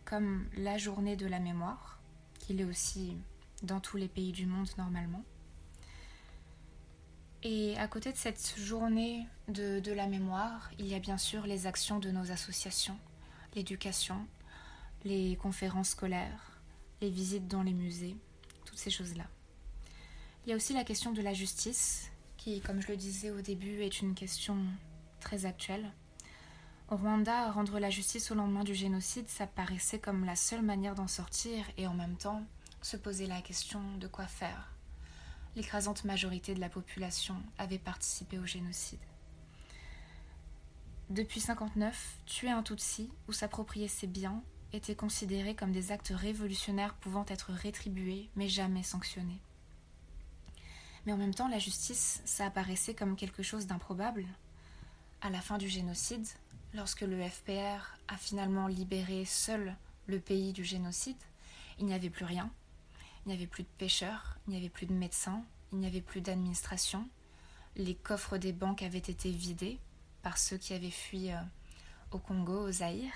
comme 0.06 0.48
la 0.58 0.78
journée 0.78 1.16
de 1.16 1.26
la 1.26 1.40
mémoire, 1.40 2.00
qu'il 2.40 2.60
est 2.60 2.66
aussi 2.66 3.18
dans 3.64 3.80
tous 3.80 3.98
les 3.98 4.10
pays 4.10 4.34
du 4.34 4.46
monde 4.46 4.70
normalement. 4.78 5.24
Et 7.42 7.78
à 7.78 7.88
côté 7.88 8.12
de 8.12 8.18
cette 8.18 8.56
journée 8.58 9.28
de, 9.48 9.92
la 9.92 10.08
mémoire, 10.08 10.72
il 10.80 10.88
y 10.88 10.96
a 10.96 11.00
bien 11.00 11.18
sûr 11.18 11.46
les 11.46 11.68
actions 11.68 12.00
de 12.00 12.10
nos 12.10 12.32
associations, 12.32 12.98
l'éducation, 13.56 14.26
les 15.04 15.36
conférences 15.36 15.90
scolaires, 15.90 16.62
les 17.02 17.10
visites 17.10 17.48
dans 17.48 17.64
les 17.64 17.74
musées, 17.74 18.16
toutes 18.66 18.78
ces 18.78 18.90
choses-là. 18.90 19.26
Il 20.46 20.50
y 20.50 20.54
a 20.54 20.56
aussi 20.56 20.74
la 20.74 20.84
question 20.84 21.12
de 21.12 21.22
la 21.22 21.34
justice, 21.34 22.12
qui, 22.38 22.60
comme 22.62 22.82
je 22.82 22.90
le 22.90 22.98
disais 22.98 23.32
au 23.32 23.42
début, 23.42 23.82
est 23.82 24.02
une 24.02 24.14
question 24.14 24.58
très 25.20 25.46
actuelle. 25.46 25.92
Au 26.90 26.98
Rwanda, 26.98 27.52
rendre 27.52 27.80
la 27.80 27.90
justice 27.90 28.30
au 28.32 28.36
lendemain 28.36 28.64
du 28.64 28.76
génocide, 28.76 29.30
ça 29.30 29.48
paraissait 29.48 30.00
comme 30.00 30.26
la 30.26 30.36
seule 30.36 30.62
manière 30.62 30.96
d'en 30.96 31.08
sortir 31.08 31.66
et 31.78 31.88
en 31.88 31.94
même 31.94 32.18
temps 32.18 32.44
se 32.82 32.98
poser 32.98 33.26
la 33.26 33.42
question 33.42 33.82
de 34.00 34.08
quoi 34.08 34.28
faire 34.28 34.74
l'écrasante 35.56 36.04
majorité 36.04 36.54
de 36.54 36.60
la 36.60 36.70
population 36.70 37.36
avait 37.58 37.80
participé 37.80 38.40
au 38.40 38.46
génocide. 38.46 39.00
Depuis 41.10 41.40
1959, 41.40 42.20
tuer 42.26 42.50
un 42.50 42.64
Tutsi 42.64 43.12
ou 43.28 43.34
s'approprier 43.34 43.88
ses 43.88 44.08
biens 44.08 44.42
était 44.72 44.96
considéré 44.96 45.54
comme 45.54 45.72
des 45.72 45.92
actes 45.92 46.14
révolutionnaires 46.16 46.96
pouvant 46.96 47.26
être 47.28 47.52
rétribués 47.52 48.30
mais 48.36 48.48
jamais 48.48 48.84
sanctionnés. 48.84 49.42
Mais 51.06 51.14
en 51.14 51.18
même 51.18 51.34
temps, 51.34 51.50
la 51.50 51.60
justice, 51.60 52.22
ça 52.26 52.46
apparaissait 52.46 52.94
comme 52.94 53.16
quelque 53.16 53.44
chose 53.44 53.68
d'improbable. 53.68 54.26
À 55.22 55.30
la 55.30 55.42
fin 55.42 55.58
du 55.58 55.68
génocide, 55.68 56.28
lorsque 56.74 57.02
le 57.02 57.22
FPR 57.28 57.98
a 58.08 58.18
finalement 58.18 58.68
libéré 58.68 59.26
seul 59.26 59.76
le 60.08 60.20
pays 60.20 60.54
du 60.54 60.64
génocide, 60.64 61.22
il 61.80 61.86
n'y 61.86 61.94
avait 61.94 62.10
plus 62.10 62.26
rien. 62.26 62.52
Il 63.26 63.30
n'y 63.30 63.36
avait 63.36 63.48
plus 63.48 63.64
de 63.64 63.70
pêcheurs, 63.78 64.38
il 64.48 64.52
n'y 64.52 64.58
avait 64.58 64.70
plus 64.70 64.86
de 64.86 64.94
médecins, 64.94 65.44
il 65.72 65.80
n'y 65.80 65.88
avait 65.88 66.02
plus 66.02 66.22
d'administration. 66.22 67.08
Les 67.76 67.96
coffres 67.96 68.38
des 68.38 68.54
banques 68.54 68.84
avaient 68.84 68.98
été 68.98 69.32
vidés 69.32 69.80
par 70.22 70.38
ceux 70.38 70.58
qui 70.58 70.74
avaient 70.74 70.92
fui 70.92 71.32
euh, 71.32 71.38
au 72.12 72.18
Congo, 72.18 72.68
au 72.68 72.72
Zaïre. 72.72 73.14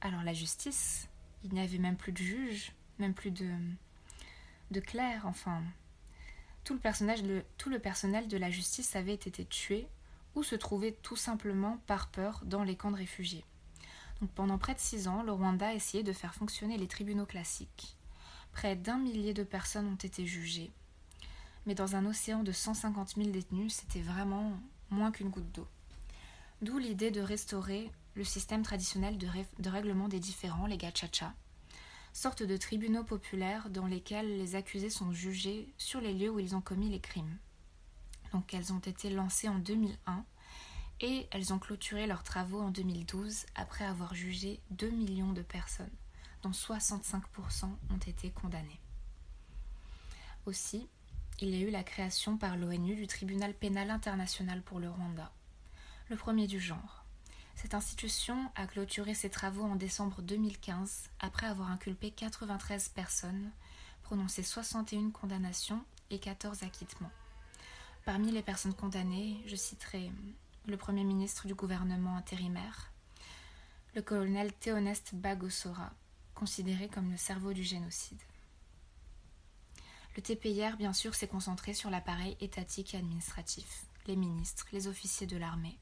Alors 0.00 0.22
la 0.22 0.34
justice, 0.34 1.08
il 1.44 1.52
n'y 1.54 1.60
avait 1.60 1.78
même 1.78 1.96
plus 1.96 2.12
de 2.12 2.18
juges, 2.18 2.72
même 2.98 3.14
plus 3.14 3.30
de, 3.30 3.48
de 4.70 4.80
clercs, 4.80 5.26
enfin. 5.26 5.62
Tout 6.66 6.74
le, 6.74 7.78
personnel 7.78 8.26
de 8.26 8.36
la 8.36 8.50
justice 8.50 8.96
avait 8.96 9.14
été 9.14 9.44
tué 9.44 9.86
ou 10.34 10.42
se 10.42 10.56
trouvait 10.56 10.98
tout 11.00 11.14
simplement 11.14 11.78
par 11.86 12.08
peur 12.08 12.42
dans 12.44 12.64
les 12.64 12.74
camps 12.74 12.90
de 12.90 12.96
réfugiés. 12.96 13.44
Pendant 14.34 14.58
près 14.58 14.74
de 14.74 14.80
six 14.80 15.06
ans, 15.06 15.22
le 15.22 15.30
Rwanda 15.30 15.68
a 15.68 15.74
essayé 15.74 16.02
de 16.02 16.12
faire 16.12 16.34
fonctionner 16.34 16.76
les 16.76 16.88
tribunaux 16.88 17.24
classiques. 17.24 17.96
Près 18.50 18.74
d'un 18.74 18.98
millier 18.98 19.32
de 19.32 19.44
personnes 19.44 19.86
ont 19.86 19.94
été 19.94 20.26
jugées. 20.26 20.72
Mais 21.66 21.76
dans 21.76 21.94
un 21.94 22.04
océan 22.04 22.42
de 22.42 22.50
150 22.50 23.14
000 23.14 23.30
détenus, 23.30 23.72
c'était 23.72 24.00
vraiment 24.00 24.58
moins 24.90 25.12
qu'une 25.12 25.30
goutte 25.30 25.52
d'eau. 25.52 25.68
D'où 26.62 26.78
l'idée 26.78 27.12
de 27.12 27.20
restaurer 27.20 27.92
le 28.14 28.24
système 28.24 28.62
traditionnel 28.62 29.18
de, 29.18 29.70
règlement 29.70 30.08
des 30.08 30.18
différends, 30.18 30.66
les 30.66 30.78
gachacha, 30.78 31.32
sorte 32.16 32.42
de 32.42 32.56
tribunaux 32.56 33.04
populaires 33.04 33.68
dans 33.68 33.86
lesquels 33.86 34.38
les 34.38 34.54
accusés 34.54 34.88
sont 34.88 35.12
jugés 35.12 35.68
sur 35.76 36.00
les 36.00 36.14
lieux 36.14 36.30
où 36.30 36.40
ils 36.40 36.56
ont 36.56 36.62
commis 36.62 36.88
les 36.88 36.98
crimes. 36.98 37.36
Donc 38.32 38.54
elles 38.54 38.72
ont 38.72 38.78
été 38.78 39.10
lancées 39.10 39.50
en 39.50 39.58
2001 39.58 40.24
et 41.02 41.28
elles 41.30 41.52
ont 41.52 41.58
clôturé 41.58 42.06
leurs 42.06 42.22
travaux 42.22 42.62
en 42.62 42.70
2012 42.70 43.44
après 43.54 43.84
avoir 43.84 44.14
jugé 44.14 44.60
2 44.70 44.88
millions 44.88 45.34
de 45.34 45.42
personnes 45.42 45.92
dont 46.42 46.52
65% 46.52 47.64
ont 47.64 47.98
été 48.06 48.30
condamnés. 48.30 48.80
Aussi, 50.46 50.88
il 51.42 51.50
y 51.50 51.62
a 51.62 51.66
eu 51.66 51.70
la 51.70 51.84
création 51.84 52.38
par 52.38 52.56
l'ONU 52.56 52.96
du 52.96 53.06
tribunal 53.06 53.52
pénal 53.52 53.90
international 53.90 54.62
pour 54.62 54.80
le 54.80 54.88
Rwanda, 54.88 55.30
le 56.08 56.16
premier 56.16 56.46
du 56.46 56.60
genre. 56.60 57.05
Cette 57.66 57.74
institution 57.74 58.48
a 58.54 58.68
clôturé 58.68 59.12
ses 59.12 59.28
travaux 59.28 59.64
en 59.64 59.74
décembre 59.74 60.22
2015 60.22 61.10
après 61.18 61.48
avoir 61.48 61.68
inculpé 61.68 62.12
93 62.12 62.90
personnes, 62.90 63.50
prononcé 64.04 64.44
61 64.44 65.10
condamnations 65.10 65.84
et 66.10 66.20
14 66.20 66.62
acquittements. 66.62 67.10
Parmi 68.04 68.30
les 68.30 68.42
personnes 68.42 68.72
condamnées, 68.72 69.42
je 69.48 69.56
citerai 69.56 70.12
le 70.68 70.76
Premier 70.76 71.02
ministre 71.02 71.48
du 71.48 71.56
gouvernement 71.56 72.14
intérimaire, 72.14 72.92
le 73.96 74.02
colonel 74.02 74.52
Théoneste 74.52 75.16
Bagosora, 75.16 75.90
considéré 76.36 76.86
comme 76.86 77.10
le 77.10 77.16
cerveau 77.16 77.52
du 77.52 77.64
génocide. 77.64 78.22
Le 80.14 80.22
TPIR, 80.22 80.76
bien 80.76 80.92
sûr, 80.92 81.16
s'est 81.16 81.26
concentré 81.26 81.74
sur 81.74 81.90
l'appareil 81.90 82.36
étatique 82.40 82.94
et 82.94 82.98
administratif, 82.98 83.86
les 84.06 84.14
ministres, 84.14 84.68
les 84.70 84.86
officiers 84.86 85.26
de 85.26 85.36
l'armée, 85.36 85.76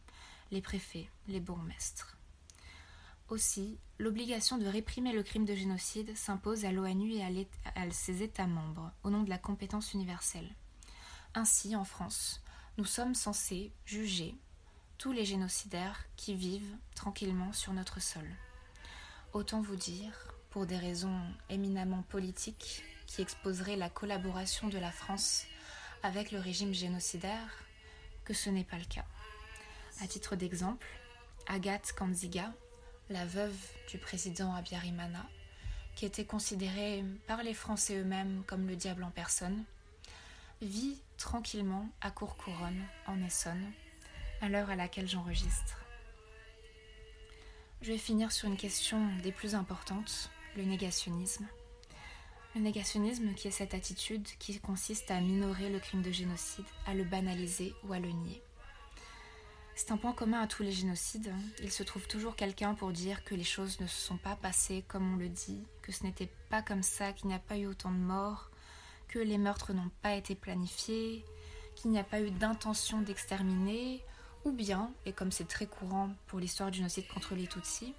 les 0.54 0.62
préfets, 0.62 1.08
les 1.26 1.40
bourgmestres. 1.40 2.16
Aussi, 3.28 3.76
l'obligation 3.98 4.56
de 4.56 4.66
réprimer 4.66 5.12
le 5.12 5.24
crime 5.24 5.44
de 5.44 5.54
génocide 5.54 6.16
s'impose 6.16 6.64
à 6.64 6.70
l'ONU 6.70 7.14
et 7.14 7.24
à, 7.24 7.90
ses 7.90 8.22
États 8.22 8.46
membres, 8.46 8.92
au 9.02 9.10
nom 9.10 9.24
de 9.24 9.30
la 9.30 9.38
compétence 9.38 9.94
universelle. 9.94 10.48
Ainsi, 11.34 11.74
en 11.74 11.84
France, 11.84 12.40
nous 12.78 12.84
sommes 12.84 13.16
censés 13.16 13.72
juger 13.84 14.36
tous 14.96 15.10
les 15.10 15.24
génocidaires 15.24 16.04
qui 16.14 16.36
vivent 16.36 16.76
tranquillement 16.94 17.52
sur 17.52 17.72
notre 17.72 18.00
sol. 18.00 18.28
Autant 19.32 19.60
vous 19.60 19.76
dire, 19.76 20.28
pour 20.50 20.66
des 20.66 20.78
raisons 20.78 21.20
éminemment 21.50 22.02
politiques, 22.02 22.84
qui 23.08 23.22
exposerait 23.22 23.76
la 23.76 23.90
collaboration 23.90 24.68
de 24.68 24.78
la 24.78 24.92
France 24.92 25.46
avec 26.04 26.30
le 26.30 26.38
régime 26.38 26.72
génocidaire, 26.72 27.64
que 28.24 28.34
ce 28.34 28.50
n'est 28.50 28.62
pas 28.62 28.78
le 28.78 28.84
cas. 28.84 29.04
À 30.02 30.06
titre 30.08 30.34
d'exemple, 30.34 30.86
Agathe 31.46 31.92
Kanziga, 31.92 32.52
la 33.10 33.24
veuve 33.26 33.56
du 33.88 33.98
président 33.98 34.52
Abiyarimana, 34.54 35.24
qui 35.94 36.04
était 36.04 36.24
considérée 36.24 37.04
par 37.26 37.42
les 37.42 37.54
Français 37.54 37.98
eux-mêmes 37.98 38.42
comme 38.46 38.66
le 38.66 38.74
diable 38.74 39.04
en 39.04 39.10
personne, 39.10 39.64
vit 40.62 40.98
tranquillement 41.16 41.88
à 42.00 42.10
Courcouronne, 42.10 42.82
en 43.06 43.22
Essonne, 43.22 43.72
à 44.40 44.48
l'heure 44.48 44.70
à 44.70 44.76
laquelle 44.76 45.08
j'enregistre. 45.08 45.78
Je 47.82 47.92
vais 47.92 47.98
finir 47.98 48.32
sur 48.32 48.48
une 48.48 48.56
question 48.56 49.14
des 49.22 49.32
plus 49.32 49.54
importantes, 49.54 50.30
le 50.56 50.64
négationnisme. 50.64 51.46
Le 52.56 52.62
négationnisme 52.62 53.34
qui 53.34 53.48
est 53.48 53.52
cette 53.52 53.74
attitude 53.74 54.26
qui 54.38 54.58
consiste 54.58 55.10
à 55.10 55.20
minorer 55.20 55.70
le 55.70 55.78
crime 55.78 56.02
de 56.02 56.10
génocide, 56.10 56.64
à 56.86 56.94
le 56.94 57.04
banaliser 57.04 57.74
ou 57.84 57.92
à 57.92 57.98
le 58.00 58.10
nier. 58.10 58.42
C'est 59.76 59.90
un 59.90 59.96
point 59.96 60.12
commun 60.12 60.40
à 60.40 60.46
tous 60.46 60.62
les 60.62 60.70
génocides. 60.70 61.32
Il 61.60 61.72
se 61.72 61.82
trouve 61.82 62.06
toujours 62.06 62.36
quelqu'un 62.36 62.74
pour 62.74 62.92
dire 62.92 63.24
que 63.24 63.34
les 63.34 63.44
choses 63.44 63.80
ne 63.80 63.86
se 63.86 64.00
sont 64.00 64.16
pas 64.16 64.36
passées 64.36 64.84
comme 64.86 65.14
on 65.14 65.16
le 65.16 65.28
dit, 65.28 65.64
que 65.82 65.90
ce 65.90 66.04
n'était 66.04 66.30
pas 66.48 66.62
comme 66.62 66.84
ça, 66.84 67.12
qu'il 67.12 67.26
n'y 67.26 67.34
a 67.34 67.40
pas 67.40 67.56
eu 67.56 67.66
autant 67.66 67.90
de 67.90 67.98
morts, 67.98 68.50
que 69.08 69.18
les 69.18 69.36
meurtres 69.36 69.72
n'ont 69.72 69.90
pas 70.00 70.14
été 70.14 70.36
planifiés, 70.36 71.24
qu'il 71.74 71.90
n'y 71.90 71.98
a 71.98 72.04
pas 72.04 72.20
eu 72.20 72.30
d'intention 72.30 73.00
d'exterminer, 73.00 74.04
ou 74.44 74.52
bien, 74.52 74.92
et 75.06 75.12
comme 75.12 75.32
c'est 75.32 75.48
très 75.48 75.66
courant 75.66 76.10
pour 76.28 76.38
l'histoire 76.38 76.70
du 76.70 76.78
génocide 76.78 77.08
contre 77.08 77.34
les 77.34 77.48
Tutsis, 77.48 77.94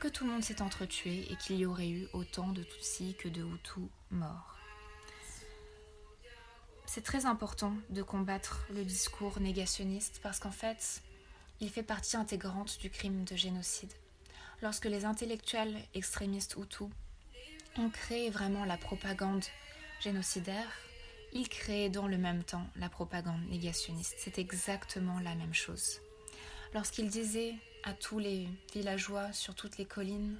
que 0.00 0.08
tout 0.08 0.24
le 0.24 0.32
monde 0.32 0.42
s'est 0.42 0.62
entretué 0.62 1.30
et 1.30 1.36
qu'il 1.36 1.56
y 1.56 1.66
aurait 1.66 1.90
eu 1.90 2.08
autant 2.12 2.48
de 2.48 2.64
Tutsis 2.64 3.14
que 3.16 3.28
de 3.28 3.42
Hutus 3.42 3.88
morts. 4.10 4.56
C'est 6.86 7.04
très 7.04 7.24
important 7.24 7.74
de 7.90 8.02
combattre 8.02 8.66
le 8.74 8.84
discours 8.84 9.38
négationniste 9.38 10.18
parce 10.24 10.40
qu'en 10.40 10.50
fait, 10.50 11.02
il 11.60 11.70
fait 11.70 11.82
partie 11.82 12.16
intégrante 12.16 12.78
du 12.78 12.90
crime 12.90 13.24
de 13.24 13.36
génocide. 13.36 13.92
Lorsque 14.62 14.86
les 14.86 15.04
intellectuels 15.04 15.76
extrémistes 15.94 16.56
Hutus 16.58 16.88
ont 17.78 17.90
créé 17.90 18.30
vraiment 18.30 18.64
la 18.64 18.76
propagande 18.76 19.44
génocidaire, 20.00 20.68
ils 21.32 21.48
créaient 21.48 21.90
dans 21.90 22.08
le 22.08 22.18
même 22.18 22.42
temps 22.42 22.66
la 22.76 22.88
propagande 22.88 23.42
négationniste. 23.48 24.16
C'est 24.18 24.38
exactement 24.38 25.20
la 25.20 25.34
même 25.34 25.54
chose. 25.54 26.00
Lorsqu'ils 26.74 27.08
disaient 27.08 27.54
à 27.84 27.92
tous 27.92 28.18
les 28.18 28.48
villageois 28.72 29.32
sur 29.32 29.54
toutes 29.54 29.78
les 29.78 29.86
collines 29.86 30.38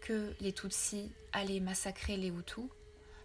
que 0.00 0.34
les 0.40 0.52
Tutsis 0.52 1.10
allaient 1.32 1.60
massacrer 1.60 2.16
les 2.16 2.28
Hutus. 2.28 2.68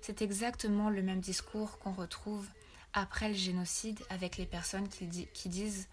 C'est 0.02 0.22
exactement 0.22 0.90
le 0.90 1.02
même 1.02 1.20
discours 1.20 1.80
qu'on 1.80 1.94
retrouve 1.94 2.48
après 2.94 3.28
le 3.28 3.36
génocide 3.36 4.00
avec 4.10 4.38
les 4.38 4.46
personnes 4.46 4.88
qui, 4.88 5.50
disent 5.50 5.88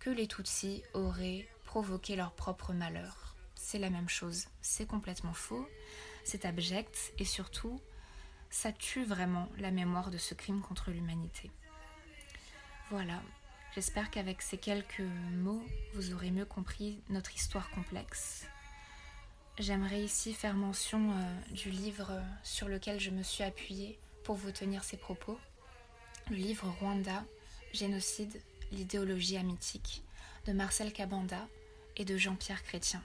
que 0.00 0.10
les 0.10 0.26
Tutsis 0.26 0.82
auraient 0.94 1.48
provoqué 1.64 2.16
leur 2.16 2.32
propre 2.32 2.72
malheur. 2.72 3.36
C'est 3.54 3.78
la 3.78 3.90
même 3.90 4.08
chose, 4.08 4.46
c'est 4.62 4.86
complètement 4.86 5.34
faux, 5.34 5.68
c'est 6.24 6.44
abject 6.44 7.12
et 7.18 7.24
surtout, 7.24 7.80
ça 8.50 8.72
tue 8.72 9.04
vraiment 9.04 9.48
la 9.58 9.70
mémoire 9.70 10.10
de 10.10 10.18
ce 10.18 10.34
crime 10.34 10.60
contre 10.62 10.90
l'humanité. 10.90 11.50
Voilà, 12.90 13.22
J'espère 13.74 14.10
qu'avec 14.10 14.42
ces 14.42 14.58
quelques 14.58 15.04
mots, 15.32 15.64
vous 15.94 16.12
aurez 16.12 16.32
mieux 16.32 16.44
compris 16.44 17.00
notre 17.08 17.32
histoire 17.36 17.70
complexe. 17.70 18.44
J'aimerais 19.58 20.00
ici 20.00 20.34
faire 20.34 20.54
mention 20.54 21.12
euh, 21.12 21.52
du 21.52 21.70
livre 21.70 22.20
sur 22.42 22.66
lequel 22.66 22.98
je 22.98 23.10
me 23.10 23.22
suis 23.22 23.44
appuyée 23.44 23.96
pour 24.24 24.34
vous 24.34 24.50
tenir 24.50 24.82
ces 24.82 24.96
propos, 24.96 25.38
le 26.30 26.36
livre 26.36 26.66
Rwanda, 26.80 27.24
Génocide, 27.72 28.42
l'idéologie 28.72 29.36
amitique 29.36 30.02
de 30.46 30.52
Marcel 30.52 30.92
Cabanda 30.92 31.48
et 31.96 32.04
de 32.04 32.16
Jean-Pierre 32.16 32.62
Chrétien. 32.62 33.02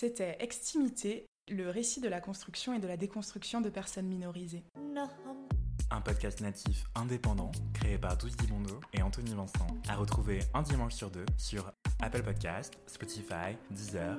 C'était 0.00 0.38
Extimité, 0.40 1.26
le 1.50 1.68
récit 1.68 2.00
de 2.00 2.08
la 2.08 2.22
construction 2.22 2.72
et 2.72 2.78
de 2.78 2.86
la 2.86 2.96
déconstruction 2.96 3.60
de 3.60 3.68
personnes 3.68 4.06
minorisées. 4.06 4.64
Un 5.90 6.00
podcast 6.00 6.40
natif 6.40 6.86
indépendant 6.94 7.52
créé 7.74 7.98
par 7.98 8.16
Douce 8.16 8.34
Dibondo 8.34 8.80
et 8.94 9.02
Anthony 9.02 9.34
Vincent, 9.34 9.66
à 9.90 9.96
retrouver 9.96 10.38
un 10.54 10.62
dimanche 10.62 10.94
sur 10.94 11.10
deux 11.10 11.26
sur 11.36 11.70
Apple 12.00 12.22
Podcast, 12.22 12.72
Spotify, 12.86 13.58
Deezer, 13.70 14.16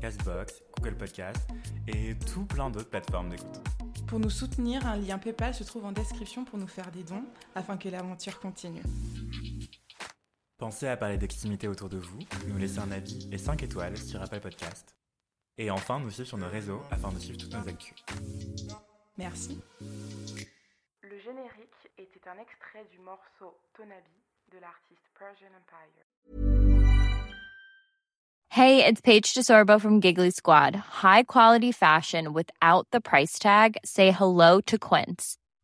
Castbox, 0.00 0.62
Google 0.78 0.96
Podcast 0.96 1.46
et 1.86 2.16
tout 2.20 2.46
plein 2.46 2.70
d'autres 2.70 2.88
plateformes 2.88 3.28
d'écoute. 3.28 3.60
Pour 4.06 4.20
nous 4.20 4.30
soutenir, 4.30 4.86
un 4.86 4.96
lien 4.96 5.18
PayPal 5.18 5.52
se 5.52 5.64
trouve 5.64 5.84
en 5.84 5.92
description 5.92 6.46
pour 6.46 6.58
nous 6.58 6.66
faire 6.66 6.90
des 6.92 7.02
dons 7.02 7.24
afin 7.54 7.76
que 7.76 7.90
l'aventure 7.90 8.40
continue. 8.40 8.82
Pensez 10.58 10.88
à 10.88 10.96
parler 10.96 11.18
d'extimité 11.18 11.68
autour 11.68 11.88
de 11.88 11.98
vous, 11.98 12.18
nous 12.48 12.58
laisser 12.58 12.80
un 12.80 12.90
avis 12.90 13.28
et 13.30 13.38
5 13.38 13.62
étoiles 13.62 13.96
sur 13.96 14.20
Apple 14.20 14.40
Podcast. 14.40 14.96
Et 15.56 15.70
enfin, 15.70 16.00
nous 16.00 16.10
suivre 16.10 16.26
sur 16.26 16.36
nos 16.36 16.48
réseaux 16.48 16.82
afin 16.90 17.12
de 17.12 17.18
suivre 17.20 17.38
toutes 17.38 17.54
nos 17.54 17.68
actus. 17.68 17.94
Merci. 19.16 19.60
Le 19.80 21.16
générique 21.20 21.88
était 21.96 22.28
un 22.28 22.42
extrait 22.42 22.84
du 22.90 22.98
morceau 22.98 23.56
Tonabi 23.76 24.10
de 24.52 24.58
l'artiste 24.58 25.06
Persian 25.16 25.46
Empire. 25.54 26.04
Hey, 28.50 28.84
it's 28.84 29.00
Paige 29.00 29.34
DeSorbo 29.34 29.80
from 29.80 30.00
Giggly 30.00 30.32
Squad. 30.32 30.74
High 30.74 31.22
quality 31.22 31.70
fashion 31.70 32.32
without 32.32 32.88
the 32.90 33.00
price 33.00 33.38
tag. 33.38 33.76
Say 33.84 34.10
hello 34.10 34.60
to 34.62 34.76
Quince. 34.76 35.36